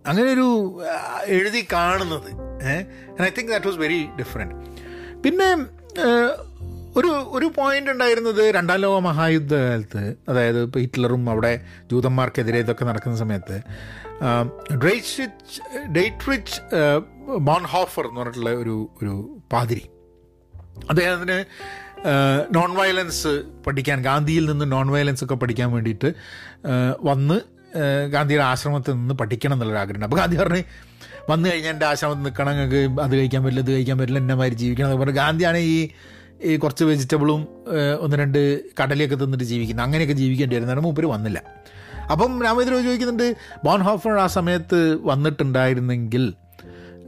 അങ്ങനെ 0.07 0.33
ഒരു 0.33 0.81
എഴുതി 1.25 1.67
കാണുന്നത്. 1.73 2.31
I 3.23 3.29
think 3.39 3.51
that 3.53 3.67
was 3.67 3.79
very 3.79 4.09
different 4.19 4.55
പിന്നെ 5.23 5.49
ഒരു 6.97 7.09
ഒരു 7.09 7.53
പോയിന്റ് 7.57 7.91
ഉണ്ടായിരുന്നത് 7.91 8.55
രണ്ടാം 8.55 8.81
ലോക 8.81 8.99
മഹായുദ്ധകാലത്ത് 8.99 10.17
അതായത് 10.29 10.63
ഇപ്പോൾ 10.63 10.79
ഹിറ്റ്ലറും 10.79 11.31
അവിടെ 11.31 11.61
ജൂതന്മാർക്കെതിരെ 11.91 12.59
ഇതൊക്കെ 12.59 12.85
നടക്കുന്ന 12.85 13.17
സമയത്ത് 13.17 13.63
ഡ്രൈറ്റ്രിച്ച് 14.83 15.63
ഡെയ്റ്റ്രിച്ച് 15.93 16.61
ബോൺഹോഫർ 17.39 18.05
എന്ന് 18.09 18.21
പറഞ്ഞിട്ടുള്ള 18.21 18.51
ഒരു 18.51 18.91
ഒരു 19.03 19.41
പാതിരി. 19.53 19.85
അദ്ദേഹത്തിന് 20.91 21.39
നോൺ 22.55 22.75
വയലൻസ് 22.75 23.43
പഠിക്കാൻ 23.67 24.03
ഗാന്ധിയിൽ 24.03 24.45
നിന്ന് 24.51 24.73
നോൺ 24.73 24.91
വയലൻസ് 24.91 25.25
ഒക്കെ 25.25 25.35
പഠിക്കാൻ 25.35 25.73
വേണ്ടിയിട്ട് 25.73 26.15
വന്ന് 27.03 27.41
ഗാന്ധിയുടെ 28.11 28.45
ആശ്രമത്തിൽ 28.45 28.93
നിന്ന് 28.93 29.15
പഠിക്കണം 29.15 29.55
എന്നുള്ളൊരു 29.55 29.79
ആഗ്രഹമുണ്ട്. 29.79 30.07
അപ്പോൾ 30.07 30.17
ഗാന്ധി 30.17 30.37
പറഞ്ഞ് 30.37 30.63
വന്നു 31.31 31.49
കഴിഞ്ഞാൽ 31.49 31.73
എന്റെ 31.73 31.87
ആശ്രമത്തിൽ 31.87 32.23
നിൽക്കണം 32.23 32.51
നിങ്ങൾക്ക് 32.51 33.01
അത് 33.01 33.13
കഴിക്കാൻ 33.19 33.45
പറ്റില്ല 33.45 33.65
ഇത് 33.65 33.73
കഴിക്കാൻ 33.73 33.99
പറ്റില്ല 33.99 34.19
എന്നെ 34.19 34.35
മാതിരി 34.35 34.55
ജീവിക്കണം. 34.55 34.87
എന്നൊക്കെ 34.87 35.05
പറഞ്ഞു 35.05 35.21
ഗാന്ധിയാണ് 35.21 35.57
ഈ 35.57 35.89
ഈ 36.43 36.57
കുറച്ച് 36.57 36.85
വെജിറ്റബിളും 36.85 37.49
ഒന്ന് 38.01 38.17
രണ്ട് 38.17 38.39
കടലയൊക്കെ 38.83 39.17
തിന്നിട്ട് 39.17 39.45
ജീവിക്കുന്നത്. 39.45 39.87
അങ്ങനെയൊക്കെ 39.87 40.15
ജീവിക്കേണ്ടി 40.15 40.57
വരുന്നതാണ് 40.57 40.81
മൂപ്പര് 40.81 41.07
വന്നില്ല. 41.07 41.43
അപ്പം 42.11 42.43
രാമചന്ദ്രൻ 42.43 42.85
ചോദിക്കുന്നുണ്ട് 42.85 43.37
ബോൺ 43.65 43.81
ഹോഫർ 43.81 44.19
ആ 44.19 44.27
സമയത്ത് 44.27 44.99
വന്നിട്ടുണ്ടായിരുന്നെങ്കിൽ 45.05 46.35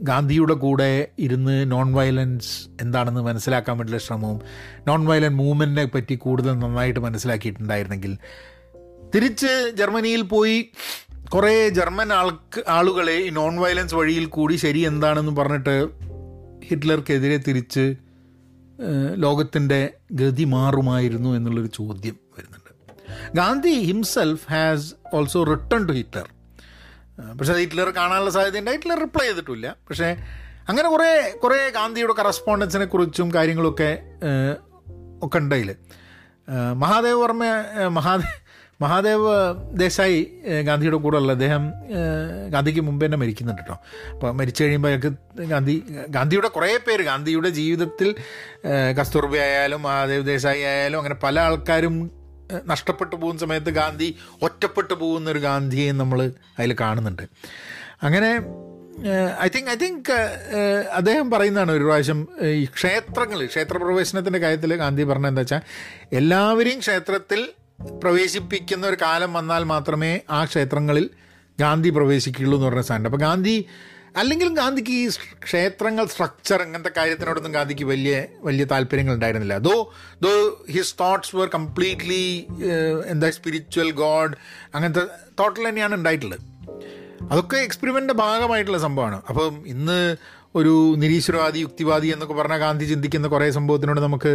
ഗാന്ധിയുടെ 0.01 0.53
കൂടെ 0.53 1.07
ഇരുന്ന് 1.19 1.71
നോൺ 1.71 1.93
വയലൻസ് 1.93 2.69
എന്താണെന്ന് 2.81 3.21
മനസ്സിലാക്കാൻ 3.21 3.77
വേണ്ടിയുള്ള 3.77 4.05
ശ്രമവും 4.05 4.41
നോൺ 4.87 5.05
വയലന്റ് 5.05 5.37
മൂവ്മെന്റിനെ 5.37 5.85
പറ്റി 5.85 6.15
കൂടുതൽ 6.15 6.53
നന്നായിട്ട് 6.59 6.99
മനസ്സിലാക്കിയിട്ടുണ്ടായിരുന്നെങ്കിൽ 6.99 8.17
തിരിച്ച് 9.15 9.71
ജർമ്മനിയിൽ 9.75 10.21
പോയി 10.21 10.71
കുറേ 11.33 11.69
ജർമ്മൻ 11.69 12.13
ആൾക്ക് 12.13 12.63
ആളുകളെ 12.67 13.13
ഈ 13.13 13.29
നോൺ 13.29 13.57
വയലൻസ് 13.57 13.95
വഴിയിൽ 13.95 14.25
കൂടി 14.25 14.55
ശരി 14.55 14.79
എന്താണെന്ന് 14.79 15.35
പറഞ്ഞിട്ട് 15.35 15.87
ഹിറ്റ്ലർക്കെതിരെ 16.65 17.37
തിരിച്ച് 17.37 17.95
ലോകത്തിന്റെ 19.15 19.93
ഗതി 20.11 20.43
മാറുമായിരുന്നു 20.43 21.29
എന്നുള്ളൊരു 21.29 21.67
ചോദ്യം 21.67 22.15
വരുന്നുണ്ട്. 22.37 22.71
Gandhi 23.35 23.69
himself 23.69 24.51
has 24.51 24.93
also 25.13 25.43
written 25.43 25.87
to 25.87 25.91
Hitler 25.91 26.29
പക്ഷേ 27.37 27.53
ഹിറ്റ്ലർ 27.53 27.89
കാണാനുള്ള 27.89 28.29
സാധ്യതയുണ്ട്. 28.29 28.71
ഹിറ്റ്ലർ 28.71 28.99
റിപ്ലൈ 28.99 29.25
ചെയ്തിട്ടില്ല. 29.25 29.75
പക്ഷേ 29.89 30.17
അങ്ങനെ 30.69 30.89
കുറേ 30.89 31.31
കുറേ 31.43 31.69
ഗാന്ധിയുടെ 31.69 32.13
കറസ്പോണ്ടൻസിനെ 32.13 32.85
കുറിച്ചും 32.85 33.33
കാര്യങ്ങളൊക്കെ 33.33 33.97
ഒക്കെ 35.23 35.37
ഉണ്ടായില്ല 35.37 35.75
മഹാദേവ് 36.73 37.21
വർമ്മ 37.21 37.43
മഹാദേവ് 37.43 37.89
മഹാദേ 37.89 38.44
മഹാദേവ് 38.79 39.33
ദേശായി 39.83 40.19
ഗാന്ധിയുടെ 40.67 40.97
കൂടെ 40.97 41.17
ഉള്ള 41.17 41.31
അദ്ദേഹം 41.31 41.63
ഗാന്ധിക്ക് 42.55 42.81
മുമ്പ് 42.81 43.05
തന്നെ 43.05 43.17
മരിക്കുന്നുണ്ട് 43.17 43.61
കേട്ടോ. 43.61 43.75
അപ്പോൾ 44.13 44.31
മരിച്ചു 44.31 44.61
കഴിയുമ്പോൾ 44.63 44.89
അയാൾക്ക് 44.89 45.11
ഗാന്ധി 45.53 45.75
ഗാന്ധിയുടെ 46.09 46.47
കുറേ 46.47 46.71
പേര് 46.87 47.03
ഗാന്ധിയുടെ 47.03 47.49
ജീവിതത്തിൽ 47.59 48.09
കസ്തൂർബി 48.99 49.37
ആയാലും 49.37 49.81
മഹാദേവ് 49.81 50.25
ദേശായി 50.25 50.63
ആയാലും 50.71 50.99
അങ്ങനെ 50.99 51.17
പല 51.25 51.39
ആൾക്കാരും 51.39 51.95
നഷ്ടപ്പെട്ടു 52.65 53.15
പോകുന്ന 53.15 53.39
സമയത്ത് 53.39 53.71
ഗാന്ധി 53.81 54.09
ഒറ്റപ്പെട്ടു 54.41 54.93
പോകുന്ന 54.93 55.27
ഒരു 55.29 55.39
ഗാന്ധിയെ 55.39 55.91
നമ്മൾ 56.01 56.19
അതിൽ 56.59 56.73
കാണുന്നുണ്ട്. 56.81 57.23
അങ്ങനെ 58.03 58.31
ഐ 59.45 59.47
തിങ്ക് 59.55 59.69
ഐ 59.71 59.75
തിങ്ക് 59.75 60.11
അദ്ദേഹം 60.99 61.31
പറയുന്നതാണ് 61.31 61.71
ഒരു 61.71 61.83
പ്രാവശ്യം 61.83 62.19
ഈ 62.59 62.65
ക്ഷേത്രങ്ങൾ 62.77 63.39
ക്ഷേത്രപ്രവേശനത്തിന്റെ 63.45 64.39
കാര്യത്തിൽ 64.39 64.75
ഗാന്ധി 64.75 65.03
പറഞ്ഞത് 65.03 65.31
എന്താ 65.31 65.41
വെച്ചാൽ 65.41 65.61
എല്ലാവരെയും 66.19 66.79
ക്ഷേത്രത്തിൽ 66.79 67.41
പ്രവേശിപ്പിക്കുന്ന 67.79 68.87
ഒരു 68.87 68.97
കാലം 69.01 69.33
വന്നാൽ 69.33 69.63
മാത്രമേ 69.63 70.21
ആ 70.29 70.45
ക്ഷേത്രങ്ങളിൽ 70.45 71.09
ഗാന്ധി 71.59 71.89
പ്രവേശിക്കുകയുള്ളൂ 71.89 72.57
എന്ന് 72.57 72.67
പറഞ്ഞ 72.67 72.81
സാധനം. 72.81 73.05
അപ്പോൾ 73.05 73.17
ഗാന്ധി 73.17 73.65
അല്ലെങ്കിലും 74.21 74.53
ഗാന്ധിക്ക് 74.53 74.89
ഈ 74.89 75.07
ക്ഷേത്രങ്ങൾ 75.43 76.05
സ്ട്രക്ചർ 76.05 76.61
അങ്ങനത്തെ 76.61 76.91
കാര്യത്തിനോടൊന്നും 76.97 77.51
ഗാന്ധിക്ക് 77.51 77.83
വലിയ 77.83 78.25
വലിയ 78.43 78.65
താല്പര്യങ്ങൾ 78.65 79.13
ഉണ്ടായിരുന്നില്ല 79.13 79.57
though 79.57 79.93
though 80.21 80.31
his 80.71 80.95
thoughts 80.99 81.35
were 81.35 81.47
completely 81.47 82.47
എന്താ 83.05 83.29
സ്പിരിച്വൽ 83.29 83.91
ഗോഡ് 83.91 84.35
അങ്ങനത്തെ 84.75 85.03
തോട്ടിൽ 85.39 85.69
തന്നെയാണ് 85.69 85.95
ഉണ്ടായിട്ടുള്ളത്. 85.95 86.39
അതൊക്കെ 87.31 87.57
എക്സ്പെരിമെന്റിന്റെ 87.57 88.13
ഭാഗമായിട്ടുള്ള 88.13 88.77
സംഭവമാണ്. 88.77 89.21
അപ്പം 89.29 89.63
ഇന്ന് 89.67 89.99
ഒരു 90.55 90.73
നിരീശ്വരവാദി 90.97 91.59
യുക്തിവാദി 91.59 92.07
എന്നൊക്കെ 92.07 92.33
പറഞ്ഞാൽ 92.33 92.57
ഗാന്ധി 92.57 92.85
ചിന്തിക്കുന്ന 92.85 93.27
കുറേ 93.27 93.51
സംഭവത്തിനോട് 93.51 93.99
നമുക്ക് 93.99 94.33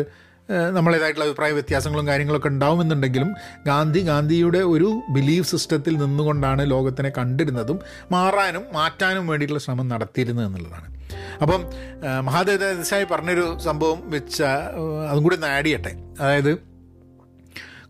നമ്മളേതായിട്ടുള്ള 0.49 1.26
അഭിപ്രായ 1.26 1.53
വ്യത്യാസങ്ങളും 1.53 2.07
കാര്യങ്ങളൊക്കെ 2.07 2.49
ഉണ്ടാവുമെന്നുണ്ടെങ്കിലും 2.49 3.34
ഗാന്ധി 3.66 4.01
ഗാന്ധിയുടെ 4.01 4.59
ഒരു 4.59 5.03
ബിലീഫ് 5.11 5.51
സിസ്റ്റത്തിൽ 5.51 5.97
നിന്നുകൊണ്ടാണ് 5.97 6.70
ലോകത്തിനെ 6.70 7.12
കണ്ടിരുന്നതും 7.18 7.80
മാറാനും 8.12 8.64
മാറ്റാനും 8.72 9.26
വേണ്ടിയിട്ടുള്ള 9.26 9.62
ശ്രമം 9.62 9.88
നടത്തിയിരുന്നത് 9.88 10.47
എന്നുള്ളതാണ്. 10.47 10.88
അപ്പം 11.43 11.61
മഹാദേവ 12.24 12.57
ദേശായി 12.57 13.05
പറഞ്ഞൊരു 13.05 13.59
സംഭവം 13.59 14.11
വെച്ച 14.11 14.43
അതും 15.11 15.22
കൂടി 15.22 15.36
ഒന്ന് 15.36 15.47
ആഡ് 15.47 15.64
ചെയ്യട്ടെ. 15.64 15.93
അതായത് 16.20 16.59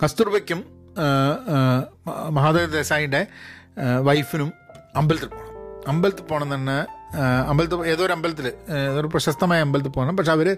കസ്തൂർബയ്ക്കും 0.05 0.64
മഹാദേവ 2.34 2.66
ദേശായിയുടെ 2.66 3.26
വൈഫിനും 4.03 4.53
അമ്പലത്തിൽ 4.96 5.26
പോകണം 5.26 5.51
അമ്പലത്തിൽ 5.88 6.24
പോകണം 6.24 6.55
തന്നെ 6.55 6.99
അമ്പലത്തിൽ 7.49 7.87
ഏതോ 7.87 8.07
ഒരു 8.07 8.13
അമ്പലത്തിൽ 8.13 8.53
ഏതൊരു 8.91 9.07
പ്രശസ്തമായ 9.07 9.61
അമ്പലത്തിൽ 9.61 9.91
പോകണം. 9.91 10.17
പക്ഷെ 10.17 10.33
അവർ 10.33 10.57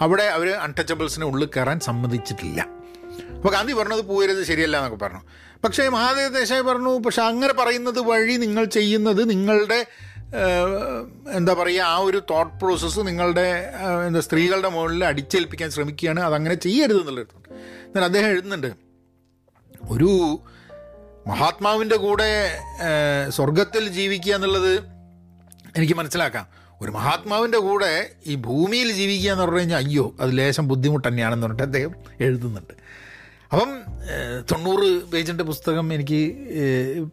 അവിടെ 0.00 0.22
അവർ 0.22 0.50
അൺടച്ചബിൾസിനെ 0.50 1.26
ഉള്ളിൽ 1.26 1.48
കയറാൻ 1.56 1.80
സമ്മതിച്ചിട്ടില്ല. 1.80 2.66
അപ്പോൾ 3.36 3.52
ഗാന്ധി 3.52 3.72
പറഞ്ഞത് 3.72 4.00
പോയരുത് 4.00 4.44
ശരിയല്ല 4.44 4.76
എന്നൊക്കെ 4.76 5.04
പറഞ്ഞു. 5.04 5.22
പക്ഷേ 5.64 5.88
മഹാദേവ് 5.88 6.34
ദേശായി 6.34 6.60
പറഞ്ഞു 6.60 6.98
പക്ഷെ 6.98 7.22
അങ്ങനെ 7.22 7.52
പറയുന്നത് 7.52 8.00
വഴി 8.00 8.32
നിങ്ങൾ 8.32 8.64
ചെയ്യുന്നത് 8.64 9.30
നിങ്ങളുടെ 9.30 9.86
എന്താ 11.30 11.52
പറയുക 11.52 11.82
ആ 11.82 11.96
ഒരു 11.96 12.22
തോട്ട് 12.30 12.60
പ്രോസസ്സ് 12.60 13.00
നിങ്ങളുടെ 13.00 13.72
എന്താ 14.06 14.20
സ്ത്രീകളുടെ 14.20 14.68
മുകളിൽ 14.68 15.04
അടിച്ചേൽപ്പിക്കാൻ 15.04 15.70
ശ്രമിക്കുകയാണ്. 15.70 16.20
അതങ്ങനെ 16.20 16.54
ചെയ്യരുത് 16.54 17.00
എന്നുള്ളത് 17.00 17.26
എന്നാൽ 17.48 18.04
അദ്ദേഹം 18.04 18.26
എഴുതുന്നുണ്ട് 18.26 18.72
ഒരു 19.90 20.38
മഹാത്മാവിന്റെ 21.26 21.96
കൂടെ 21.96 22.60
സ്വർഗത്തിൽ 23.28 23.88
ജീവിക്കുക 23.88 24.34
എന്നുള്ളത് 24.34 24.93
എനിക്ക് 25.76 25.94
മനസ്സിലാക്കാം. 25.94 26.46
ഒരു 26.80 26.90
മഹാത്മാവിന്റെ 26.90 27.58
കൂടെ 27.58 28.10
ഈ 28.26 28.34
ഭൂമിയിൽ 28.34 28.92
ജീവിക്കുക 28.92 29.30
എന്ന് 29.30 29.44
പറഞ്ഞു 29.44 29.58
കഴിഞ്ഞാൽ 29.58 29.78
അയ്യോ 29.84 30.14
അത് 30.20 30.38
ലേശം 30.38 30.68
ബുദ്ധിമുട്ട് 30.68 31.08
തന്നെയാണെന്ന് 31.08 31.46
പറഞ്ഞിട്ട് 31.46 31.62
അദ്ദേഹം 31.62 31.92
എഴുതുന്നുണ്ട്. 32.20 32.74
അപ്പം 33.52 33.70
തൊണ്ണൂറ് 34.50 35.02
പേജിന്റെ 35.02 35.44
പുസ്തകം 35.44 35.92
എനിക്ക് 35.94 36.20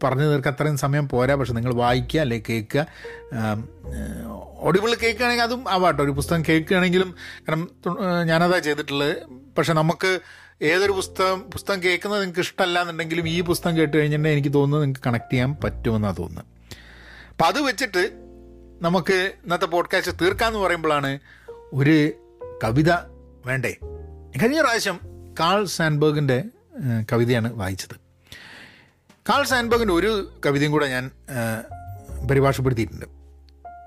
പറഞ്ഞു 0.03 0.23
തീർക്കാൻ 0.23 0.53
അത്രയും 0.53 0.77
സമയം 0.77 1.09
പോരാ. 1.09 1.35
പക്ഷെ 1.35 1.53
നിങ്ങൾ 1.53 1.73
വായിക്കുക 1.73 2.19
അല്ലെങ്കിൽ 2.19 2.47
കേൾക്കുക. 2.49 2.85
ഓഡിബിൾ 4.59 4.93
കേൾക്കുകയാണെങ്കിൽ 4.93 5.43
അതും 5.43 5.71
ആവാട്ടോ. 5.71 6.03
ഒരു 6.03 6.11
പുസ്തകം 6.11 6.43
കേൾക്കുകയാണെങ്കിലും 6.49 7.15
കാരണം 7.39 7.69
ഞാനതാ 8.25 8.59
ചെയ്തിട്ടുള്ളത്. 8.59 9.15
പക്ഷെ 9.57 9.73
നമുക്ക് 9.73 10.19
ഏതൊരു 10.61 10.91
പുസ്തകം 10.91 11.39
പുസ്തകം 11.41 11.83
കേൾക്കുന്നത് 11.83 12.21
നിങ്ങൾക്ക് 12.21 12.39
ഇഷ്ടമല്ല 12.39 12.81
എന്നുണ്ടെങ്കിലും 12.81 13.29
ഈ 13.29 13.41
പുസ്തകം 13.41 13.77
കേട്ട് 13.77 13.95
കഴിഞ്ഞിട്ടുണ്ടെങ്കിൽ 13.97 14.37
എനിക്ക് 14.37 14.53
തോന്നുന്നത് 14.53 14.81
നിങ്ങൾക്ക് 14.81 15.05
കണക്ട് 15.05 15.31
ചെയ്യാൻ 15.31 15.55
പറ്റുമെന്നാണ് 15.63 16.17
തോന്നുന്നത്. 16.17 16.45
അപ്പം 17.29 17.47
അത് 17.47 17.61
വെച്ചിട്ട് 17.61 18.03
നമുക്ക് 18.81 19.13
ഇന്നത്തെ 19.13 19.65
പോഡ്കാസ്റ്റ് 19.65 20.11
തീർക്കാന്ന് 20.21 20.59
പറയുമ്പോഴാണ് 20.59 21.19
ഒരു 21.73 22.11
കവിത 22.63 22.91
വേണ്ടേ? 23.45 23.77
കഴിഞ്ഞ 24.43 24.61
പ്രാവശ്യം 24.61 24.99
കാൾ 25.39 25.65
സാൻബർഗിന്റെ 25.65 26.43
കവിതയാണ് 27.11 27.53
വായിച്ചത്. 27.53 27.95
കാൾ 29.29 29.43
സാൻബർഗിന്റെ 29.43 29.93
ഒരു 29.93 30.39
കവിതയും 30.45 30.71
കൂടെ 30.71 30.87
ഞാൻ 30.87 31.11
പരിഭാഷപ്പെടുത്തിയിട്ടുണ്ട്. 32.31 33.05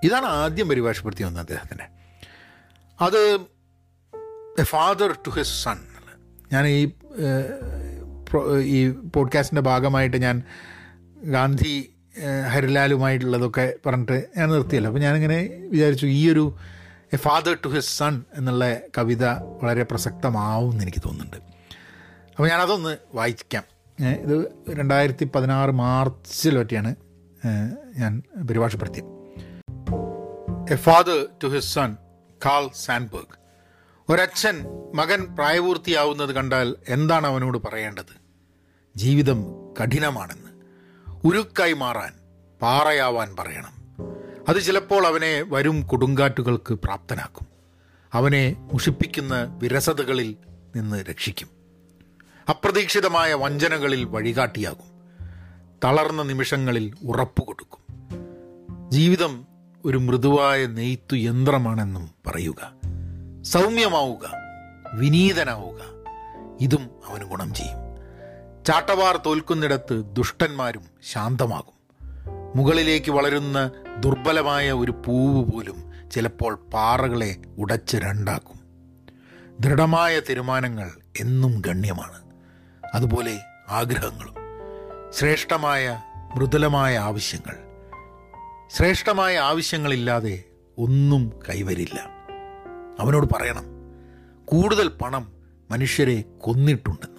ഇതാണ് 0.03 0.27
ആദ്യം 0.27 0.69
പരിഭാഷപ്പെടുത്തി 0.69 1.23
വന്നത് 1.23 1.41
അദ്ദേഹത്തിന്റെ 1.41 1.87
അത് 3.01 3.39
a 4.59 4.63
father 4.63 5.13
to 5.27 5.31
his 5.31 5.65
son 5.65 5.79
ഞാൻ 6.53 6.67
ഈ 6.67 6.93
ഈ 8.63 8.91
പോഡ്കാസ്റ്റിന്റെ 8.91 9.63
ഭാഗമായിട്ട് 9.63 10.17
ഞാൻ 10.17 10.43
ഗാന്ധി 11.25 11.94
ഹരിലാലുമായിട്ടുള്ളതൊക്കെ 12.49 13.75
പറഞ്ഞിട്ട് 13.87 14.29
ഞാൻ 14.37 14.49
നിർത്തിയല്ലോ. 14.51 14.89
അപ്പോൾ 14.89 15.01
ഞാനിങ്ങനെ 15.01 15.69
വിചാരിച്ചു 15.71 16.07
ഈ 16.07 16.31
ഒരു 16.33 16.57
a 17.13 17.17
father 17.17 17.57
to 17.65 17.69
his 17.69 17.99
son 17.99 18.25
എന്നുള്ള 18.35 18.77
കവിത 18.99 19.25
വളരെ 19.63 19.83
പ്രസക്തമാവും 19.83 20.71
എന്ന് 20.73 20.85
എനിക്ക് 20.85 21.03
തോന്നുന്നുണ്ട്. 21.05 21.37
അപ്പോൾ 22.31 22.49
ഞാനതൊന്ന് 22.49 22.97
വായിക്കാം. 23.15 23.65
ഇത് 23.99 24.37
രണ്ടായിരത്തി 24.75 25.25
പതിനാറ് 25.35 25.71
മാർച്ചിൽ 25.71 26.59
പറ്റിയാണ് 26.59 26.95
ഞാൻ 27.99 28.23
പരിഭാഷപ്പെടുത്തിയത്. 28.49 29.11
A 30.73 30.77
father 30.77 31.27
to 31.43 31.47
his 31.47 31.75
son 31.75 31.97
Carl 32.47 32.71
Sandburg 32.85 33.35
ഒരച്ഛൻ 34.09 34.57
മകൻ 34.95 35.21
പ്രായപൂർത്തിയാവുന്നത് 35.35 36.33
കണ്ടാൽ 36.33 36.77
എന്താണ് 36.89 37.27
അവനോട് 37.27 37.59
പറയേണ്ടത്? 37.59 38.15
ജീവിതം 38.97 39.39
കഠിനമാണെന്ന്. 39.83 40.44
ഉരുക്കായി 41.25 41.73
മാറാൻ 41.73 42.13
പാറയാവാൻ 42.63 43.37
പറയണം. 43.39 43.75
അത് 44.49 44.63
ചിലപ്പോൾ 44.63 45.07
അവനെ 45.07 45.45
വരും 45.49 45.87
കൊടുങ്കാറ്റുകൾക്ക് 45.87 46.75
പ്രാപ്തനാക്കും. 46.75 47.47
അവനെ 48.13 48.57
മുഷിപ്പിക്കുന്ന 48.59 49.59
വിരസതകളിൽ 49.63 50.37
നിന്ന് 50.77 51.05
രക്ഷിക്കും. 51.11 51.49
അപ്രതീക്ഷിതമായ 52.51 53.35
വഞ്ചനകളിൽ 53.35 54.05
വഴികാട്ടിയാകും. 54.05 54.95
തളർന്ന 55.85 56.23
നിമിഷങ്ങളിൽ 56.23 56.95
ഉറപ്പു 57.05 57.45
കൊടുക്കും. 57.45 57.79
ജീവിതം 58.91 59.47
ഒരു 59.85 59.99
മൃദുവായ 59.99 60.67
നെയ്ത്തു 60.67 61.17
യന്ത്രമാണെന്നും 61.17 62.11
പറയുക. 62.27 62.73
സൗമ്യമാവുക 63.43 64.31
വിനീതനാവുക. 64.95 65.81
ഇതും 66.61 66.91
അവന് 67.07 67.25
ഗുണം 67.25 67.55
ചെയ്യും. 67.55 67.84
ചാട്ടവാർ 68.67 69.17
തോൽക്കുന്നിടത്ത് 69.27 70.05
ദുഷ്ടന്മാരും 70.05 70.83
ശാന്തമാകും. 71.03 71.75
മുകളിലേക്ക് 72.57 73.11
വളരുന്ന 73.11 73.71
ദുർബലമായ 74.01 74.73
ഒരു 74.73 74.93
പൂവ് 74.93 75.53
പോലും 75.53 76.11
ചിലപ്പോൾ 76.11 76.55
പാറകളെ 76.55 77.37
ഉടച്ച് 77.59 77.97
രണ്ടാക്കും. 77.97 78.61
ദൃഢമായ 79.61 80.21
തീരുമാനങ്ങൾ 80.21 80.93
എന്നും 81.21 81.63
ഗണ്യമാണ്. 81.67 82.23
അതുപോലെ 82.95 83.39
ആഗ്രഹങ്ങളും. 83.69 84.35
ശ്രേഷ്ഠമായ 85.13 86.03
മൃദുലമായ 86.37 86.99
ആവശ്യങ്ങൾ. 86.99 87.57
ശ്രേഷ്ഠമായ 88.71 89.39
ആവശ്യങ്ങളില്ലാതെ 89.39 90.45
ഒന്നും 90.79 91.41
കൈവരില്ല. 91.49 92.11
അവനോട് 93.01 93.27
പറയണം 93.35 93.65
കൂടുതൽ 94.45 94.89
പണം 94.89 95.33
മനുഷ്യരെ 95.71 96.25
കൊന്നിട്ടുണ്ടെന്ന് 96.39 97.14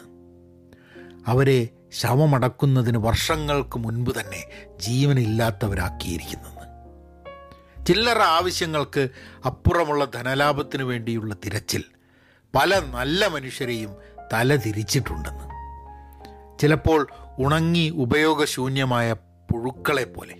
അവരെ 1.28 1.69
ശവമടക്കുന്നതിന് 2.01 2.97
വർഷങ്ങൾക്ക് 2.97 3.80
മുൻപ് 3.80 4.19
തന്നെ 4.19 4.69
ജീവനില്ലാത്തവരാക്കിയിരിക്കുന്നത് 4.78 6.55
ചില്ലറ 7.86 8.19
ആവശ്യങ്ങൾക്ക് 8.19 9.09
അപ്പുറമുള്ള 9.45 10.05
ധനലാഭത്തിന് 10.05 10.84
വേണ്ടിയുള്ള 10.84 11.36
തിരച്ചിൽ 11.45 11.84
പല 12.55 12.80
നല്ല 12.80 13.28
മനുഷ്യരെയും 13.28 13.95
തല 14.34 14.55
തിരിച്ചിട്ടുണ്ടെന്ന് 14.55 15.55
ചിലപ്പോൾ 16.59 17.07
ഉണങ്ങി 17.39 17.89
ഉപയോഗശൂന്യമായ 17.89 19.13
പുഴുക്കളെ 19.51 20.03
പോലെ 20.03 20.34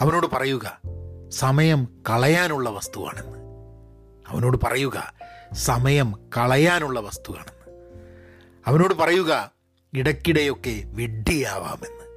അവനോട് 0.00 0.26
പറയുക 0.26 0.80
സമയം 1.28 2.02
കളയാനുള്ള 2.10 2.70
വസ്തുവാണെന്ന്. 2.70 3.38
അവനോട് 4.28 4.58
പറയുക 4.62 5.12
സമയം 5.52 6.30
കളയാനുള്ള 6.36 7.00
വസ്തുവാണെന്ന്. 7.00 7.86
അവനോട് 8.66 8.94
പറയുക 8.94 9.57
ഇടയ്ക്കിടെയൊക്കെ 9.94 10.82
വിഡ്ഢിയാവാമെന്ന്. 10.86 12.08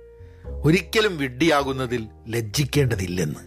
ഒരിക്കലും 0.62 1.18
വിഡ്ഢിയാകുന്നതിൽ 1.18 2.08
ലജ്ജിക്കേണ്ടതില്ലെന്ന്. 2.28 3.40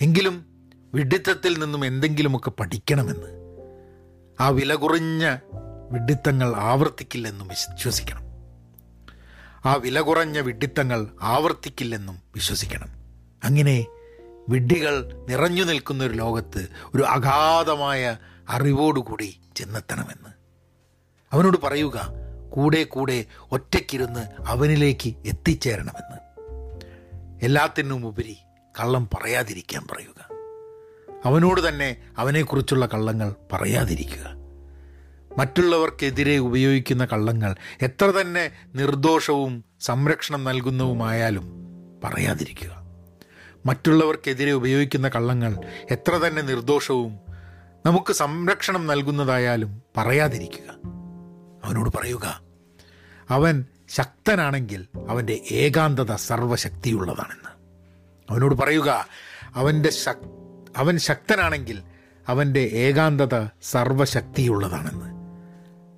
എങ്കിലും 0.00 0.46
വിഡിത്തത്തിൽ 0.94 1.58
നിന്നും 1.58 1.84
എന്തെങ്കിലുമൊക്കെ 1.84 2.50
പഠിക്കണമെന്ന്. 2.50 3.40
ആ 4.40 4.48
വില 4.48 4.74
കുറഞ്ഞ 4.74 5.36
വിഡിത്തങ്ങൾ 5.90 6.56
ആവർത്തിക്കില്ലെന്നും 6.56 7.48
വിശ്വസിക്കണം. 7.48 8.22
ആ 9.64 9.74
വില 9.74 10.00
കുറഞ്ഞ 10.00 10.38
വിഡിത്തങ്ങൾ 10.38 11.06
ആവർത്തിക്കില്ലെന്നും 11.22 12.18
വിശ്വസിക്കണം. 12.34 12.88
അങ്ങനെ 13.44 13.86
വിഡ്ഢികൾ 14.48 15.24
നിറഞ്ഞു 15.28 15.64
നിൽക്കുന്ന 15.64 16.04
ഒരു 16.04 16.14
ലോകത്ത് 16.14 16.68
ഒരു 16.94 17.02
അഗാധമായ 17.02 18.16
അറിവോടുകൂടി 18.48 19.40
ചെന്നെത്തണമെന്ന്. 19.56 20.28
അവനോട് 21.32 21.58
പറയുക 21.58 22.19
കൂടെ 22.50 22.84
കൂടെ 22.84 23.24
ഒറ്റയ്ക്കിരുന്ന് 23.52 24.20
അവനിലേക്ക് 24.46 25.14
എത്തിച്ചേരണമെന്ന്. 25.26 26.18
എല്ലാത്തിനും 27.42 28.06
ഉപരി 28.06 28.36
കള്ളം 28.80 29.08
പറയാതിരിക്കാൻ 29.14 29.86
പറയുക. 29.92 30.30
അവനോട് 31.24 31.68
തന്നെ 31.68 31.96
അവനെക്കുറിച്ചുള്ള 32.18 32.86
കള്ളങ്ങൾ 32.86 33.34
പറയാതിരിക്കുക. 33.52 34.40
മറ്റുള്ളവർക്കെതിരെ 35.38 36.38
ഉപയോഗിക്കുന്ന 36.38 37.04
കള്ളങ്ങൾ 37.04 37.54
എത്ര 37.82 38.04
തന്നെ 38.04 38.50
നിർദോഷവും 38.74 39.64
സംരക്ഷണം 39.80 40.44
നൽകുന്നതുമായാലും 40.44 41.52
പറയാതിരിക്കുക. 42.04 42.80
മറ്റുള്ളവർക്കെതിരെ 43.66 44.52
ഉപയോഗിക്കുന്ന 44.52 45.08
കള്ളങ്ങൾ 45.08 45.56
എത്ര 45.90 46.12
തന്നെ 46.12 46.42
നിർദോഷവും 46.42 47.18
നമുക്ക് 47.86 48.12
സംരക്ഷണം 48.12 48.86
നൽകുന്നതായാലും 48.86 49.82
പറയാതിരിക്കുക. 49.96 50.99
അവനോട് 51.64 51.96
പറയുക 51.96 52.40
അവൻ 53.30 53.64
ശക്തനാണെങ്കിൽ 53.88 54.86
അവന്റെ 55.08 55.40
ഏകാന്തത 55.50 56.14
സർവശക്തിയുള്ളതാണെന്ന്. 56.14 57.50
അവനോട് 58.30 58.54
പറയുക 58.54 59.06
അവന്റെ 59.54 59.90
ശക് 59.90 60.40
അവൻ 60.76 60.98
ശക്തനാണെങ്കിൽ 60.98 61.82
അവന്റെ 62.28 62.60
ഏകാന്തത 62.60 63.48
സർവശക്തിയുള്ളതാണെന്ന്. 63.62 65.20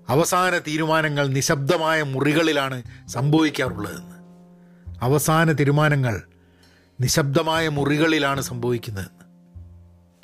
അവസാന 0.08 0.58
തീരുമാനങ്ങൾ 0.58 1.26
നിശബ്ദമായ 1.26 2.02
മുറികളിലാണ് 2.02 2.82
സംഭവിക്കാറുള്ളതെന്ന്. 3.08 4.16
അവസാന 5.02 5.52
തീരുമാനങ്ങൾ 5.52 6.22
നിശബ്ദമായ 7.00 7.68
മുറികളിലാണ് 7.68 8.40
സംഭവിക്കുന്നതെന്ന്. 8.40 9.24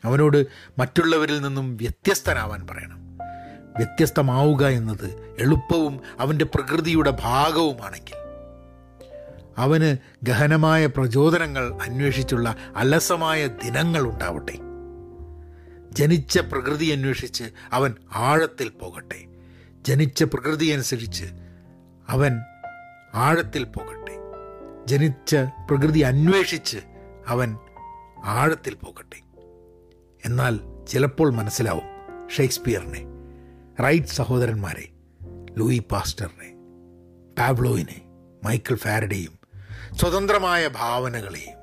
അവനോട് 0.05 0.47
മറ്റുള്ളവരിൽ 0.79 1.41
നിന്നും 1.41 1.77
വ്യത്യസ്തനാവാൻ 1.77 2.67
പറയണം. 2.67 3.08
വ്യത്യസ്തമാവുക 3.79 4.67
എന്നത് 4.67 5.37
എളുപ്പവും 5.39 6.01
അവന്റെ 6.21 6.45
പ്രകൃതിയുടെ 6.45 7.17
ഭാഗവുമാണെങ്കിൽ. 7.21 8.15
അവന് 9.59 9.97
ഗഹനമായ 10.23 10.87
പ്രചോദനങ്ങൾ 10.87 11.75
അന്വേഷിച്ചുള്ള 11.75 12.57
അലസമായ 12.77 13.47
ദിനങ്ങൾ 13.47 14.03
ഉണ്ടാവട്ടെ. 14.03 14.53
ജനിച്ച 15.93 16.39
പ്രകൃതി 16.39 16.85
അന്വേഷിച്ച് 16.85 17.45
അവൻ 17.73 17.95
ആഴത്തിൽ 18.15 18.69
പോകട്ടെ. 18.69 19.25
ജനിച്ച 19.83 20.25
പ്രകൃതി 20.25 20.67
അനുസരിച്ച് 20.67 21.25
അവൻ 22.09 22.41
ആഴത്തിൽ 23.15 23.65
പോകട്ടെ. 23.65 24.17
ജനിച്ച 24.87 25.37
പ്രകൃതി 25.37 25.99
അന്വേഷിച്ച് 25.99 26.79
അവൻ 27.29 27.57
ആഴത്തിൽ 28.25 28.75
പോകട്ടെ. 28.75 29.21
എന്നാൽ 30.25 30.61
ചിലപ്പോൾ 30.89 31.33
മനസ്സിലാവും 31.33 31.99
ഷേക്സ്പിയറിനെ 32.31 33.18
റൈറ്റ് 33.83 34.07
സഹോദരന്മാരെ 34.07 34.89
ലൂയി 35.59 35.79
പാസ്റ്ററിനെ 35.79 36.49
പാബ്ലോയിനെ 37.39 38.01
മൈക്കിൾ 38.45 38.77
ഫാരഡെയും 38.77 39.39
സ്വതന്ത്രമായ 39.97 40.69
ഭാവനകളെയും. 40.69 41.59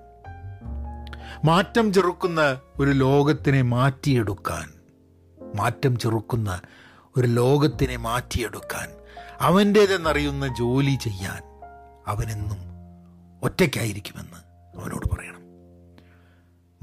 മാറ്റം 1.45 1.93
ചെറുക്കുന്ന 1.93 2.59
ഒരു 2.80 2.91
ലോകത്തിനെ 2.91 3.61
മാറ്റിയെടുക്കാൻ 3.61 4.68
മാറ്റം 5.55 5.99
ചെറുക്കുന്ന 5.99 6.61
ഒരു 7.18 7.28
ലോകത്തിനെ 7.28 7.97
മാറ്റിയെടുക്കാൻ 7.97 8.89
അവന്റേതെന്നറിയുന്ന 9.41 10.47
ജോലി 10.47 10.97
ചെയ്യാൻ 11.01 11.41
അവനെന്നും 12.07 12.61
ഒറ്റയ്ക്കായിരിക്കുമെന്ന് 13.43 14.39
അവനോട് 14.80 15.09
പറയണം. 15.09 15.43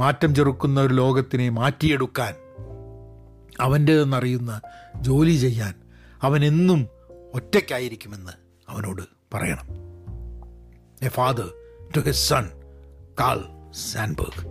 മാറ്റം 0.01 0.35
ചെറുക്കുന്ന 0.35 0.81
ഒരു 0.81 0.95
ലോകത്തിനെ 0.95 1.49
മാറ്റിയെടുക്കാൻ 1.49 2.35
അവന്റേതെന്നറിയുന്ന 3.63 4.61
ജോലി 5.01 5.37
ചെയ്യാൻ 5.37 5.75
അവൻ 6.23 6.45
എന്നും 6.45 6.89
ഒറ്റയ്ക്കായിരിക്കുമെന്ന് 7.35 8.33
അവനോട് 8.69 9.03
പറയണം. 9.35 9.67
A 11.03 11.09
father 11.09 11.49
to 11.97 12.01
his 12.01 12.29
son 12.29 12.49
Carl 13.21 13.41
Sandburg 13.73 14.49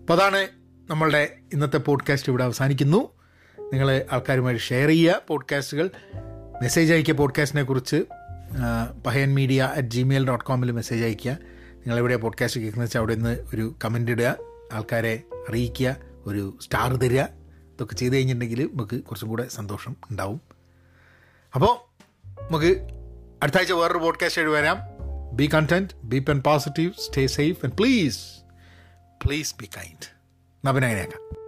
അപ്പോൾ 0.00 0.14
അതാണ് 0.14 0.48
നമ്മളുടെ 0.90 1.36
ഇന്നത്തെ 1.52 1.76
പോഡ്കാസ്റ്റ് 1.76 2.30
ഇവിടെ 2.30 2.44
അവസാനിക്കുന്നു. 2.44 3.08
നിങ്ങൾ 3.60 4.04
ആൾക്കാരുമായി 4.12 4.56
ഷെയർ 4.56 4.88
ചെയ്യുക. 4.88 5.22
പോഡ്കാസ്റ്റുകൾ 5.28 5.90
മെസ്സേജ് 6.62 6.92
അയക്കുക 6.92 7.14
പോഡ്കാസ്റ്റിനെ 7.14 7.62
കുറിച്ച് 7.62 8.04
Pahayan 9.06 9.34
media 9.34 9.72
at 9.76 9.88
Gmail 9.88 10.26
dot 10.26 10.44
കോമിൽ 10.44 10.70
message 10.70 11.04
അയയ്ക്കുക 11.04 11.38
നിങ്ങളെവിടെ 11.74 12.16
പോഡ്കാസ്റ്റ് 12.16 12.60
കേൾക്കുന്നത് 12.60 12.86
വെച്ചാൽ 12.86 13.00
അവിടെ 13.00 13.14
നിന്ന് 13.14 13.36
ഒരു 13.54 13.74
കമന്റ് 13.84 14.12
ഇടുക. 14.12 14.36
ആൾക്കാരെ 14.72 15.22
അറിയിക്കുക. 15.48 15.96
ഒരു 16.26 16.58
സ്റ്റാർ 16.60 16.96
തരിക. 16.96 17.22
ഇതൊക്കെ 17.82 17.94
ചെയ്ത് 17.94 18.14
കഴിഞ്ഞിട്ടുണ്ടെങ്കിൽ 18.16 18.70
നമുക്ക് 18.72 19.02
കുറച്ചും 19.02 19.28
കൂടെ 19.28 19.48
സന്തോഷം 19.48 19.96
ഉണ്ടാവും. 20.10 20.40
അപ്പോൾ 21.54 21.74
നമുക്ക് 22.42 22.76
അടുത്ത 23.42 23.56
ആഴ്ച 23.56 23.72
വേറൊരു 23.72 23.98
പോഡ്കാസ്റ്റ് 23.98 24.42
ആയിട്ട് 24.42 24.56
വരാം. 24.56 24.78
Be 25.32 25.50
content 25.54 25.94
be 26.04 26.18
pen 26.18 26.42
positive 26.42 26.92
stay 26.92 27.26
safe 27.26 27.66
and 27.66 27.74
please 27.74 28.20
please 29.26 29.54
be 29.60 29.68
kind 29.76 30.06
നബിനങ്ങനെയാക്കാം 30.66 31.41